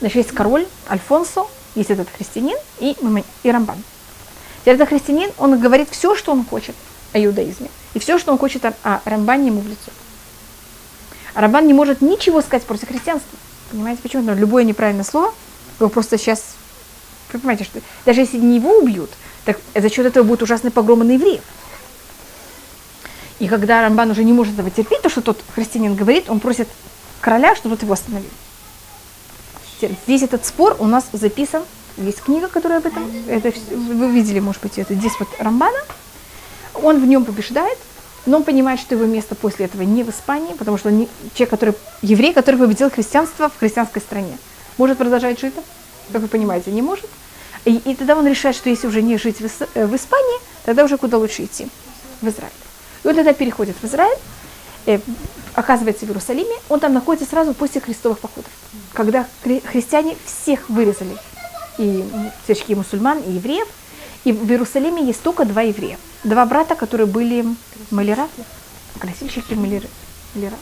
Значит, 0.00 0.16
есть 0.16 0.30
король 0.30 0.66
Альфонсо, 0.88 1.44
есть 1.74 1.90
этот 1.90 2.08
христианин 2.16 2.56
и, 2.80 2.96
и 3.42 3.50
Рамбан. 3.50 3.76
Теперь 4.60 4.74
этот 4.74 4.88
христианин, 4.88 5.30
он 5.38 5.58
говорит 5.58 5.88
все, 5.90 6.14
что 6.14 6.32
он 6.32 6.44
хочет 6.44 6.74
о 7.12 7.18
иудаизме, 7.24 7.68
и 7.94 7.98
все, 7.98 8.18
что 8.18 8.32
он 8.32 8.38
хочет 8.38 8.64
о, 8.64 8.74
о 8.84 9.00
Рамбане 9.04 9.48
ему 9.48 9.60
в 9.60 9.68
лицо. 9.68 9.90
А 11.34 11.40
Рамбан 11.40 11.66
не 11.66 11.74
может 11.74 12.00
ничего 12.00 12.40
сказать 12.42 12.64
против 12.64 12.88
христианства. 12.88 13.38
Понимаете, 13.70 14.02
почему? 14.02 14.22
Но 14.22 14.34
любое 14.34 14.64
неправильное 14.64 15.04
слово, 15.04 15.32
его 15.80 15.88
просто 15.88 16.18
сейчас, 16.18 16.54
вы 17.32 17.38
понимаете, 17.38 17.64
что 17.64 17.80
даже 18.04 18.20
если 18.20 18.38
не 18.38 18.56
его 18.56 18.78
убьют, 18.78 19.10
так 19.44 19.58
за 19.74 19.88
счет 19.88 20.06
этого 20.06 20.24
будут 20.24 20.42
ужасные 20.42 20.70
погромы 20.70 21.04
на 21.04 21.12
евреев. 21.12 21.42
И 23.38 23.48
когда 23.48 23.82
Рамбан 23.82 24.10
уже 24.10 24.22
не 24.22 24.32
может 24.32 24.54
этого 24.54 24.70
терпеть, 24.70 25.02
то, 25.02 25.08
что 25.08 25.20
тот 25.20 25.42
христианин 25.54 25.96
говорит, 25.96 26.30
он 26.30 26.38
просит 26.38 26.68
короля, 27.20 27.56
чтобы 27.56 27.74
тот 27.74 27.82
его 27.82 27.94
остановил. 27.94 28.30
Весь 30.06 30.22
этот 30.22 30.44
спор 30.46 30.76
у 30.78 30.86
нас 30.86 31.04
записан, 31.12 31.62
есть 31.96 32.22
книга, 32.22 32.48
которая 32.48 32.78
об 32.78 32.86
этом, 32.86 33.10
это, 33.28 33.52
вы 33.70 34.10
видели, 34.10 34.40
может 34.40 34.62
быть, 34.62 34.78
это 34.78 34.94
здесь 34.94 35.12
вот 35.18 35.28
Рамбана, 35.38 35.78
он 36.74 37.00
в 37.00 37.06
нем 37.06 37.24
побеждает, 37.24 37.78
но 38.24 38.38
он 38.38 38.44
понимает, 38.44 38.80
что 38.80 38.94
его 38.94 39.04
место 39.04 39.34
после 39.34 39.66
этого 39.66 39.82
не 39.82 40.04
в 40.04 40.10
Испании, 40.10 40.54
потому 40.54 40.78
что 40.78 40.88
он 40.88 40.98
не, 40.98 41.08
человек, 41.34 41.50
который, 41.50 41.74
еврей, 42.02 42.32
который 42.32 42.56
победил 42.56 42.90
христианство 42.90 43.48
в 43.48 43.58
христианской 43.58 44.00
стране, 44.00 44.38
может 44.78 44.98
продолжать 44.98 45.40
жить 45.40 45.54
там? 45.54 45.64
Как 46.12 46.22
вы 46.22 46.28
понимаете, 46.28 46.70
не 46.70 46.82
может. 46.82 47.08
И, 47.64 47.76
и 47.76 47.94
тогда 47.94 48.16
он 48.16 48.26
решает, 48.26 48.56
что 48.56 48.70
если 48.70 48.86
уже 48.86 49.02
не 49.02 49.18
жить 49.18 49.40
в, 49.40 49.44
э, 49.74 49.86
в 49.86 49.94
Испании, 49.94 50.40
тогда 50.64 50.84
уже 50.84 50.98
куда 50.98 51.18
лучше 51.18 51.44
идти? 51.44 51.68
В 52.20 52.28
Израиль. 52.28 52.52
И 53.04 53.08
он 53.08 53.14
тогда 53.14 53.32
переходит 53.32 53.76
в 53.80 53.84
Израиль, 53.84 54.18
э, 54.86 54.98
оказывается 55.54 56.06
в 56.06 56.08
Иерусалиме, 56.08 56.54
он 56.68 56.80
там 56.80 56.92
находится 56.92 57.28
сразу 57.28 57.54
после 57.54 57.80
крестовых 57.80 58.18
походов, 58.18 58.50
когда 58.92 59.26
хри- 59.44 59.66
христиане 59.66 60.16
всех 60.24 60.68
вырезали, 60.68 61.16
и 61.78 62.04
всяческих 62.44 62.76
мусульман, 62.76 63.18
и 63.18 63.32
евреев, 63.32 63.66
и 64.24 64.32
в 64.32 64.50
Иерусалиме 64.50 65.04
есть 65.04 65.22
только 65.22 65.44
два 65.44 65.62
еврея. 65.62 65.98
Два 66.24 66.46
брата, 66.46 66.74
которые 66.74 67.06
были 67.06 67.44
маляра, 67.90 68.28
красильщики 68.98 69.54
маляра. 69.54 70.56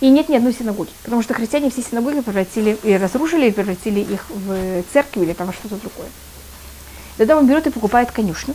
И 0.00 0.08
нет 0.08 0.28
ни 0.28 0.36
одной 0.36 0.54
синагоги, 0.54 0.90
потому 1.02 1.22
что 1.22 1.34
христиане 1.34 1.70
все 1.70 1.82
синагоги 1.82 2.20
превратили, 2.20 2.78
и 2.82 2.96
разрушили, 2.96 3.48
и 3.48 3.50
превратили 3.50 4.00
их 4.00 4.24
в 4.30 4.82
церкви 4.92 5.22
или 5.22 5.32
там 5.34 5.52
что-то 5.52 5.76
другое. 5.76 6.08
Тогда 7.18 7.36
он 7.36 7.46
берет 7.46 7.66
и 7.66 7.70
покупает 7.70 8.10
конюшню, 8.10 8.54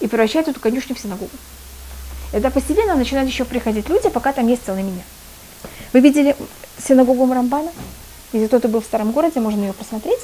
и 0.00 0.06
превращает 0.06 0.46
эту 0.46 0.60
конюшню 0.60 0.94
в 0.94 1.00
синагогу. 1.00 1.30
Тогда 2.34 2.50
постепенно 2.50 2.96
начинают 2.96 3.30
еще 3.30 3.44
приходить 3.44 3.88
люди, 3.88 4.08
пока 4.08 4.32
там 4.32 4.48
есть 4.48 4.64
целый 4.66 4.82
меня. 4.82 5.04
Вы 5.92 6.00
видели 6.00 6.34
синагогу 6.84 7.32
Рамбана? 7.32 7.70
Если 8.32 8.48
кто-то 8.48 8.66
был 8.66 8.80
в 8.80 8.84
старом 8.84 9.12
городе, 9.12 9.38
можно 9.38 9.60
ее 9.60 9.72
посмотреть. 9.72 10.18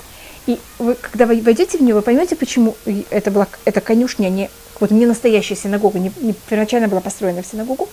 И 0.48 0.58
вы, 0.80 0.96
когда 0.96 1.26
вы 1.26 1.40
войдете 1.40 1.78
в 1.78 1.82
нее, 1.82 1.94
вы 1.94 2.02
поймете, 2.02 2.34
почему 2.34 2.74
это 3.10 3.30
была 3.30 3.46
эта 3.64 3.80
конюшня, 3.80 4.28
не, 4.28 4.50
вот 4.80 4.90
не 4.90 5.06
настоящая 5.06 5.54
синагога, 5.54 6.00
не, 6.00 6.10
не 6.20 6.32
первоначально 6.32 6.88
была 6.88 7.00
построена 7.00 7.42
в 7.42 7.46
синагогу, 7.46 7.88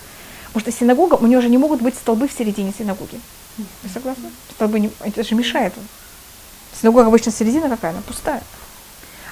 потому 0.47 0.61
что 0.61 0.71
синагога, 0.71 1.13
у 1.13 1.27
нее 1.27 1.39
же 1.39 1.49
не 1.49 1.59
могут 1.59 1.83
быть 1.83 1.93
столбы 1.93 2.27
в 2.27 2.33
середине 2.33 2.73
синагоги. 2.75 3.19
Вы 3.59 3.89
согласны? 3.93 4.31
Столбы, 4.55 4.79
не, 4.79 4.89
это 5.01 5.23
же 5.23 5.35
мешает. 5.35 5.73
Синагога 6.81 7.05
обычно 7.05 7.31
середина 7.31 7.69
какая, 7.69 7.91
она 7.91 8.01
пустая. 8.01 8.41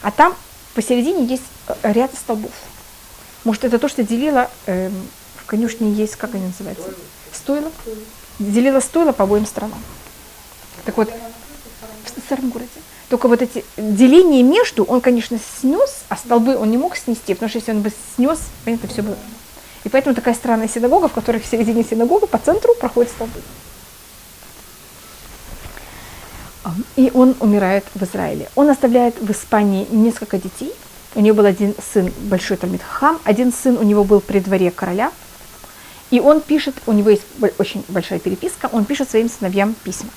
А 0.04 0.12
там 0.12 0.36
посередине 0.76 1.26
есть 1.26 1.44
э, 1.70 1.92
ряд 1.92 2.12
столбов. 2.14 2.52
Может, 3.46 3.64
это 3.64 3.80
то, 3.80 3.88
что 3.88 4.04
делило, 4.04 4.50
э, 4.66 4.90
в 5.38 5.46
конюшне 5.46 5.92
есть, 5.92 6.16
как 6.16 6.36
они 6.36 6.48
называются? 6.48 6.90
Стойло? 7.32 7.72
Делило 8.40 8.80
стойло 8.80 9.12
по 9.12 9.24
обоим 9.24 9.46
сторонам. 9.46 9.80
Так 10.84 10.98
вот, 10.98 11.10
в 11.10 12.20
старом 12.26 12.50
городе. 12.50 12.70
Только 13.10 13.28
вот 13.28 13.42
эти 13.42 13.64
деления 13.78 14.44
между, 14.44 14.84
он, 14.84 15.00
конечно, 15.00 15.40
снес, 15.60 16.04
а 16.10 16.18
столбы 16.18 16.58
он 16.58 16.72
не 16.72 16.78
мог 16.78 16.98
снести, 16.98 17.36
потому 17.36 17.50
что 17.50 17.60
если 17.60 17.72
он 17.72 17.82
бы 17.82 17.92
снес, 18.16 18.40
понятно, 18.66 18.90
все 18.90 19.04
было. 19.04 19.18
И 19.84 19.90
поэтому 19.90 20.16
такая 20.16 20.34
странная 20.34 20.68
синагога, 20.68 21.08
в 21.08 21.14
которой 21.14 21.40
в 21.40 21.46
середине 21.46 21.84
синагога 21.84 22.26
по 22.26 22.40
центру 22.40 22.74
проходят 22.74 23.12
столбы. 23.12 23.40
И 26.96 27.12
он 27.14 27.36
умирает 27.40 27.86
в 27.94 28.02
Израиле. 28.02 28.50
Он 28.56 28.70
оставляет 28.70 29.22
в 29.22 29.30
Испании 29.32 29.88
несколько 29.92 30.40
детей. 30.40 30.74
У 31.16 31.22
него 31.22 31.38
был 31.38 31.46
один 31.46 31.74
сын, 31.94 32.12
большой 32.24 32.58
Талмит 32.58 32.82
Хам, 32.84 33.20
один 33.24 33.54
сын 33.54 33.78
у 33.78 33.84
него 33.84 34.04
был 34.04 34.20
при 34.20 34.40
дворе 34.40 34.70
короля. 34.70 35.14
И 36.12 36.20
он 36.20 36.42
пишет, 36.42 36.76
у 36.86 36.92
него 36.92 37.10
есть 37.10 37.24
очень 37.58 37.86
большая 37.88 38.20
переписка, 38.20 38.70
он 38.72 38.84
пишет 38.84 39.10
своим 39.10 39.30
сыновьям 39.30 39.74
письма. 39.84 40.10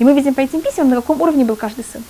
И 0.00 0.04
мы 0.04 0.12
видим 0.12 0.34
по 0.34 0.40
этим 0.40 0.60
письмам, 0.60 0.90
на 0.90 0.96
каком 0.96 1.20
уровне 1.20 1.44
был 1.44 1.54
каждый 1.54 1.84
сын. 1.84 2.02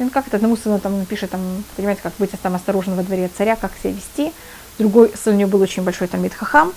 Он 0.00 0.10
как 0.10 0.26
это 0.26 0.36
одному 0.36 0.56
сыну 0.56 0.80
там 0.80 1.06
пишет, 1.06 1.30
там, 1.30 1.64
понимаете, 1.76 2.00
как 2.02 2.12
быть 2.18 2.30
там 2.42 2.56
осторожным 2.56 2.96
во 2.96 3.04
дворе 3.04 3.30
царя, 3.36 3.54
как 3.54 3.70
себя 3.80 3.92
вести. 3.92 4.32
Другой 4.78 5.12
сын 5.14 5.34
у 5.34 5.36
него 5.36 5.50
был 5.50 5.60
очень 5.60 5.84
большой 5.84 6.08
Талмит 6.08 6.34
Хахам. 6.34 6.72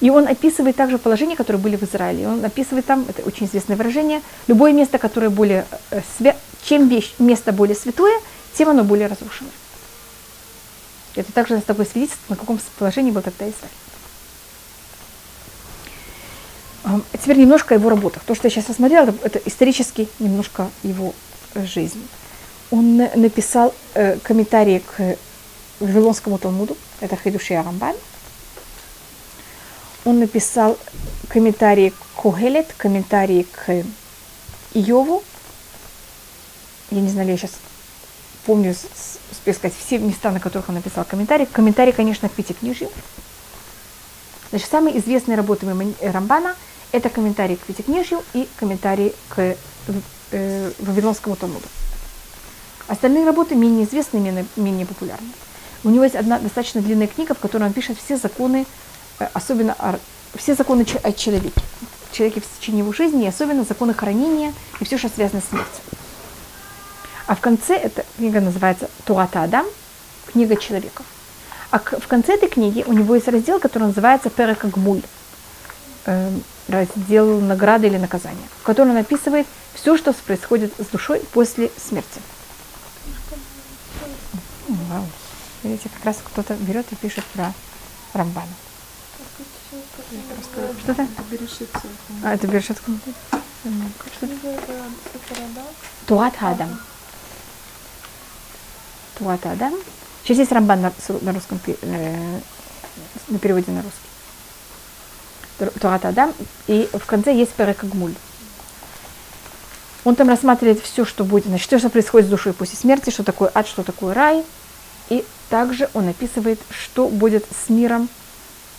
И 0.00 0.10
он 0.10 0.26
описывает 0.26 0.74
также 0.74 0.98
положения, 0.98 1.36
которые 1.36 1.62
были 1.62 1.76
в 1.76 1.84
Израиле. 1.84 2.28
Он 2.28 2.44
описывает 2.44 2.86
там, 2.86 3.06
это 3.08 3.22
очень 3.22 3.46
известное 3.46 3.76
выражение, 3.76 4.20
любое 4.48 4.72
место, 4.72 4.98
которое 4.98 5.30
более, 5.30 5.64
э, 5.90 6.02
чем 6.64 6.88
вещь, 6.88 7.14
место 7.18 7.52
более 7.52 7.76
святое, 7.76 8.20
тем 8.52 8.68
оно 8.68 8.82
более 8.82 9.06
разрушено. 9.06 9.48
Это 11.16 11.32
также 11.32 11.58
с 11.58 11.64
тобой 11.64 11.86
свидетельствует, 11.86 12.30
на 12.30 12.36
каком 12.36 12.60
положении 12.78 13.10
был 13.10 13.22
тогда 13.22 13.48
Израиль. 13.48 13.72
Теперь 17.20 17.38
немножко 17.38 17.74
о 17.74 17.78
его 17.78 17.90
работах. 17.90 18.22
То, 18.24 18.34
что 18.34 18.46
я 18.46 18.50
сейчас 18.50 18.68
рассмотрела, 18.68 19.12
это 19.22 19.40
исторически 19.44 20.08
немножко 20.18 20.70
его 20.82 21.14
жизни. 21.54 22.02
Он 22.70 22.96
написал 22.96 23.74
э, 23.94 24.18
комментарии 24.18 24.82
к 24.96 25.16
Вавилонскому 25.80 26.38
Талмуду, 26.38 26.76
это 27.00 27.16
Хидушия 27.16 27.62
Рамбан. 27.62 27.96
Он 30.04 30.20
написал 30.20 30.78
комментарии 31.28 31.90
к 31.90 32.22
Когелет, 32.22 32.72
комментарии 32.76 33.42
к 33.42 33.84
Иову. 34.74 35.24
Я 36.90 37.00
не 37.00 37.08
знаю, 37.08 37.28
я 37.28 37.36
сейчас 37.36 37.52
помню, 38.44 38.74
успею 39.46 39.54
сказать, 39.54 39.76
все 39.78 39.98
места, 39.98 40.30
на 40.32 40.40
которых 40.40 40.68
он 40.68 40.74
написал 40.74 41.04
комментарии. 41.04 41.44
Комментарии, 41.44 41.92
конечно, 41.92 42.28
к 42.28 42.32
Пятикнижию. 42.32 42.90
Значит, 44.50 44.68
самые 44.68 44.98
известные 44.98 45.36
работы 45.36 45.66
Рамбана– 46.02 46.56
это 46.92 47.08
комментарий 47.10 47.56
к 47.56 47.60
Пятикнижью 47.60 48.22
и 48.32 48.48
комментарий 48.56 49.14
к 49.28 49.56
э, 50.32 50.72
Вавилонскому 50.80 51.36
Талмуду. 51.36 51.66
Остальные 52.88 53.24
работы 53.24 53.54
менее 53.54 53.84
известны, 53.84 54.18
менее, 54.18 54.46
менее 54.56 54.86
популярны. 54.86 55.28
У 55.84 55.90
него 55.90 56.02
есть 56.02 56.16
одна 56.16 56.38
достаточно 56.38 56.80
длинная 56.80 57.06
книга, 57.06 57.34
в 57.34 57.38
которой 57.38 57.64
он 57.64 57.72
пишет 57.72 57.98
все 57.98 58.16
законы, 58.16 58.66
э, 59.20 59.28
особенно 59.32 59.76
все 60.34 60.54
законы 60.54 60.84
о 61.02 61.12
человеке, 61.12 61.52
человеке 62.10 62.40
в 62.40 62.58
течение 62.58 62.80
его 62.80 62.92
жизни, 62.92 63.24
и 63.24 63.28
особенно 63.28 63.62
законы 63.62 63.94
хранения 63.94 64.52
и 64.80 64.84
все, 64.84 64.98
что 64.98 65.08
связано 65.08 65.40
с 65.40 65.50
смертью. 65.50 65.82
А 67.26 67.34
в 67.34 67.40
конце 67.40 67.74
эта 67.76 68.04
книга 68.16 68.40
называется 68.40 68.88
Туата 69.04 69.42
Адам, 69.42 69.66
книга 70.32 70.56
человеков. 70.56 71.04
А 71.70 71.78
в 71.78 72.06
конце 72.06 72.34
этой 72.34 72.48
книги 72.48 72.84
у 72.86 72.92
него 72.92 73.16
есть 73.16 73.26
раздел, 73.26 73.58
который 73.58 73.88
называется 73.88 74.30
Перекагмуль, 74.30 75.02
эм, 76.06 76.42
раздел 76.68 77.40
награды 77.40 77.88
или 77.88 77.96
наказания, 77.98 78.48
в 78.60 78.62
котором 78.62 78.90
он 78.90 78.98
описывает 78.98 79.46
все, 79.74 79.96
что 79.96 80.12
происходит 80.12 80.72
с 80.78 80.86
душой 80.86 81.20
после 81.32 81.70
смерти. 81.76 82.20
Вау. 84.68 85.04
Видите, 85.64 85.88
как 85.94 86.04
раз 86.04 86.18
кто-то 86.24 86.54
берет 86.54 86.86
и 86.92 86.96
пишет 86.96 87.24
про 87.34 87.52
Рамбана. 88.14 88.46
Что 90.82 90.92
это? 90.92 91.06
А, 92.22 92.34
это 92.34 92.46
Берешит 92.46 92.78
Что 92.78 94.28
Туат 96.06 96.34
Адам. 96.40 96.78
Туат 99.18 99.44
Адам. 99.46 99.74
Сейчас 100.22 100.38
есть 100.38 100.52
Рамбан 100.52 100.80
на, 100.80 100.92
на 101.22 101.32
русском, 101.32 101.60
э, 101.66 102.40
на 103.28 103.38
переводе 103.38 103.70
на 103.70 103.82
русский. 103.82 105.70
Турат 105.80 106.04
Адам, 106.04 106.34
и 106.66 106.88
в 106.92 107.06
конце 107.06 107.34
есть 107.34 107.52
Перекагмуль. 107.52 108.14
Он 110.04 110.14
там 110.14 110.28
рассматривает 110.28 110.82
все, 110.82 111.04
что 111.04 111.24
будет, 111.24 111.46
значит, 111.46 111.66
все, 111.66 111.78
что 111.78 111.88
происходит 111.90 112.28
с 112.28 112.30
душой 112.30 112.52
после 112.52 112.76
смерти, 112.76 113.10
что 113.10 113.24
такое 113.24 113.50
ад, 113.54 113.66
что 113.66 113.82
такое 113.82 114.14
рай. 114.14 114.44
И 115.08 115.24
также 115.48 115.88
он 115.94 116.08
описывает, 116.08 116.60
что 116.70 117.08
будет 117.08 117.44
с 117.44 117.68
миром, 117.70 118.08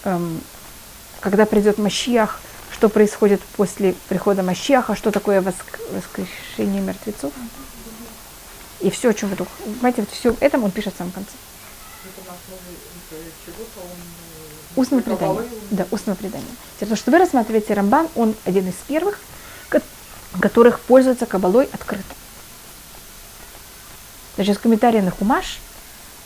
эм, 0.03 0.41
когда 1.19 1.45
придет 1.45 1.77
Машиах, 1.79 2.39
что 2.71 2.89
происходит 2.89 3.41
после 3.55 3.95
прихода 4.07 4.43
Машиаха, 4.43 4.95
что 4.95 5.11
такое 5.11 5.41
воск- 5.41 5.79
воскрешение 5.91 6.81
мертвецов. 6.81 7.33
И 8.79 8.89
все, 8.89 9.09
о 9.09 9.13
чем 9.13 9.29
вы 9.29 9.35
только... 9.35 9.51
Понимаете, 9.63 10.01
вот 10.01 10.11
все 10.11 10.35
этом 10.39 10.63
он 10.63 10.71
пишет 10.71 10.93
в 10.93 10.97
самом 10.97 11.11
конце. 11.11 11.31
это 14.99 15.15
предания. 15.15 15.33
Вавилон? 15.33 15.59
Да, 15.71 15.87
устного 15.91 16.17
предания. 16.17 16.45
То, 16.79 16.95
что 16.95 17.11
вы 17.11 17.17
рассматриваете 17.17 17.73
Рамбан, 17.73 18.07
он 18.15 18.35
один 18.45 18.67
из 18.67 18.75
первых, 18.87 19.19
ко- 19.69 19.81
которых 20.39 20.79
пользуются 20.81 21.25
кабалой 21.25 21.67
открыто. 21.71 22.03
Значит, 24.35 24.57
в 24.57 24.61
комментарии 24.61 24.99
на 24.99 25.09
Хумаш 25.09 25.59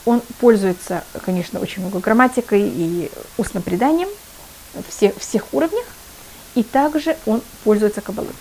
он 0.04 0.22
пользуется, 0.40 1.06
конечно, 1.24 1.60
очень 1.60 1.82
много 1.82 2.00
грамматикой 2.00 2.62
и 2.64 3.12
устным 3.38 3.64
преданием 3.64 4.10
все, 4.90 5.14
всех 5.18 5.54
уровнях, 5.54 5.86
и 6.56 6.64
также 6.64 7.18
он 7.26 7.42
пользуется 7.64 8.02
кабалой. 8.02 8.34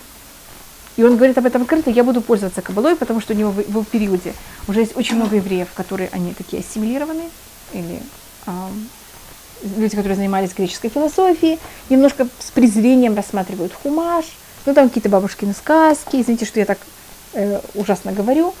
И 1.01 1.03
он 1.03 1.17
говорит 1.17 1.35
об 1.35 1.47
этом 1.47 1.63
открыто, 1.63 1.89
я 1.89 2.03
буду 2.03 2.21
пользоваться 2.21 2.61
кабалой, 2.61 2.95
потому 2.95 3.21
что 3.21 3.33
у 3.33 3.35
него 3.35 3.49
в 3.49 3.67
его 3.67 3.83
периоде 3.83 4.35
уже 4.67 4.81
есть 4.81 4.95
очень 4.95 5.15
много 5.15 5.37
евреев, 5.37 5.69
которые 5.73 6.09
они 6.11 6.35
такие 6.35 6.59
ассимилированные, 6.61 7.31
или 7.73 8.03
ам, 8.45 8.87
люди, 9.77 9.95
которые 9.95 10.15
занимались 10.15 10.53
греческой 10.53 10.91
философией, 10.91 11.57
немножко 11.89 12.27
с 12.37 12.51
презрением 12.51 13.15
рассматривают 13.15 13.73
хумаш, 13.73 14.25
ну 14.67 14.75
там 14.75 14.89
какие-то 14.89 15.09
бабушкины 15.09 15.55
сказки, 15.55 16.21
извините, 16.21 16.45
что 16.45 16.59
я 16.59 16.67
так 16.67 16.77
э, 17.33 17.59
ужасно 17.73 18.11
говорю, 18.11 18.53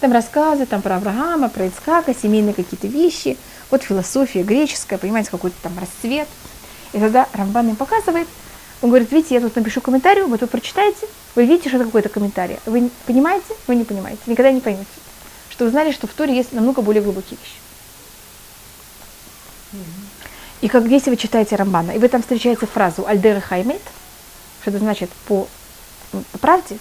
там 0.00 0.10
рассказы 0.10 0.66
там 0.66 0.82
про 0.82 0.96
Авраама, 0.96 1.48
про 1.48 1.66
Ицхака, 1.66 2.12
семейные 2.12 2.54
какие-то 2.54 2.88
вещи, 2.88 3.36
вот 3.70 3.84
философия 3.84 4.42
греческая, 4.42 4.98
понимаете, 4.98 5.30
какой-то 5.30 5.54
там 5.62 5.78
расцвет. 5.78 6.26
И 6.92 6.98
тогда 6.98 7.28
Рамбан 7.34 7.68
им 7.68 7.76
показывает, 7.76 8.26
он 8.82 8.90
говорит, 8.90 9.12
видите, 9.12 9.36
я 9.36 9.40
тут 9.40 9.54
напишу 9.54 9.80
комментарий, 9.80 10.22
вы 10.22 10.38
тут 10.38 10.50
прочитаете, 10.50 11.06
вы 11.34 11.46
видите, 11.46 11.68
что 11.68 11.78
это 11.78 11.86
какой-то 11.86 12.08
комментарий. 12.08 12.58
Вы 12.66 12.90
понимаете? 13.06 13.54
Вы 13.66 13.76
не 13.76 13.84
понимаете. 13.84 14.20
Никогда 14.26 14.52
не 14.52 14.60
поймете. 14.60 14.86
Что 15.50 15.64
вы 15.64 15.70
знали, 15.70 15.92
что 15.92 16.06
в 16.06 16.12
Торе 16.12 16.34
есть 16.34 16.52
намного 16.52 16.82
более 16.82 17.02
глубокие 17.02 17.38
вещи. 17.38 17.56
И 20.60 20.68
как 20.68 20.84
если 20.86 21.10
вы 21.10 21.16
читаете 21.16 21.56
Рамбана, 21.56 21.90
и 21.90 21.98
вы 21.98 22.08
там 22.08 22.22
встречаете 22.22 22.66
фразу 22.66 23.06
«Альдера 23.06 23.40
хаймет», 23.40 23.82
что 24.62 24.70
это 24.70 24.78
значит 24.78 25.10
по, 25.26 25.46
правде, 26.40 26.78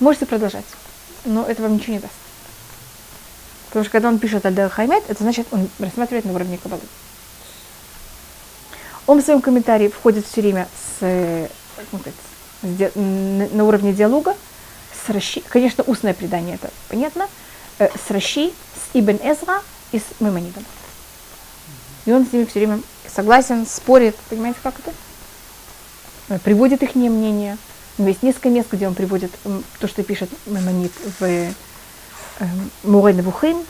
можете 0.00 0.24
продолжать. 0.26 0.64
Но 1.24 1.44
это 1.44 1.62
вам 1.62 1.74
ничего 1.74 1.94
не 1.94 1.98
даст. 1.98 2.14
Потому 3.66 3.84
что 3.84 3.92
когда 3.92 4.08
он 4.08 4.18
пишет 4.18 4.46
«Альдера 4.46 4.68
хаймет», 4.68 5.02
это 5.08 5.22
значит, 5.22 5.48
он 5.50 5.68
рассматривает 5.78 6.24
на 6.24 6.32
уровне 6.32 6.56
кабалы. 6.56 6.82
Он 9.06 9.20
в 9.20 9.24
своем 9.24 9.40
комментарии 9.40 9.88
входит 9.88 10.26
все 10.26 10.40
время 10.40 10.68
с, 11.00 11.48
как 11.76 11.86
сказать, 11.86 12.14
на 12.62 13.64
уровне 13.64 13.92
диалога 13.92 14.34
с 14.92 15.10
Раши, 15.10 15.40
конечно, 15.48 15.84
устное 15.84 16.14
предание, 16.14 16.56
это 16.56 16.70
понятно, 16.88 17.28
э, 17.78 17.88
с 17.88 18.10
Раши, 18.10 18.50
с 18.50 18.94
Ибн 18.94 19.16
Эзра 19.22 19.62
и 19.92 19.98
с 19.98 20.04
Маймонидом. 20.20 20.64
И 22.04 22.12
он 22.12 22.26
с 22.26 22.32
ними 22.32 22.44
все 22.46 22.60
время 22.60 22.80
согласен, 23.06 23.66
спорит, 23.66 24.16
понимаете, 24.28 24.58
как 24.62 24.78
это? 24.78 24.92
Э, 26.28 26.38
Приводит 26.38 26.82
их 26.82 26.94
мнение. 26.94 27.58
У 27.96 28.02
него 28.02 28.10
есть 28.10 28.22
несколько 28.22 28.50
мест, 28.50 28.68
где 28.70 28.86
он 28.86 28.94
приводит 28.94 29.32
то, 29.78 29.88
что 29.88 30.02
пишет 30.02 30.30
Маймонид 30.46 30.92
в 31.18 31.22
э, 31.22 31.52
Мурей 32.82 33.14
Навухим. 33.14 33.64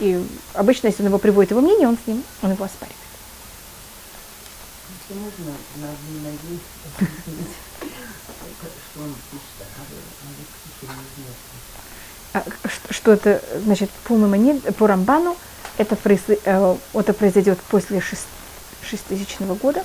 И 0.00 0.24
обычно, 0.54 0.88
если 0.88 1.02
он 1.02 1.08
его 1.08 1.18
приводит 1.18 1.50
его 1.50 1.60
мнение, 1.60 1.88
он 1.88 1.98
с 2.02 2.06
ним, 2.06 2.22
он 2.42 2.52
его 2.52 2.64
оспаривает. 2.64 2.96
Если 5.08 5.20
можно 5.20 5.56
на 5.76 5.90
одну 5.90 6.28
объяснить, 6.28 7.48
что 12.32 12.42
а 12.88 12.92
что 12.92 13.12
это 13.12 13.42
значит 13.64 13.90
по 14.04 14.14
Маймонид- 14.14 14.72
по 14.74 14.86
Рамбану 14.86 15.36
это, 15.76 15.96
э, 16.04 16.76
это 16.94 17.12
произойдет 17.12 17.58
после 17.70 18.00
шест- 18.00 18.26
шеститысячного 18.82 19.54
года, 19.54 19.84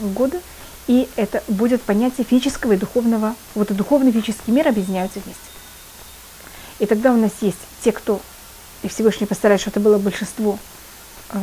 года, 0.00 0.40
и 0.86 1.08
это 1.16 1.42
будет 1.48 1.82
понятие 1.82 2.24
физического 2.24 2.72
и 2.72 2.76
духовного, 2.76 3.34
вот 3.54 3.70
и 3.70 3.74
духовный 3.74 4.10
и 4.10 4.12
физический 4.12 4.52
мир 4.52 4.68
объединяются 4.68 5.20
вместе. 5.20 5.42
И 6.78 6.86
тогда 6.86 7.12
у 7.12 7.16
нас 7.16 7.32
есть 7.40 7.58
те, 7.82 7.92
кто, 7.92 8.20
и 8.82 8.88
Всевышний 8.88 9.26
постарается, 9.26 9.64
чтобы 9.64 9.80
это 9.80 9.88
было 9.88 9.98
большинство 9.98 10.58
э, 11.30 11.38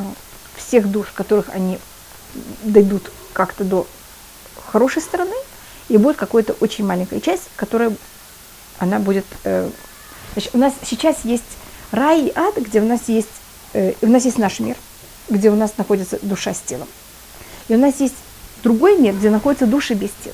всех 0.55 0.89
душ, 0.89 1.07
которых 1.13 1.49
они 1.49 1.79
дойдут 2.63 3.11
как-то 3.33 3.63
до 3.63 3.87
хорошей 4.75 5.01
стороны, 5.01 5.35
и 5.87 5.95
будет 5.95 6.17
какая-то 6.17 6.51
очень 6.59 6.85
маленькая 6.85 7.21
часть, 7.21 7.43
которая 7.55 7.95
она 8.77 8.99
будет... 8.99 9.25
э, 9.45 9.69
значит, 10.33 10.53
у 10.53 10.57
нас 10.57 10.73
сейчас 10.85 11.23
есть 11.23 11.45
рай 11.93 12.23
и 12.27 12.31
ад, 12.35 12.57
где 12.57 12.81
у 12.81 12.85
нас 12.85 13.07
есть, 13.07 13.29
э, 13.71 13.93
у 14.01 14.07
нас 14.07 14.25
есть 14.25 14.37
наш 14.37 14.59
мир, 14.59 14.75
где 15.29 15.49
у 15.49 15.55
нас 15.55 15.77
находится 15.77 16.19
душа 16.21 16.53
с 16.53 16.59
телом. 16.59 16.89
И 17.69 17.75
у 17.75 17.77
нас 17.77 18.01
есть 18.01 18.15
другой 18.63 18.97
мир, 18.97 19.13
где 19.15 19.29
находятся 19.29 19.65
души 19.65 19.93
без 19.93 20.09
тел, 20.25 20.33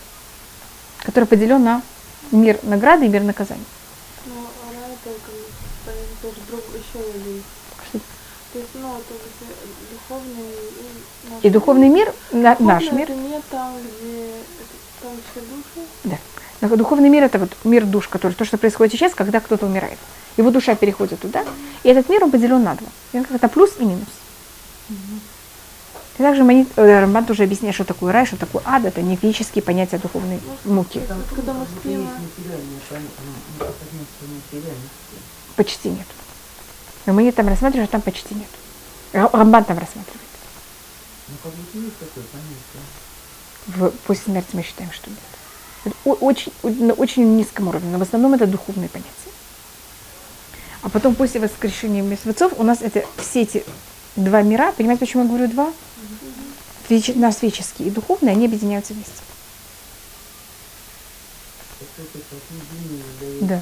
который 1.04 1.26
поделен 1.26 1.64
на 1.64 1.84
мир 2.32 2.58
награды 2.64 3.06
и 3.06 3.10
мир 3.10 3.22
наказания. 3.22 3.64
Ну, 4.26 4.42
рай 4.74 4.98
только, 5.04 5.32
тоже 6.24 6.38
друг, 6.50 6.62
еще 6.74 6.98
один. 7.08 7.44
Что- 7.92 8.00
То 8.54 8.58
есть, 8.60 8.72
ну, 8.74 8.98
это 8.98 9.14
духовный 9.92 10.50
и 11.42 11.50
духовный 11.50 11.90
мир, 11.90 12.14
на- 12.32 12.52
Духовный 12.56 12.74
наш 12.74 12.92
мир, 12.92 13.04
это 13.10 13.14
не 13.14 13.42
там, 13.50 13.74
где 13.78 14.30
там 15.02 15.12
все 15.32 15.42
души. 15.42 15.88
да. 16.04 16.18
Но 16.62 16.76
Духовный 16.76 17.10
мир 17.10 17.24
это 17.24 17.40
вот 17.40 17.52
мир 17.64 17.86
душ, 17.86 18.08
который 18.08 18.34
то, 18.34 18.46
что 18.46 18.58
происходит 18.58 18.94
сейчас, 18.94 19.14
когда 19.16 19.40
кто-то 19.40 19.66
умирает. 19.66 19.98
Его 20.38 20.52
душа 20.52 20.76
переходит 20.76 21.20
туда, 21.20 21.44
и 21.84 21.90
этот 21.90 22.08
мир 22.10 22.24
он 22.24 22.32
поделен 22.32 22.64
на 22.64 22.76
два. 22.76 22.88
И 23.14 23.18
он 23.18 23.26
как-то 23.26 23.48
плюс 23.50 23.72
и 23.80 23.84
минус. 23.84 24.08
И 26.20 26.24
также 26.24 26.44
Манит, 26.44 26.68
э, 26.76 27.00
Рамбан 27.00 27.26
тоже 27.26 27.44
объясняет, 27.44 27.74
что 27.74 27.84
такое 27.84 28.14
рай, 28.14 28.26
что 28.28 28.36
такое 28.38 28.62
ад, 28.66 28.86
это 28.86 29.02
не 29.02 29.16
физические 29.16 29.64
понятия 29.64 29.98
духовной 29.98 30.40
муки. 30.66 31.00
Там 31.08 31.18
Когда 31.36 31.54
мы 31.54 31.66
где 31.66 31.80
спим, 31.80 32.02
есть 32.02 32.12
материальное 32.38 32.80
понятие, 32.90 33.10
ну, 33.60 34.36
материальности. 34.36 35.16
Почти 35.56 35.90
нет. 35.90 36.06
Но 37.08 37.14
мы 37.14 37.32
там 37.32 37.48
рассматриваем, 37.48 37.88
что 37.88 37.94
там 37.94 38.02
почти 38.02 38.36
нет. 38.36 38.48
Ра- 39.14 39.30
Рамбан 39.36 39.64
там 39.64 39.80
рассматривает. 39.80 40.22
Ну, 41.32 41.38
как 41.44 41.54
будто 41.54 41.78
есть 41.78 41.98
такое 41.98 42.24
понятие. 42.32 42.82
В, 43.68 43.90
после 44.06 44.24
смерти 44.26 44.50
мы 44.54 44.64
считаем, 44.64 44.92
что 44.92 45.10
нет. 45.10 45.96
Очень, 46.04 46.52
на 46.64 46.94
очень 46.94 47.36
низком 47.38 47.68
уровне, 47.70 47.90
но 47.92 47.98
в 47.98 48.02
основном 48.02 48.34
это 48.34 48.46
духовные 48.46 48.90
понятия. 48.90 49.12
А 50.84 50.90
потом 50.90 51.16
после 51.16 51.40
воскрешения 51.40 52.02
мертвецов 52.02 52.54
у 52.58 52.64
нас 52.64 52.82
это 52.82 53.06
все 53.18 53.42
эти 53.44 53.64
два 54.16 54.42
мира, 54.42 54.74
понимаете, 54.76 55.06
почему 55.06 55.24
я 55.24 55.30
говорю 55.30 55.48
два? 55.48 55.72
Физич- 56.90 57.16
Наш 57.16 57.36
физический 57.36 57.86
и 57.86 57.90
духовный, 57.92 58.32
они 58.32 58.46
объединяются 58.48 58.94
вместе. 58.94 59.14
Да. 63.42 63.62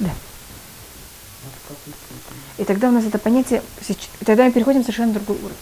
Да. 0.00 0.10
И 2.58 2.64
тогда 2.64 2.88
у 2.88 2.92
нас 2.92 3.04
это 3.04 3.18
понятие, 3.18 3.62
тогда 4.24 4.44
мы 4.44 4.52
переходим 4.52 4.80
в 4.80 4.84
совершенно 4.84 5.12
другой 5.12 5.36
уровень. 5.36 5.56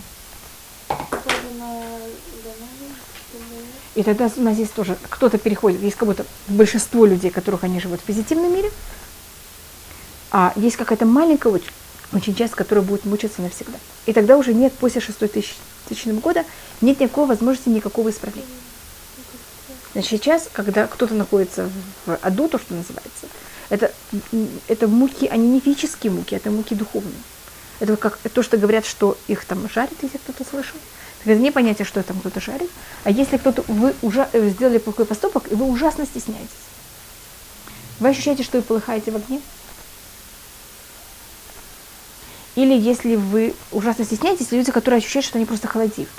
похоже 0.88 1.51
на 1.59 1.66
Ганави, 1.68 2.93
чтобы 3.30 3.62
И 3.95 4.03
тогда 4.03 4.30
у 4.34 4.40
нас 4.40 4.57
есть 4.57 4.72
тоже, 4.72 4.97
кто-то 5.11 5.38
переходит, 5.38 5.82
есть 5.82 5.97
как 5.97 6.09
будто 6.09 6.24
большинство 6.49 7.05
людей, 7.05 7.30
которых 7.30 7.64
они 7.64 7.78
живут 7.78 8.01
в 8.01 8.05
позитивном 8.05 8.53
мире, 8.55 8.70
а 10.30 10.53
есть 10.57 10.76
какая-то 10.76 11.05
маленькая 11.05 11.53
очень, 11.53 11.70
очень 12.12 12.34
часть, 12.34 12.55
которая 12.55 12.82
будет 12.82 13.05
мучиться 13.05 13.43
навсегда. 13.43 13.78
И 14.07 14.14
тогда 14.14 14.38
уже 14.38 14.55
нет, 14.55 14.72
после 14.72 15.03
6 15.03 15.18
тысяч, 15.30 15.57
тысячного 15.88 16.20
года, 16.20 16.45
нет 16.80 17.01
никакой 17.01 17.26
возможности 17.26 17.68
никакого 17.68 18.09
исправления. 18.09 18.49
Значит, 19.93 20.11
сейчас, 20.11 20.49
когда 20.51 20.86
кто-то 20.86 21.12
находится 21.12 21.68
в 22.07 22.16
аду, 22.22 22.49
то, 22.49 22.59
что 22.59 22.72
называется, 22.72 23.26
это, 23.68 23.93
это 24.68 24.88
муки, 24.88 25.26
они 25.26 25.49
не 25.49 25.61
физические 25.61 26.12
муки, 26.12 26.34
это 26.34 26.51
муки 26.51 26.74
духовные. 26.74 27.12
Это 27.78 27.97
как 27.97 28.16
то, 28.16 28.43
что 28.43 28.57
говорят, 28.57 28.86
что 28.86 29.18
их 29.28 29.45
там 29.45 29.68
жарят, 29.68 29.93
если 30.01 30.16
кто-то 30.16 30.49
слышал. 30.49 30.76
Не 31.25 31.51
понятие, 31.51 31.85
что 31.85 32.03
там 32.03 32.18
кто-то 32.18 32.41
жарит. 32.41 32.70
А 33.05 33.11
если 33.11 33.37
кто-то, 33.37 33.62
вы 33.68 33.95
уже 34.03 34.29
э, 34.33 34.49
сделали 34.49 34.79
плохой 34.79 35.07
поступок, 35.07 35.51
и 35.51 35.55
вы 35.55 35.66
ужасно 35.66 36.05
стесняетесь. 36.05 36.51
Вы 38.01 38.09
ощущаете, 38.09 38.43
что 38.43 38.59
вы 38.59 38.62
полыхаете 38.64 39.12
в 39.12 39.16
огне? 39.16 39.41
Или 42.55 42.75
если 42.75 43.16
вы 43.16 43.55
ужасно 43.70 44.05
стесняетесь, 44.05 44.51
люди, 44.51 44.73
которые 44.73 44.99
ощущают, 44.99 45.25
что 45.25 45.39
они 45.39 45.47
просто 45.47 45.68
холодеют, 45.68 46.11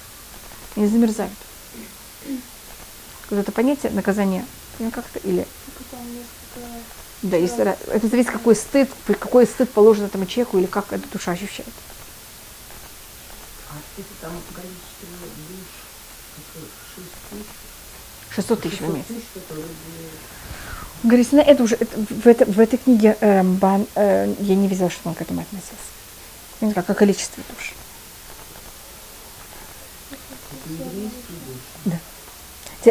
они 0.75 0.87
замерзают. 0.87 1.33
Вот 3.29 3.39
это 3.39 3.51
понятие 3.51 3.91
наказания, 3.91 4.45
ну, 4.79 4.89
как-то, 4.91 5.19
или 5.19 5.45
да, 7.23 7.37
если, 7.37 7.63
это 7.87 8.07
зависит, 8.07 8.31
какой 8.31 8.53
стыд, 8.53 8.89
какой 9.07 9.45
стыд 9.45 9.69
положен 9.71 10.05
этому 10.05 10.25
человеку, 10.25 10.57
или 10.57 10.65
как 10.65 10.91
эта 10.91 11.07
душа 11.07 11.31
ощущает. 11.31 11.69
А 13.69 13.75
это 13.97 14.09
там 14.19 14.31
количество 14.53 15.07
душ, 15.47 15.67
это 16.37 16.67
6 16.95 17.07
тысяч. 17.29 17.45
600 18.35 18.61
тысяч 18.61 18.79
в 18.79 18.85
600 18.85 18.95
месяц. 18.95 19.23
Говорится, 21.03 21.37
это 21.37 21.63
уже 21.63 21.75
это- 21.75 21.97
в, 21.97 22.27
это- 22.27 22.45
в 22.45 22.59
этой 22.59 22.77
книге 22.77 23.17
э, 23.19 23.37
Рамбан, 23.37 23.87
э, 23.95 24.33
я 24.39 24.55
не 24.55 24.67
видела, 24.67 24.89
что 24.89 25.09
он 25.09 25.15
к 25.15 25.21
этому 25.21 25.41
относился. 25.41 25.73
Именно 26.61 26.75
Как 26.75 26.89
о 26.89 26.93
количестве 26.93 27.43
душ. 27.49 27.73
Да. 31.85 31.99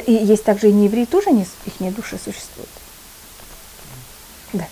И 0.01 0.13
есть 0.13 0.45
также 0.45 0.69
и 0.69 0.73
неевреи 0.73 1.07
тоже, 1.07 1.31
они, 1.31 1.47
их 1.65 1.95
души 1.95 2.19
существуют. 2.23 2.69
Да. 4.53 4.69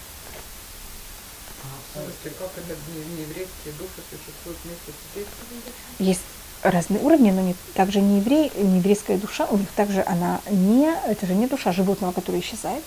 А, 1.95 1.99
как 1.99 2.51
это 2.57 2.77
не, 2.95 3.16
не 3.16 3.23
еврейские 3.23 3.73
души 3.79 4.03
существуют 4.11 4.59
вместе 4.64 4.93
с? 4.93 6.01
Есть 6.03 6.21
разные 6.62 7.00
уровни, 7.00 7.30
но 7.30 7.40
не, 7.40 7.54
также 7.74 8.00
не 8.00 8.18
еврей, 8.18 8.52
не 8.56 8.78
еврейская 8.78 9.16
душа, 9.16 9.46
у 9.46 9.56
них 9.56 9.68
также 9.72 10.02
она 10.06 10.40
не, 10.50 10.92
это 11.06 11.26
же 11.26 11.34
не 11.34 11.46
душа 11.46 11.72
животного, 11.72 12.12
которая 12.12 12.40
исчезает, 12.40 12.84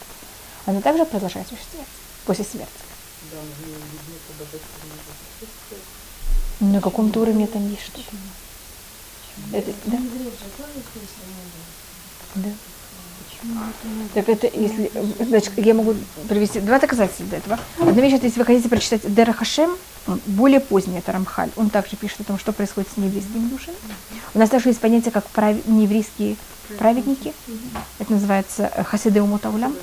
она 0.65 0.81
также 0.81 1.05
продолжает 1.05 1.47
существовать 1.47 1.87
после 2.25 2.45
смерти. 2.45 2.71
На 6.59 6.81
каком-то 6.81 7.21
уровне 7.21 7.47
там 7.47 7.69
есть 7.69 7.83
что-то. 7.83 8.15
Это, 9.51 9.71
да, 9.85 9.97
есть 9.97 10.39
да. 12.35 12.49
Так 14.13 14.29
это 14.29 14.47
если, 14.47 14.91
значит, 15.19 15.51
я 15.57 15.73
могу 15.73 15.95
привести 16.29 16.59
два 16.59 16.79
доказательства 16.79 17.25
для 17.25 17.37
этого. 17.39 17.59
Одна 17.79 18.01
вещь, 18.01 18.13
это 18.13 18.25
если 18.25 18.39
вы 18.39 18.45
хотите 18.45 18.69
прочитать 18.69 19.13
Дера 19.13 19.33
Хашем, 19.33 19.71
более 20.25 20.59
поздний, 20.59 20.97
это 20.97 21.11
Рамхаль, 21.11 21.49
он 21.55 21.69
также 21.69 21.95
пишет 21.95 22.21
о 22.21 22.23
том, 22.23 22.39
что 22.39 22.51
происходит 22.51 22.89
с 22.93 22.97
нееврейскими 22.97 23.47
душами. 23.49 23.77
У 24.33 24.39
нас 24.39 24.49
также 24.49 24.69
есть 24.69 24.79
понятие, 24.79 25.11
как 25.11 25.25
прави- 25.29 25.63
нееврейские 25.65 26.35
праведники. 26.77 27.33
Это 27.99 28.13
называется 28.13 28.71
э, 28.73 28.83
Хасиды 28.83 29.21
Умутаулям. 29.21 29.75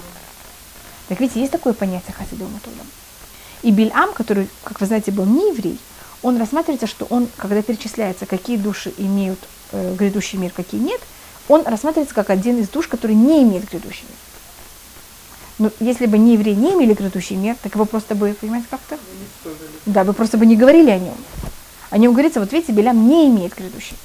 Так 1.08 1.20
видите, 1.20 1.40
есть 1.40 1.52
такое 1.52 1.72
понятие 1.72 2.14
Хасиды 2.16 2.44
Умутаулям. 2.44 2.86
И 3.62 3.70
Бильам, 3.70 4.12
который, 4.12 4.48
как 4.64 4.80
вы 4.80 4.86
знаете, 4.86 5.10
был 5.10 5.24
не 5.24 5.50
еврей, 5.50 5.78
он 6.22 6.38
рассматривается, 6.38 6.86
что 6.86 7.06
он, 7.10 7.28
когда 7.36 7.62
перечисляется, 7.62 8.26
какие 8.26 8.56
души 8.56 8.92
имеют 8.98 9.38
э, 9.72 9.94
грядущий 9.94 10.38
мир, 10.38 10.52
какие 10.54 10.80
нет, 10.80 11.00
он 11.50 11.66
рассматривается 11.66 12.14
как 12.14 12.30
один 12.30 12.58
из 12.60 12.68
душ, 12.68 12.86
который 12.86 13.16
не 13.16 13.42
имеет 13.42 13.68
грядущий 13.68 14.04
мир. 14.08 14.18
Но 15.58 15.70
если 15.84 16.06
бы 16.06 16.16
не 16.16 16.34
евреи 16.34 16.54
не 16.54 16.74
имели 16.74 16.94
грядущий 16.94 17.34
мир, 17.36 17.56
так 17.60 17.74
его 17.74 17.84
просто 17.84 18.14
бы, 18.14 18.34
понимаете, 18.40 18.68
как-то? 18.70 18.94
Уничтожили. 18.94 19.70
Да, 19.84 20.04
вы 20.04 20.12
просто 20.12 20.38
бы 20.38 20.46
не 20.46 20.56
говорили 20.56 20.90
о 20.90 20.98
нем. 20.98 21.16
О 21.90 21.98
нем 21.98 22.12
говорится, 22.12 22.38
вот 22.38 22.52
видите, 22.52 22.72
Белям 22.72 23.08
не 23.08 23.26
имеет 23.28 23.54
грядущий. 23.56 23.96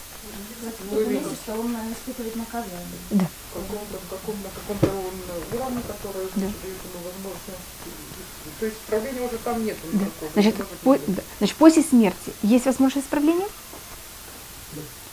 Наказание. 2.35 2.79
Да. 3.11 3.25
В 3.25 3.53
каком-то, 3.53 3.97
в 3.97 4.09
каком, 4.09 4.35
на 4.43 4.49
каком-то 4.49 4.87
он 4.87 5.59
уровне, 5.59 5.81
который 5.87 6.27
Да. 6.35 6.47
То 8.59 8.65
есть 8.65 8.77
правления 8.87 9.21
уже 9.21 9.37
там 9.43 9.63
нету 9.63 9.79
Да. 9.93 9.99
никакого. 9.99 10.31
Значит, 10.33 10.55
по- 10.83 10.97
да. 11.07 11.21
Значит, 11.39 11.55
после 11.57 11.83
смерти 11.83 12.33
есть 12.41 12.65
возможность 12.65 13.05
исправления. 13.05 13.47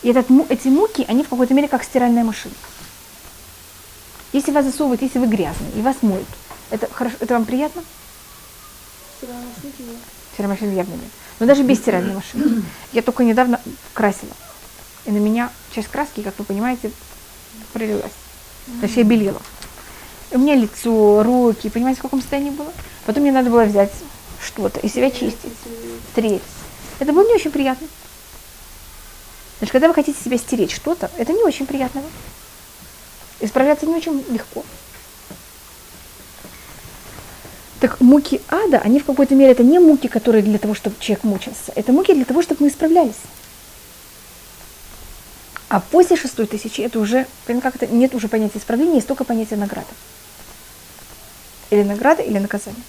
И 0.02 0.08
этот, 0.08 0.26
эти 0.48 0.68
муки, 0.68 1.04
они 1.08 1.22
в 1.22 1.28
какой-то 1.28 1.54
мере 1.54 1.68
как 1.68 1.84
стиральная 1.84 2.24
машина. 2.24 2.54
Если 4.32 4.50
вас 4.50 4.64
засовывают, 4.64 5.02
если 5.02 5.18
вы 5.18 5.26
грязный, 5.26 5.70
и 5.76 5.82
вас 5.82 5.96
моют, 6.02 6.26
это, 6.70 6.88
хорошо, 6.90 7.16
это 7.20 7.34
вам 7.34 7.44
приятно? 7.44 7.82
Стиральная 9.18 10.56
машины 10.56 10.72
явно 10.72 10.94
нет. 10.94 11.10
Но 11.38 11.46
даже 11.46 11.62
без 11.62 11.78
стиральной 11.78 12.14
машины. 12.14 12.62
Я 12.92 13.02
только 13.02 13.24
недавно 13.24 13.60
красила. 13.92 14.32
И 15.04 15.10
на 15.10 15.18
меня 15.18 15.50
часть 15.74 15.88
краски, 15.88 16.22
как 16.22 16.38
вы 16.38 16.44
понимаете, 16.44 16.90
пролилась. 17.72 18.12
Значит, 18.78 18.96
я 18.96 19.04
белела. 19.04 19.42
И 20.30 20.36
у 20.36 20.38
меня 20.38 20.54
лицо, 20.54 21.22
руки, 21.22 21.68
понимаете, 21.68 22.00
в 22.00 22.02
каком 22.02 22.20
состоянии 22.20 22.50
было? 22.50 22.72
Потом 23.04 23.22
мне 23.22 23.32
надо 23.32 23.50
было 23.50 23.64
взять 23.64 23.92
что-то 24.40 24.80
и 24.80 24.88
себя 24.88 25.10
чистить, 25.10 25.52
стереть. 26.12 26.42
Это 26.98 27.12
было 27.12 27.26
не 27.26 27.34
очень 27.34 27.50
приятно. 27.50 27.86
Значит, 29.62 29.74
когда 29.74 29.86
вы 29.86 29.94
хотите 29.94 30.18
себя 30.20 30.38
стереть 30.38 30.72
что-то, 30.72 31.08
это 31.18 31.32
не 31.32 31.44
очень 31.44 31.66
приятно. 31.66 32.02
Исправляться 33.38 33.86
не 33.86 33.94
очень 33.94 34.24
легко. 34.28 34.64
Так 37.78 38.00
муки 38.00 38.40
ада, 38.48 38.78
они 38.78 38.98
в 38.98 39.04
какой-то 39.04 39.36
мере, 39.36 39.52
это 39.52 39.62
не 39.62 39.78
муки, 39.78 40.08
которые 40.08 40.42
для 40.42 40.58
того, 40.58 40.74
чтобы 40.74 40.96
человек 40.98 41.22
мучился. 41.22 41.70
Это 41.76 41.92
муки 41.92 42.12
для 42.12 42.24
того, 42.24 42.42
чтобы 42.42 42.64
мы 42.64 42.70
исправлялись. 42.70 43.14
А 45.68 45.78
после 45.78 46.16
шестой 46.16 46.48
тысячи 46.48 46.80
это 46.80 46.98
уже, 46.98 47.28
как 47.46 47.76
это, 47.76 47.86
нет 47.86 48.16
уже 48.16 48.26
понятия 48.26 48.58
исправления, 48.58 48.96
есть 48.96 49.06
только 49.06 49.22
понятие 49.22 49.60
награды. 49.60 49.86
Или 51.70 51.84
награда, 51.84 52.22
или 52.22 52.38
наказание. 52.40 52.82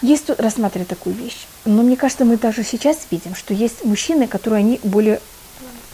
Есть 0.00 0.26
тут 0.26 0.38
рассматривать 0.38 0.88
такую 0.88 1.14
вещь. 1.14 1.46
Но 1.64 1.82
мне 1.82 1.96
кажется, 1.96 2.24
мы 2.24 2.36
даже 2.36 2.62
сейчас 2.62 2.98
видим, 3.10 3.34
что 3.34 3.52
есть 3.52 3.84
мужчины, 3.84 4.28
которые 4.28 4.60
они 4.60 4.80
более 4.84 5.20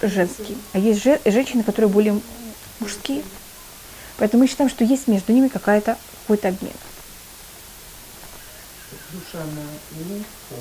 женские, 0.03 0.59
а 0.73 0.79
есть 0.79 1.03
же- 1.03 1.21
женщины, 1.25 1.63
которые 1.63 1.91
более 1.91 2.21
мужские. 2.81 3.23
Поэтому 4.19 4.43
мы 4.43 4.49
считаем, 4.49 4.69
что 4.71 4.85
есть 4.85 5.09
между 5.09 5.33
ними 5.33 5.49
какая-то, 5.49 5.97
какой-то 6.23 6.49
обмен. 6.49 6.73
Душа, 9.13 9.43
пол. 10.51 10.59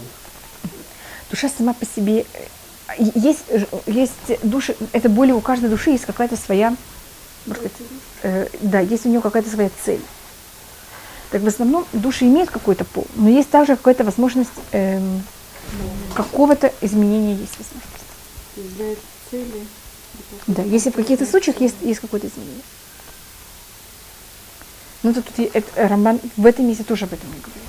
Душа 1.30 1.50
сама 1.50 1.74
по 1.74 1.86
себе 1.86 2.26
э, 2.88 3.04
есть, 3.16 3.44
есть 3.88 4.44
души, 4.44 4.76
это 4.92 5.10
более 5.10 5.36
у 5.36 5.42
каждой 5.42 5.70
души 5.70 5.92
есть 5.92 6.06
какая-то 6.06 6.38
своя, 6.38 6.76
может 7.46 7.64
быть, 7.64 7.72
э, 8.22 8.48
да, 8.62 8.80
есть 8.80 9.06
у 9.06 9.10
нее 9.10 9.22
какая-то 9.22 9.50
своя 9.50 9.70
цель. 9.84 10.02
Так 11.34 11.42
в 11.42 11.48
основном 11.48 11.84
души 11.94 12.26
имеют 12.26 12.52
какой-то 12.52 12.86
пол, 12.86 13.08
но 13.16 13.28
есть 13.28 13.50
также 13.50 13.76
какая-то 13.76 14.04
возможность 14.04 14.52
эм, 14.72 15.24
какого-то 16.14 16.72
изменения 16.82 17.34
есть 17.34 17.58
возможность. 17.58 18.06
То 18.54 18.62
есть 18.62 18.76
для 18.76 18.92
этой 18.92 19.02
цели. 19.32 19.66
Да, 20.46 20.62
если 20.62 20.92
в 20.92 20.94
каких-то 20.94 21.26
случаях 21.26 21.60
есть, 21.60 21.78
есть 21.82 22.02
какое-то 22.02 22.28
изменение. 22.28 22.62
Ну, 25.02 25.12
тут, 25.12 25.26
тут 25.26 25.50
это, 25.56 25.88
Рамбан 25.88 26.20
в 26.38 26.46
этом 26.46 26.68
месте 26.68 26.84
тоже 26.84 27.06
об 27.06 27.14
этом 27.14 27.28
не 27.30 27.40
говорит. 27.40 27.64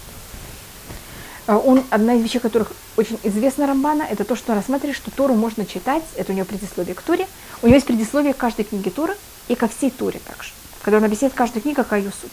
А 1.47 1.57
Он, 1.57 1.83
одна 1.89 2.17
из 2.17 2.23
вещей, 2.23 2.41
которых 2.41 2.73
очень 2.99 3.19
известна 3.23 3.67
Рамбана, 3.67 4.03
это 4.03 4.25
то, 4.25 4.37
что 4.37 4.53
он 4.53 4.59
рассматривает, 4.59 4.95
что 4.95 5.11
Тору 5.11 5.33
можно 5.33 5.65
читать, 5.65 6.03
это 6.17 6.33
у 6.33 6.35
него 6.35 6.45
предисловие 6.45 6.95
к 6.95 7.01
Торе, 7.01 7.27
у 7.63 7.67
него 7.67 7.77
есть 7.77 7.87
предисловие 7.87 8.35
к 8.35 8.37
каждой 8.37 8.67
книге 8.67 8.91
Торы 8.91 9.17
и 9.49 9.55
ко 9.55 9.69
всей 9.69 9.91
Торе 9.91 10.21
также, 10.27 10.51
когда 10.83 10.99
он 10.99 11.05
объясняет 11.05 11.33
каждую 11.33 11.63
книгу, 11.63 11.77
какая 11.77 12.03
ее 12.03 12.13
суть. 12.21 12.31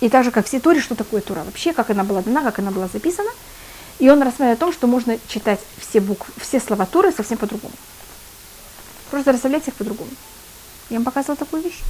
И 0.00 0.08
также 0.08 0.30
как 0.30 0.46
всей 0.46 0.60
Торе, 0.60 0.80
что 0.80 0.94
такое 0.94 1.20
Тора 1.20 1.42
вообще, 1.44 1.72
как 1.72 1.90
она 1.90 2.04
была 2.04 2.22
дана, 2.22 2.42
как 2.42 2.58
она 2.58 2.70
была 2.70 2.88
записана. 2.88 3.30
И 3.98 4.08
он 4.08 4.22
рассматривает 4.22 4.58
о 4.58 4.60
том, 4.60 4.72
что 4.72 4.86
можно 4.86 5.18
читать 5.28 5.60
все 5.78 6.00
буквы, 6.00 6.32
все 6.38 6.58
слова 6.58 6.86
Торы 6.86 7.12
совсем 7.12 7.36
по-другому. 7.36 7.74
Просто 9.10 9.32
расставлять 9.32 9.68
их 9.68 9.74
по-другому. 9.74 10.10
Я 10.88 10.96
вам 10.96 11.04
показывала 11.04 11.36
такую 11.36 11.62
вещь. 11.62 11.80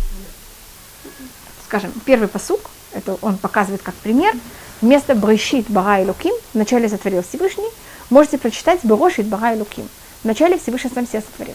Скажем, 1.67 1.93
первый 2.05 2.27
посук, 2.27 2.61
это 2.93 3.17
он 3.23 3.39
показывает 3.39 3.83
как 3.83 3.95
пример. 3.95 4.35
Вместо 4.81 5.15
Брешит 5.15 5.71
Бага 5.71 6.01
и 6.01 6.07
Луким, 6.07 6.35
вначале 6.55 6.89
сотворил 6.89 7.23
Всевышний, 7.23 7.69
можете 8.09 8.39
прочитать 8.39 8.83
Берошит 8.83 9.27
Бага 9.27 9.53
и 9.53 9.59
Луким. 9.59 9.89
Вначале 10.25 10.59
Всевышний 10.59 10.91
сам 10.93 11.07
себя 11.07 11.21
сотворил. 11.21 11.55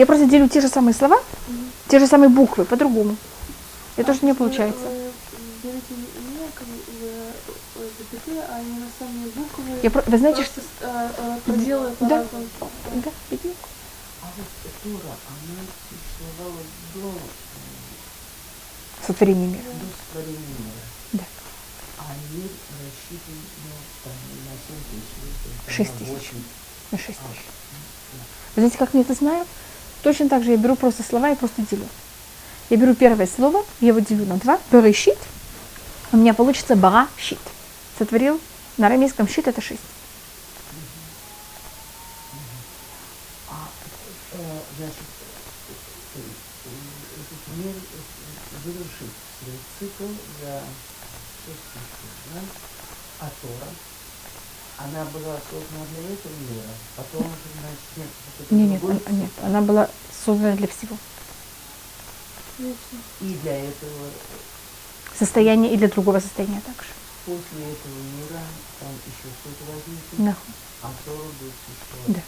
Я 0.00 0.06
просто 0.06 0.24
делю 0.24 0.48
те 0.48 0.62
же 0.62 0.68
самые 0.68 0.94
слова, 0.94 1.20
те 1.88 1.98
же 1.98 2.06
самые 2.06 2.30
буквы 2.30 2.64
по-другому. 2.64 3.18
И 3.98 4.02
то, 4.02 4.14
что 4.14 4.24
не 4.24 4.32
получается. 4.32 4.80
Не 5.62 5.72
как 6.54 6.66
бы, 6.66 6.78
э, 7.02 7.32
запятые, 7.98 8.40
а. 8.48 8.62
Я 9.82 9.90
про- 9.90 10.00
Вы 10.06 10.16
знаете, 10.16 10.42
что... 10.42 10.62
Э, 10.80 11.10
э, 11.18 11.38
проделы 11.44 11.94
Да. 12.00 12.24
Да, 12.30 13.10
видите? 13.30 13.54
А 14.22 14.28
вот 14.38 14.46
Тора, 14.82 15.12
она 15.28 15.60
существовала 15.90 16.62
до, 16.94 17.12
Сотворение 19.06 19.48
мира. 19.48 19.62
до 19.64 20.14
сотворения 20.14 20.54
мира. 20.60 20.82
Да. 21.12 21.24
А 21.98 22.14
мир 22.32 22.48
рассчитан 22.80 23.36
ну, 23.66 24.10
на 24.48 24.56
7 24.66 24.80
тысяч. 24.88 25.76
Шесть 25.76 25.92
на 25.92 25.98
тысяч. 25.98 26.32
8. 26.32 26.42
На 26.92 26.96
6 26.96 27.06
тысяч. 27.06 27.44
Вы 28.56 28.62
знаете, 28.62 28.78
как 28.78 28.94
я 28.94 29.02
это 29.02 29.12
знаю? 29.12 29.46
Точно 30.02 30.28
так 30.28 30.42
же 30.44 30.52
я 30.52 30.56
беру 30.56 30.76
просто 30.76 31.02
слова 31.02 31.30
и 31.30 31.36
просто 31.36 31.62
делю. 31.62 31.86
Я 32.70 32.76
беру 32.76 32.94
первое 32.94 33.26
слово, 33.26 33.64
я 33.80 33.88
его 33.88 33.98
делю 34.00 34.24
на 34.26 34.36
два. 34.36 34.58
Берешит. 34.72 35.18
У 36.12 36.16
меня 36.16 36.34
получится 36.34 36.76
бара 36.76 37.08
щит. 37.18 37.38
Сотворил. 37.98 38.40
На 38.78 38.86
арамейском 38.86 39.28
щит 39.28 39.46
это 39.46 39.60
шесть. 39.60 39.80
А, 43.50 43.68
э, 44.32 44.36
значит, 44.78 44.96
э, 46.14 46.20
э, 46.20 46.70
этот 47.20 47.56
мир 47.58 47.74
э, 47.74 48.60
завершит 48.64 49.10
свой 49.38 49.58
цикл 49.78 50.04
6 51.46 51.56
тысяч, 51.56 52.16
да? 52.34 52.40
А 53.20 53.30
Тора? 53.42 53.59
Она 54.82 55.04
была 55.04 55.36
создана 55.50 55.84
для 55.92 56.14
этого 56.14 56.32
мира, 56.40 56.70
потом 56.96 57.20
уже, 57.20 57.48
значит, 57.60 57.96
нет, 57.96 58.06
Нет, 58.50 58.70
нет, 58.70 58.80
другой 58.80 59.02
он- 59.06 59.18
нет, 59.20 59.30
она 59.42 59.60
была 59.60 59.88
создана 60.24 60.56
для 60.56 60.68
всего. 60.68 60.96
И 63.20 63.34
для 63.42 63.56
этого, 63.58 64.08
Состояние 65.18 65.72
и 65.74 65.76
для 65.76 65.88
другого 65.88 66.20
состояния 66.20 66.60
также. 66.62 66.90
после 67.26 67.72
этого 67.72 67.92
мира, 68.16 68.40
там 68.80 68.88
еще 69.06 69.28
что-то 69.40 69.70
возникнет, 69.70 70.18
Да. 70.18 70.34
а 70.82 70.90
второй 71.02 71.26
будет 71.38 71.52
существовать. 71.66 72.16
Да. 72.16 72.22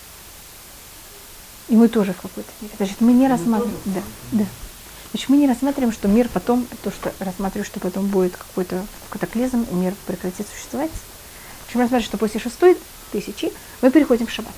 И 1.68 1.76
мы 1.76 1.88
тоже 1.88 2.12
в 2.12 2.20
какой-то 2.20 2.50
мере. 2.60 2.74
Значит, 2.76 3.00
мы 3.00 3.12
не 3.12 3.22
Мы 3.22 3.28
рассматриваем. 3.28 3.80
Да, 3.86 4.02
да. 4.32 4.46
Значит, 5.12 5.28
мы 5.30 5.36
не 5.38 5.48
рассматриваем, 5.48 5.92
что 5.92 6.08
мир 6.08 6.28
потом, 6.28 6.66
то, 6.82 6.90
что 6.90 7.12
рассматриваем, 7.18 7.64
что 7.66 7.80
потом 7.80 8.06
будет 8.08 8.36
какой-то 8.36 8.84
катаклизм, 9.10 9.62
и 9.70 9.74
мир 9.74 9.94
прекратит 10.06 10.46
существовать. 10.48 10.90
Мы 11.74 11.82
рассматриваем, 11.82 12.04
что 12.04 12.18
после 12.18 12.40
шестой 12.40 12.76
тысячи 13.12 13.52
мы 13.80 13.90
переходим 13.90 14.26
в 14.26 14.30
шаббат. 14.30 14.54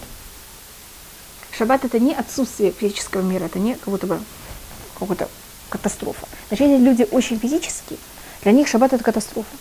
Шаббат 1.56 1.84
это 1.84 2.00
не 2.00 2.14
отсутствие 2.14 2.72
физического 2.72 3.22
мира, 3.22 3.44
это 3.44 3.58
не 3.58 3.74
как 3.74 3.88
будто 3.88 4.06
бы 4.06 4.20
какая-то 4.98 5.28
катастрофа. 5.68 6.26
Значит, 6.48 6.68
если 6.68 6.84
люди 6.84 7.08
очень 7.10 7.38
физические, 7.38 7.98
для 8.42 8.52
них 8.52 8.66
шаббат 8.66 8.92
это 8.92 9.04
катастрофа. 9.04 9.56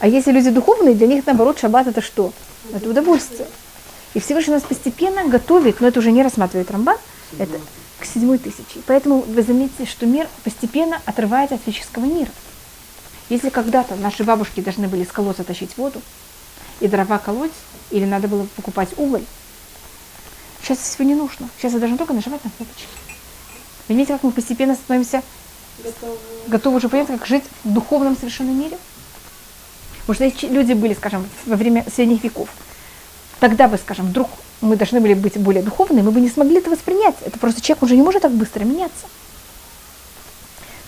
А 0.00 0.08
если 0.08 0.32
люди 0.32 0.50
духовные, 0.50 0.94
для 0.94 1.06
них 1.06 1.26
наоборот 1.26 1.58
шаббат 1.58 1.86
это 1.86 2.00
что? 2.00 2.32
Это 2.72 2.88
удовольствие. 2.88 3.48
И 4.14 4.20
Всевышний 4.20 4.54
нас 4.54 4.62
постепенно 4.62 5.24
готовит, 5.28 5.80
но 5.80 5.88
это 5.88 6.00
уже 6.00 6.10
не 6.10 6.22
рассматривает 6.22 6.70
Рамбан, 6.70 6.96
это 7.38 7.60
к 8.00 8.04
седьмой 8.04 8.38
тысяче. 8.38 8.80
Поэтому 8.86 9.20
вы 9.20 9.42
заметите, 9.42 9.84
что 9.84 10.06
мир 10.06 10.28
постепенно 10.44 11.00
отрывается 11.04 11.56
от 11.56 11.62
физического 11.62 12.04
мира. 12.04 12.30
Если 13.28 13.50
когда-то 13.50 13.94
наши 13.96 14.24
бабушки 14.24 14.60
должны 14.60 14.88
были 14.88 15.04
с 15.04 15.08
колодца 15.08 15.44
тащить 15.44 15.76
воду, 15.76 16.00
и 16.80 16.88
дрова 16.88 17.18
колоть, 17.18 17.52
или 17.90 18.04
надо 18.04 18.28
было 18.28 18.46
покупать 18.56 18.90
уголь, 18.96 19.24
сейчас 20.62 20.78
всего 20.78 21.04
не 21.04 21.14
нужно. 21.14 21.48
Сейчас 21.58 21.72
это 21.72 21.80
должно 21.80 21.98
только 21.98 22.14
нажимать 22.14 22.44
на 22.44 22.50
кнопочки. 22.50 22.86
Видите, 23.88 24.12
как 24.12 24.22
мы 24.22 24.32
постепенно 24.32 24.74
становимся 24.74 25.22
Готовы. 25.82 26.18
готовы 26.46 26.76
уже 26.76 26.88
понять, 26.88 27.08
как 27.08 27.26
жить 27.26 27.44
в 27.64 27.72
духовном 27.72 28.16
совершенном 28.16 28.58
мире? 28.58 28.78
Потому 30.00 30.14
что 30.14 30.24
если 30.24 30.48
люди 30.48 30.72
были, 30.72 30.94
скажем, 30.94 31.26
во 31.46 31.56
время 31.56 31.84
средних 31.94 32.24
веков, 32.24 32.48
тогда 33.40 33.68
бы, 33.68 33.76
скажем, 33.78 34.06
вдруг 34.06 34.28
мы 34.60 34.76
должны 34.76 35.00
были 35.00 35.14
быть 35.14 35.38
более 35.38 35.62
духовными, 35.62 36.02
мы 36.02 36.10
бы 36.10 36.20
не 36.20 36.30
смогли 36.30 36.58
это 36.58 36.70
воспринять. 36.70 37.14
Это 37.24 37.38
просто 37.38 37.60
человек 37.60 37.82
уже 37.82 37.96
не 37.96 38.02
может 38.02 38.22
так 38.22 38.32
быстро 38.32 38.64
меняться. 38.64 39.06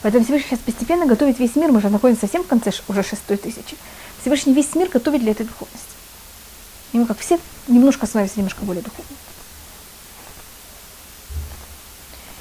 Поэтому 0.03 0.25
Всевышний 0.25 0.49
сейчас 0.49 0.61
постепенно 0.61 1.07
готовит 1.07 1.39
весь 1.39 1.57
мир, 1.57 1.71
мы 1.73 1.81
же 1.81 1.91
находимся 1.91 2.23
совсем 2.23 2.43
в 2.43 2.47
конце 2.47 2.73
уже 2.89 3.03
шестой 3.03 3.37
тысячи. 3.37 3.77
Всевышний 4.21 4.55
весь 4.55 4.75
мир 4.75 4.89
готовит 4.89 5.21
для 5.21 5.33
этой 5.33 5.47
духовности. 5.47 5.91
И 6.93 6.99
мы 6.99 7.07
как 7.07 7.19
все 7.19 7.39
немножко 7.69 8.07
становимся 8.07 8.39
немножко 8.39 8.65
более 8.65 8.83
духовными. 8.83 9.17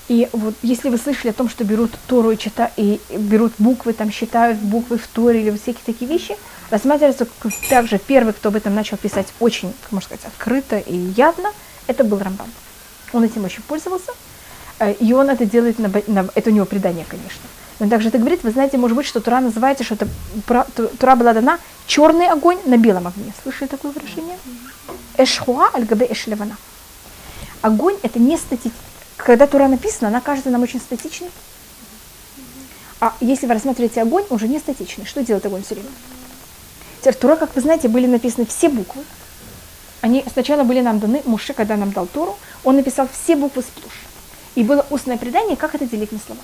И 0.08 0.28
вот 0.32 0.56
если 0.64 0.90
вы 0.90 0.98
слышали 0.98 1.30
о 1.30 1.34
том, 1.34 1.50
что 1.50 1.64
берут 1.64 1.92
Тору 2.08 2.32
и, 2.32 2.38
чита, 2.38 2.72
и 2.78 3.00
берут 3.12 3.54
буквы, 3.60 3.94
там 3.94 4.12
считают 4.12 4.58
буквы 4.58 4.98
в 4.98 5.08
Торе 5.08 5.42
или 5.42 5.52
всякие 5.52 5.84
такие 5.86 6.10
вещи, 6.10 6.36
рассматривается 6.72 7.26
как 7.26 7.54
также 7.70 8.00
первый, 8.00 8.34
кто 8.34 8.50
об 8.50 8.56
этом 8.56 8.74
начал 8.74 8.98
писать 8.98 9.28
очень, 9.40 9.72
как 9.84 9.92
можно 9.92 10.08
сказать, 10.08 10.26
открыто 10.26 10.80
и 10.80 10.96
явно, 11.16 11.52
это 11.86 12.04
был 12.04 12.18
Рамбам. 12.18 12.50
Он 13.14 13.24
этим 13.24 13.46
очень 13.46 13.62
пользовался, 13.62 14.12
и 14.88 15.14
он 15.14 15.30
это 15.30 15.46
делает, 15.46 15.80
на, 15.80 15.90
на- 16.08 16.30
это 16.36 16.50
у 16.50 16.54
него 16.54 16.66
предание, 16.66 17.06
конечно. 17.08 17.42
Он 17.80 17.90
также 17.90 18.10
это 18.10 18.18
говорит, 18.18 18.44
вы 18.44 18.52
знаете, 18.52 18.78
может 18.78 18.98
быть, 18.98 19.06
что 19.06 19.22
Тура 19.22 19.40
называется, 19.40 19.84
что 19.84 19.96
это 19.96 20.08
Тура 21.00 21.16
была 21.16 21.34
дана 21.34 21.60
черный 21.88 22.28
огонь 22.28 22.60
на 22.66 22.78
белом 22.78 23.08
огне. 23.08 23.34
Слышали 23.42 23.68
такое 23.68 23.92
выражение? 23.92 24.38
Эшхуа 25.18 25.70
аль-габе 25.74 26.08
эшлевана. 26.12 26.58
Огонь 27.62 27.96
это 28.04 28.20
не 28.20 28.38
статичный. 28.38 28.72
Когда 29.18 29.48
Тура 29.48 29.68
написана, 29.68 30.10
она 30.10 30.22
кажется 30.22 30.50
нам 30.50 30.62
очень 30.64 30.80
статичной. 30.80 31.30
А 33.02 33.14
если 33.22 33.48
вы 33.48 33.54
рассматриваете 33.54 34.02
огонь, 34.02 34.26
он 34.30 34.36
уже 34.36 34.48
не 34.48 34.60
статичный. 34.60 35.06
Что 35.06 35.24
делает 35.24 35.46
огонь 35.46 35.64
все 35.64 35.76
время? 35.76 35.90
Теперь 37.00 37.16
Тура, 37.16 37.36
как 37.38 37.56
вы 37.56 37.62
знаете, 37.62 37.88
были 37.88 38.08
написаны 38.08 38.46
все 38.46 38.68
буквы. 38.68 39.04
Они 40.02 40.24
сначала 40.32 40.64
были 40.64 40.82
нам 40.82 41.00
даны, 41.00 41.22
Муше, 41.26 41.54
когда 41.54 41.76
нам 41.78 41.92
дал 41.92 42.08
Тору, 42.08 42.38
он 42.64 42.76
написал 42.76 43.08
все 43.12 43.36
буквы 43.36 43.62
сплошь. 43.62 44.02
И 44.56 44.64
было 44.64 44.86
устное 44.90 45.18
предание, 45.18 45.56
как 45.56 45.76
это 45.76 45.86
делить 45.86 46.12
на 46.12 46.20
слова. 46.20 46.42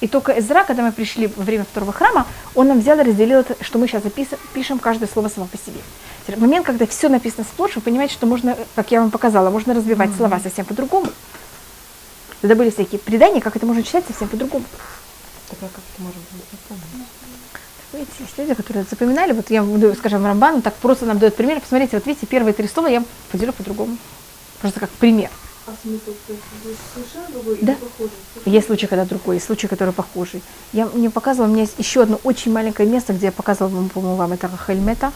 И 0.00 0.08
только 0.08 0.38
Эзра, 0.38 0.64
когда 0.64 0.82
мы 0.82 0.92
пришли 0.92 1.28
во 1.28 1.44
время 1.44 1.64
второго 1.64 1.92
храма, 1.92 2.26
он 2.54 2.68
нам 2.68 2.80
взял 2.80 2.98
и 2.98 3.02
разделил 3.02 3.38
это, 3.38 3.56
что 3.64 3.78
мы 3.78 3.86
сейчас 3.86 4.02
записываем, 4.02 4.42
пишем 4.52 4.78
каждое 4.78 5.08
слово 5.08 5.28
само 5.28 5.46
по 5.46 5.56
себе. 5.56 5.80
В 6.26 6.40
момент, 6.40 6.66
когда 6.66 6.86
все 6.86 7.08
написано 7.08 7.44
сплошь, 7.44 7.76
вы 7.76 7.82
понимаете, 7.82 8.14
что 8.14 8.26
можно, 8.26 8.56
как 8.74 8.90
я 8.90 9.00
вам 9.00 9.10
показала, 9.10 9.50
можно 9.50 9.72
развивать 9.72 10.14
слова 10.16 10.40
совсем 10.40 10.64
по-другому. 10.64 11.06
Тогда 12.40 12.54
были 12.54 12.70
всякие 12.70 12.98
предания, 12.98 13.40
как 13.40 13.56
это 13.56 13.64
можно 13.64 13.82
читать 13.82 14.04
совсем 14.06 14.28
по-другому. 14.28 14.64
Тогда 15.48 15.68
как 15.68 15.82
это 15.94 16.02
быть 16.02 16.14
запомнить? 16.50 17.08
Видите, 17.92 18.12
есть 18.18 18.38
люди, 18.38 18.54
которые 18.54 18.84
запоминали, 18.90 19.32
вот 19.32 19.50
я, 19.50 19.64
скажем, 19.94 20.26
Рамбан, 20.26 20.56
он 20.56 20.62
так 20.62 20.74
просто 20.74 21.06
нам 21.06 21.18
дает 21.18 21.36
пример. 21.36 21.60
Посмотрите, 21.60 21.96
вот 21.96 22.06
видите, 22.06 22.26
первые 22.26 22.52
три 22.52 22.66
слова 22.66 22.88
я 22.88 23.02
поделю 23.30 23.52
по-другому. 23.52 23.96
Просто 24.60 24.80
как 24.80 24.90
пример. 24.90 25.30
А 25.66 25.72
смысл, 25.82 26.10
есть 26.28 26.78
совершенно 26.94 27.30
другой 27.32 27.58
Да. 27.62 27.72
или 27.72 27.78
похожий? 27.80 28.12
Есть 28.44 28.66
случаи, 28.66 28.86
когда 28.86 29.04
другой, 29.06 29.36
есть 29.36 29.46
случаи, 29.46 29.66
которые 29.66 29.94
похожи. 29.94 30.42
Я 30.74 30.86
мне 30.86 31.08
показывала, 31.10 31.48
у 31.48 31.52
меня 31.52 31.62
есть 31.62 31.78
еще 31.78 32.02
одно 32.02 32.20
очень 32.22 32.52
маленькое 32.52 32.86
место, 32.88 33.14
где 33.14 33.26
я 33.26 33.32
показывала, 33.32 33.74
вам, 33.74 33.88
по-моему, 33.88 34.16
вам 34.16 34.32
это 34.32 34.48
Рахельмета. 34.48 35.10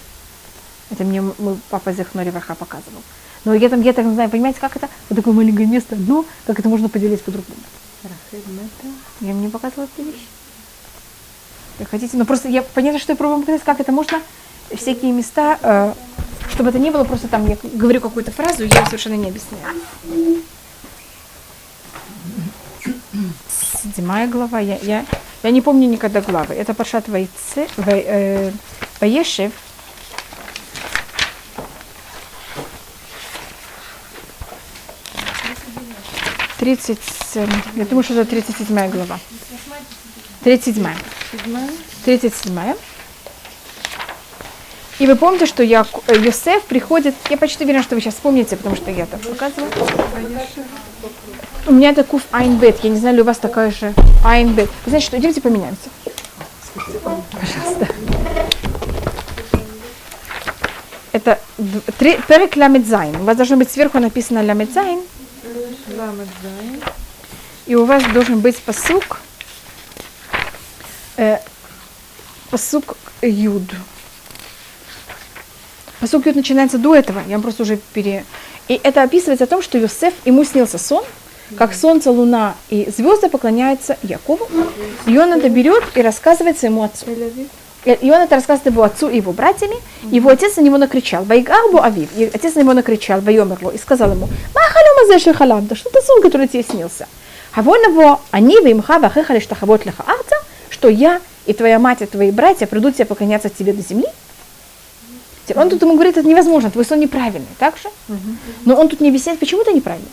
Это 0.90 1.04
мне 1.04 1.20
мой 1.20 1.58
папа 1.68 1.92
Зехнори 1.92 2.30
Ваха 2.30 2.54
показывал. 2.54 3.02
Но 3.44 3.52
я 3.52 3.68
там, 3.68 3.82
я 3.82 3.92
так 3.92 4.06
не 4.06 4.14
знаю, 4.14 4.30
понимаете, 4.30 4.58
как 4.58 4.74
это? 4.76 4.88
Вот 5.10 5.16
такое 5.16 5.34
маленькое 5.34 5.68
место 5.68 5.94
одно, 5.96 6.24
как 6.46 6.58
это 6.58 6.68
можно 6.70 6.88
поделить 6.88 7.20
по-другому. 7.22 7.60
Рахель 8.02 8.44
Мета. 8.50 8.94
Я 9.20 9.34
мне 9.34 9.50
показывала 9.50 9.84
эту 9.84 10.02
вещь. 10.08 10.26
Как 11.78 11.90
хотите, 11.90 12.16
но 12.16 12.24
просто 12.24 12.48
я 12.48 12.62
понятно, 12.62 12.98
что 12.98 13.12
я 13.12 13.16
пробую 13.16 13.40
показать, 13.40 13.62
как 13.64 13.80
это 13.80 13.92
можно 13.92 14.20
всякие 14.74 15.12
места, 15.12 15.58
э, 15.62 15.92
чтобы 16.50 16.70
это 16.70 16.78
не 16.78 16.90
было 16.90 17.04
просто 17.04 17.28
там, 17.28 17.46
я 17.46 17.56
говорю 17.62 18.00
какую-то 18.00 18.30
фразу, 18.30 18.64
и 18.64 18.68
я 18.68 18.84
совершенно 18.86 19.14
не 19.14 19.28
объясняю. 19.28 19.64
Седьмая 23.82 24.28
глава, 24.28 24.58
я, 24.60 24.76
я, 24.82 25.06
я 25.42 25.50
не 25.50 25.60
помню 25.60 25.88
никогда 25.88 26.20
главы. 26.20 26.54
Это 26.54 26.74
Пашат 26.74 27.08
Вайце, 27.08 27.68
Вай- 27.76 28.04
э. 28.06 28.52
Тридцать, 36.58 36.98
я 37.76 37.84
думаю, 37.84 38.02
что 38.02 38.14
это 38.14 38.28
37 38.30 38.90
глава. 38.90 39.20
37. 40.42 40.86
Седьмая. 41.30 41.70
37. 42.04 42.74
И 44.98 45.06
вы 45.06 45.14
помните, 45.14 45.46
что 45.46 45.62
Яку- 45.62 46.02
э, 46.08 46.16
Йосеф 46.18 46.64
приходит, 46.64 47.14
я 47.30 47.36
почти 47.36 47.64
уверена, 47.64 47.84
что 47.84 47.94
вы 47.94 48.00
сейчас 48.00 48.14
вспомните, 48.14 48.56
потому 48.56 48.74
что 48.74 48.90
я 48.90 49.04
это 49.04 49.16
показывала. 49.18 49.70
У 51.66 51.72
меня 51.72 51.90
это 51.90 52.02
куф 52.02 52.22
Айнбет, 52.32 52.82
я 52.82 52.90
не 52.90 52.98
знаю, 52.98 53.16
ли 53.16 53.22
у 53.22 53.24
вас 53.24 53.38
такая 53.38 53.70
же 53.70 53.94
Айнбет. 54.24 54.68
Знаете, 54.86 55.06
что, 55.06 55.18
идемте 55.18 55.40
поменяемся. 55.40 55.88
Пожалуйста. 57.04 57.88
Это 61.12 61.38
פרק 61.98 62.56
למד 62.56 62.82
זין. 62.82 63.16
У 63.20 63.24
вас 63.24 63.36
должно 63.36 63.56
быть 63.56 63.70
сверху 63.70 63.98
написано 64.00 64.42
למד 64.42 64.67
זין, 64.67 65.00
и 67.66 67.74
у 67.74 67.84
вас 67.84 68.02
должен 68.12 68.40
быть 68.40 68.58
פסוק, 68.58 69.20
э, 71.16 71.38
פסוק 72.50 72.96
יוד. 73.22 73.62
פסוק 76.00 76.26
יוד 76.26 76.36
начинается 76.36 76.78
до 76.78 76.94
этого, 76.94 77.20
я 77.26 77.34
вам 77.34 77.42
просто 77.42 77.62
уже 77.62 77.78
пере... 77.92 78.24
И 78.68 78.78
это 78.82 79.02
описывается 79.02 79.44
о 79.44 79.46
том, 79.46 79.62
что 79.62 79.78
Йосеф, 79.78 80.12
ему 80.24 80.44
снился 80.44 80.78
сон, 80.78 81.02
как 81.56 81.74
солнце, 81.74 82.10
луна 82.10 82.54
и 82.68 82.88
звезды 82.94 83.28
поклоняются 83.28 83.96
Якову, 84.02 84.46
и 85.06 85.16
он 85.16 85.32
это 85.32 85.48
берет 85.48 85.82
и 85.94 86.02
рассказывает 86.02 86.58
своему 86.58 86.82
отцу. 86.82 87.06
Тель-Авив. 87.06 87.48
И 87.84 88.10
он 88.10 88.20
это 88.20 88.34
рассказывает 88.34 88.72
его 88.72 88.82
отцу 88.82 89.08
и 89.08 89.16
его 89.16 89.32
братьями. 89.32 89.76
Его 90.10 90.30
отец 90.30 90.56
на 90.56 90.60
него 90.60 90.76
накричал. 90.76 91.24
Вайгарбу 91.24 91.80
Авив. 91.80 92.10
И 92.16 92.24
отец 92.24 92.54
на 92.54 92.60
него 92.60 92.74
накричал, 92.74 93.20
Вайомерло, 93.20 93.70
и 93.70 93.78
сказал 93.78 94.10
ему, 94.10 94.28
Махалюма 94.54 95.14
зеши 95.14 95.32
халам, 95.32 95.66
да 95.66 95.74
что 95.74 95.88
это 95.88 96.02
сон, 96.02 96.20
который 96.20 96.48
тебе 96.48 96.62
снился? 96.62 97.06
Хавон 97.52 97.82
его, 97.82 98.20
они 98.30 98.56
вимха 98.62 98.98
вахехали 98.98 99.40
штахавот 99.40 99.86
леха 99.86 100.04
что 100.68 100.88
я 100.88 101.20
и 101.46 101.54
твоя 101.54 101.78
мать, 101.78 102.02
и 102.02 102.06
твои 102.06 102.30
братья 102.30 102.66
придут 102.66 102.96
тебе 102.96 103.06
поклоняться 103.06 103.48
тебе 103.48 103.72
до 103.72 103.82
земли 103.82 104.06
счастье. 105.48 105.62
Он 105.62 105.70
тут 105.70 105.82
ему 105.82 105.94
говорит, 105.94 106.16
это 106.16 106.28
невозможно, 106.28 106.70
твой 106.70 106.84
сон 106.84 107.00
неправильный, 107.00 107.48
так 107.58 107.76
же? 107.76 107.90
Но 108.64 108.74
он 108.76 108.88
тут 108.88 109.00
не 109.00 109.08
объясняет, 109.08 109.38
почему 109.38 109.62
это 109.62 109.72
неправильно. 109.72 110.08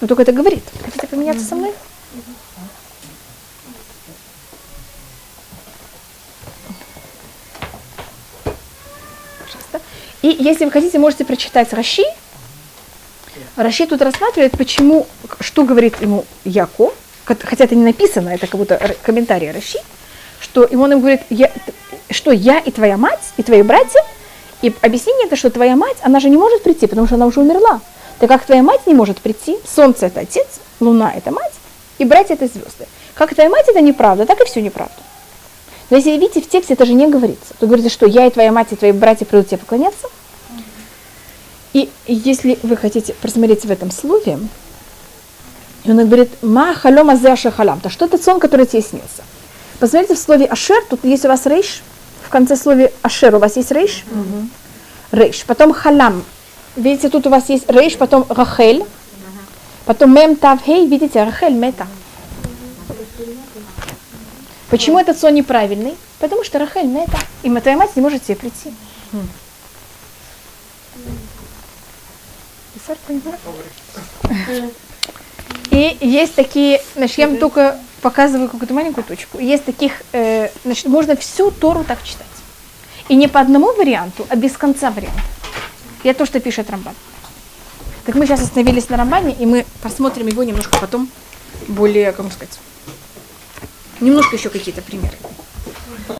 Он 0.00 0.08
только 0.08 0.22
это 0.22 0.32
говорит. 0.32 0.62
Хотите 0.84 1.06
поменяться 1.06 1.44
со 1.44 1.54
мной? 1.54 1.72
Пожалуйста. 9.38 9.80
И 10.22 10.36
если 10.40 10.64
вы 10.64 10.70
хотите, 10.70 10.98
можете 10.98 11.24
прочитать 11.24 11.72
Раши. 11.72 12.04
Раши 13.56 13.86
тут 13.86 14.02
рассматривает, 14.02 14.52
почему, 14.52 15.06
что 15.40 15.64
говорит 15.64 16.00
ему 16.00 16.24
Яко, 16.44 16.92
хотя 17.24 17.64
это 17.64 17.74
не 17.74 17.84
написано, 17.84 18.28
это 18.28 18.46
как 18.46 18.58
будто 18.58 18.96
комментарий 19.02 19.50
Раши, 19.50 19.78
что 20.40 20.64
и 20.64 20.76
он 20.76 20.92
им 20.92 21.00
говорит, 21.00 21.22
я, 21.30 21.50
что 22.10 22.30
я 22.30 22.58
и 22.58 22.70
твоя 22.70 22.96
мать, 22.96 23.32
и 23.36 23.42
твои 23.42 23.62
братья– 23.62 24.00
и 24.64 24.72
объяснение 24.80 25.26
это, 25.26 25.36
что 25.36 25.50
твоя 25.50 25.76
мать, 25.76 25.98
она 26.00 26.20
же 26.20 26.30
не 26.30 26.38
может 26.38 26.62
прийти, 26.62 26.86
потому 26.86 27.06
что 27.06 27.16
она 27.16 27.26
уже 27.26 27.40
умерла. 27.40 27.82
Так 28.18 28.30
как 28.30 28.46
твоя 28.46 28.62
мать 28.62 28.86
не 28.86 28.94
может 28.94 29.18
прийти, 29.18 29.58
солнце 29.70 30.06
это 30.06 30.20
отец, 30.20 30.46
луна 30.80 31.12
это 31.14 31.30
мать, 31.30 31.52
и 31.98 32.06
братья 32.06 32.32
это 32.32 32.46
звезды. 32.46 32.86
Как 33.12 33.34
твоя 33.34 33.50
мать 33.50 33.66
это 33.68 33.82
неправда, 33.82 34.24
так 34.24 34.40
и 34.40 34.46
все 34.46 34.62
неправда. 34.62 34.94
Но 35.90 35.98
если 35.98 36.12
видите, 36.12 36.40
в 36.40 36.48
тексте 36.48 36.72
это 36.72 36.86
же 36.86 36.94
не 36.94 37.06
говорится. 37.06 37.52
Тут 37.60 37.68
говорится, 37.68 37.92
что 37.92 38.06
я 38.06 38.26
и 38.26 38.30
твоя 38.30 38.52
мать, 38.52 38.68
и 38.70 38.76
твои 38.76 38.92
братья 38.92 39.26
придут 39.26 39.48
тебе 39.48 39.58
поклоняться. 39.58 40.08
И 41.74 41.90
если 42.06 42.58
вы 42.62 42.78
хотите 42.78 43.12
просмотреть 43.12 43.66
в 43.66 43.70
этом 43.70 43.90
слове, 43.90 44.38
и 45.84 45.90
он 45.90 46.06
говорит, 46.06 46.42
ма 46.42 46.72
халем 46.72 47.10
азе 47.10 47.36
халам, 47.50 47.80
то 47.80 47.90
что 47.90 48.06
это 48.06 48.16
сон, 48.16 48.40
который 48.40 48.64
тебе 48.64 48.80
снился. 48.80 49.24
Посмотрите 49.78 50.14
в 50.14 50.18
слове 50.18 50.46
ашер, 50.46 50.82
тут 50.88 51.04
есть 51.04 51.26
у 51.26 51.28
вас 51.28 51.44
рейш, 51.44 51.82
в 52.24 52.28
конце 52.30 52.56
слове 52.56 52.92
ашер 53.02 53.34
у 53.34 53.38
вас 53.38 53.56
есть 53.56 53.70
рейш, 53.70 54.04
рейш, 55.12 55.44
потом 55.44 55.72
халам, 55.72 56.24
видите, 56.76 57.08
тут 57.08 57.26
у 57.26 57.30
вас 57.30 57.48
есть 57.48 57.70
рейш, 57.70 57.96
потом 57.96 58.26
рахель, 58.28 58.84
потом 59.84 60.14
мем 60.14 60.36
тав 60.36 60.60
хей, 60.64 60.86
видите, 60.86 61.22
рахель 61.22 61.54
мета. 61.54 61.86
Почему 64.70 64.98
этот 64.98 65.18
сон 65.18 65.34
неправильный? 65.34 65.94
Потому 66.18 66.42
что 66.42 66.58
Рахель 66.58 66.86
мета, 66.86 67.18
и 67.42 67.50
твоя 67.50 67.76
мать 67.76 67.94
не 67.96 68.02
может 68.02 68.24
тебе 68.24 68.34
прийти. 68.34 68.72
И 75.70 75.98
есть 76.00 76.34
такие, 76.34 76.80
значит, 76.96 77.18
я 77.18 77.28
вам 77.28 77.36
только 77.36 77.78
показываю 78.04 78.50
какую-то 78.50 78.74
маленькую 78.74 79.02
точку. 79.02 79.38
Есть 79.38 79.64
таких, 79.64 79.92
э, 80.12 80.50
значит, 80.62 80.86
можно 80.88 81.16
всю 81.16 81.50
Тору 81.50 81.84
так 81.84 82.02
читать. 82.04 82.26
И 83.08 83.16
не 83.16 83.28
по 83.28 83.40
одному 83.40 83.72
варианту, 83.72 84.26
а 84.28 84.36
без 84.36 84.52
конца 84.58 84.90
варианта. 84.90 85.22
И 86.02 86.08
это 86.08 86.18
то, 86.18 86.26
что 86.26 86.38
пишет 86.38 86.68
Рамбан. 86.68 86.94
Так 88.04 88.14
мы 88.14 88.26
сейчас 88.26 88.42
остановились 88.42 88.90
на 88.90 88.98
Рамбане, 88.98 89.32
и 89.32 89.46
мы 89.46 89.64
посмотрим 89.82 90.26
его 90.26 90.44
немножко 90.44 90.76
потом 90.78 91.08
более, 91.66 92.12
как 92.12 92.30
сказать, 92.30 92.58
немножко 94.00 94.36
еще 94.36 94.50
какие-то 94.50 94.82
примеры. 94.82 95.16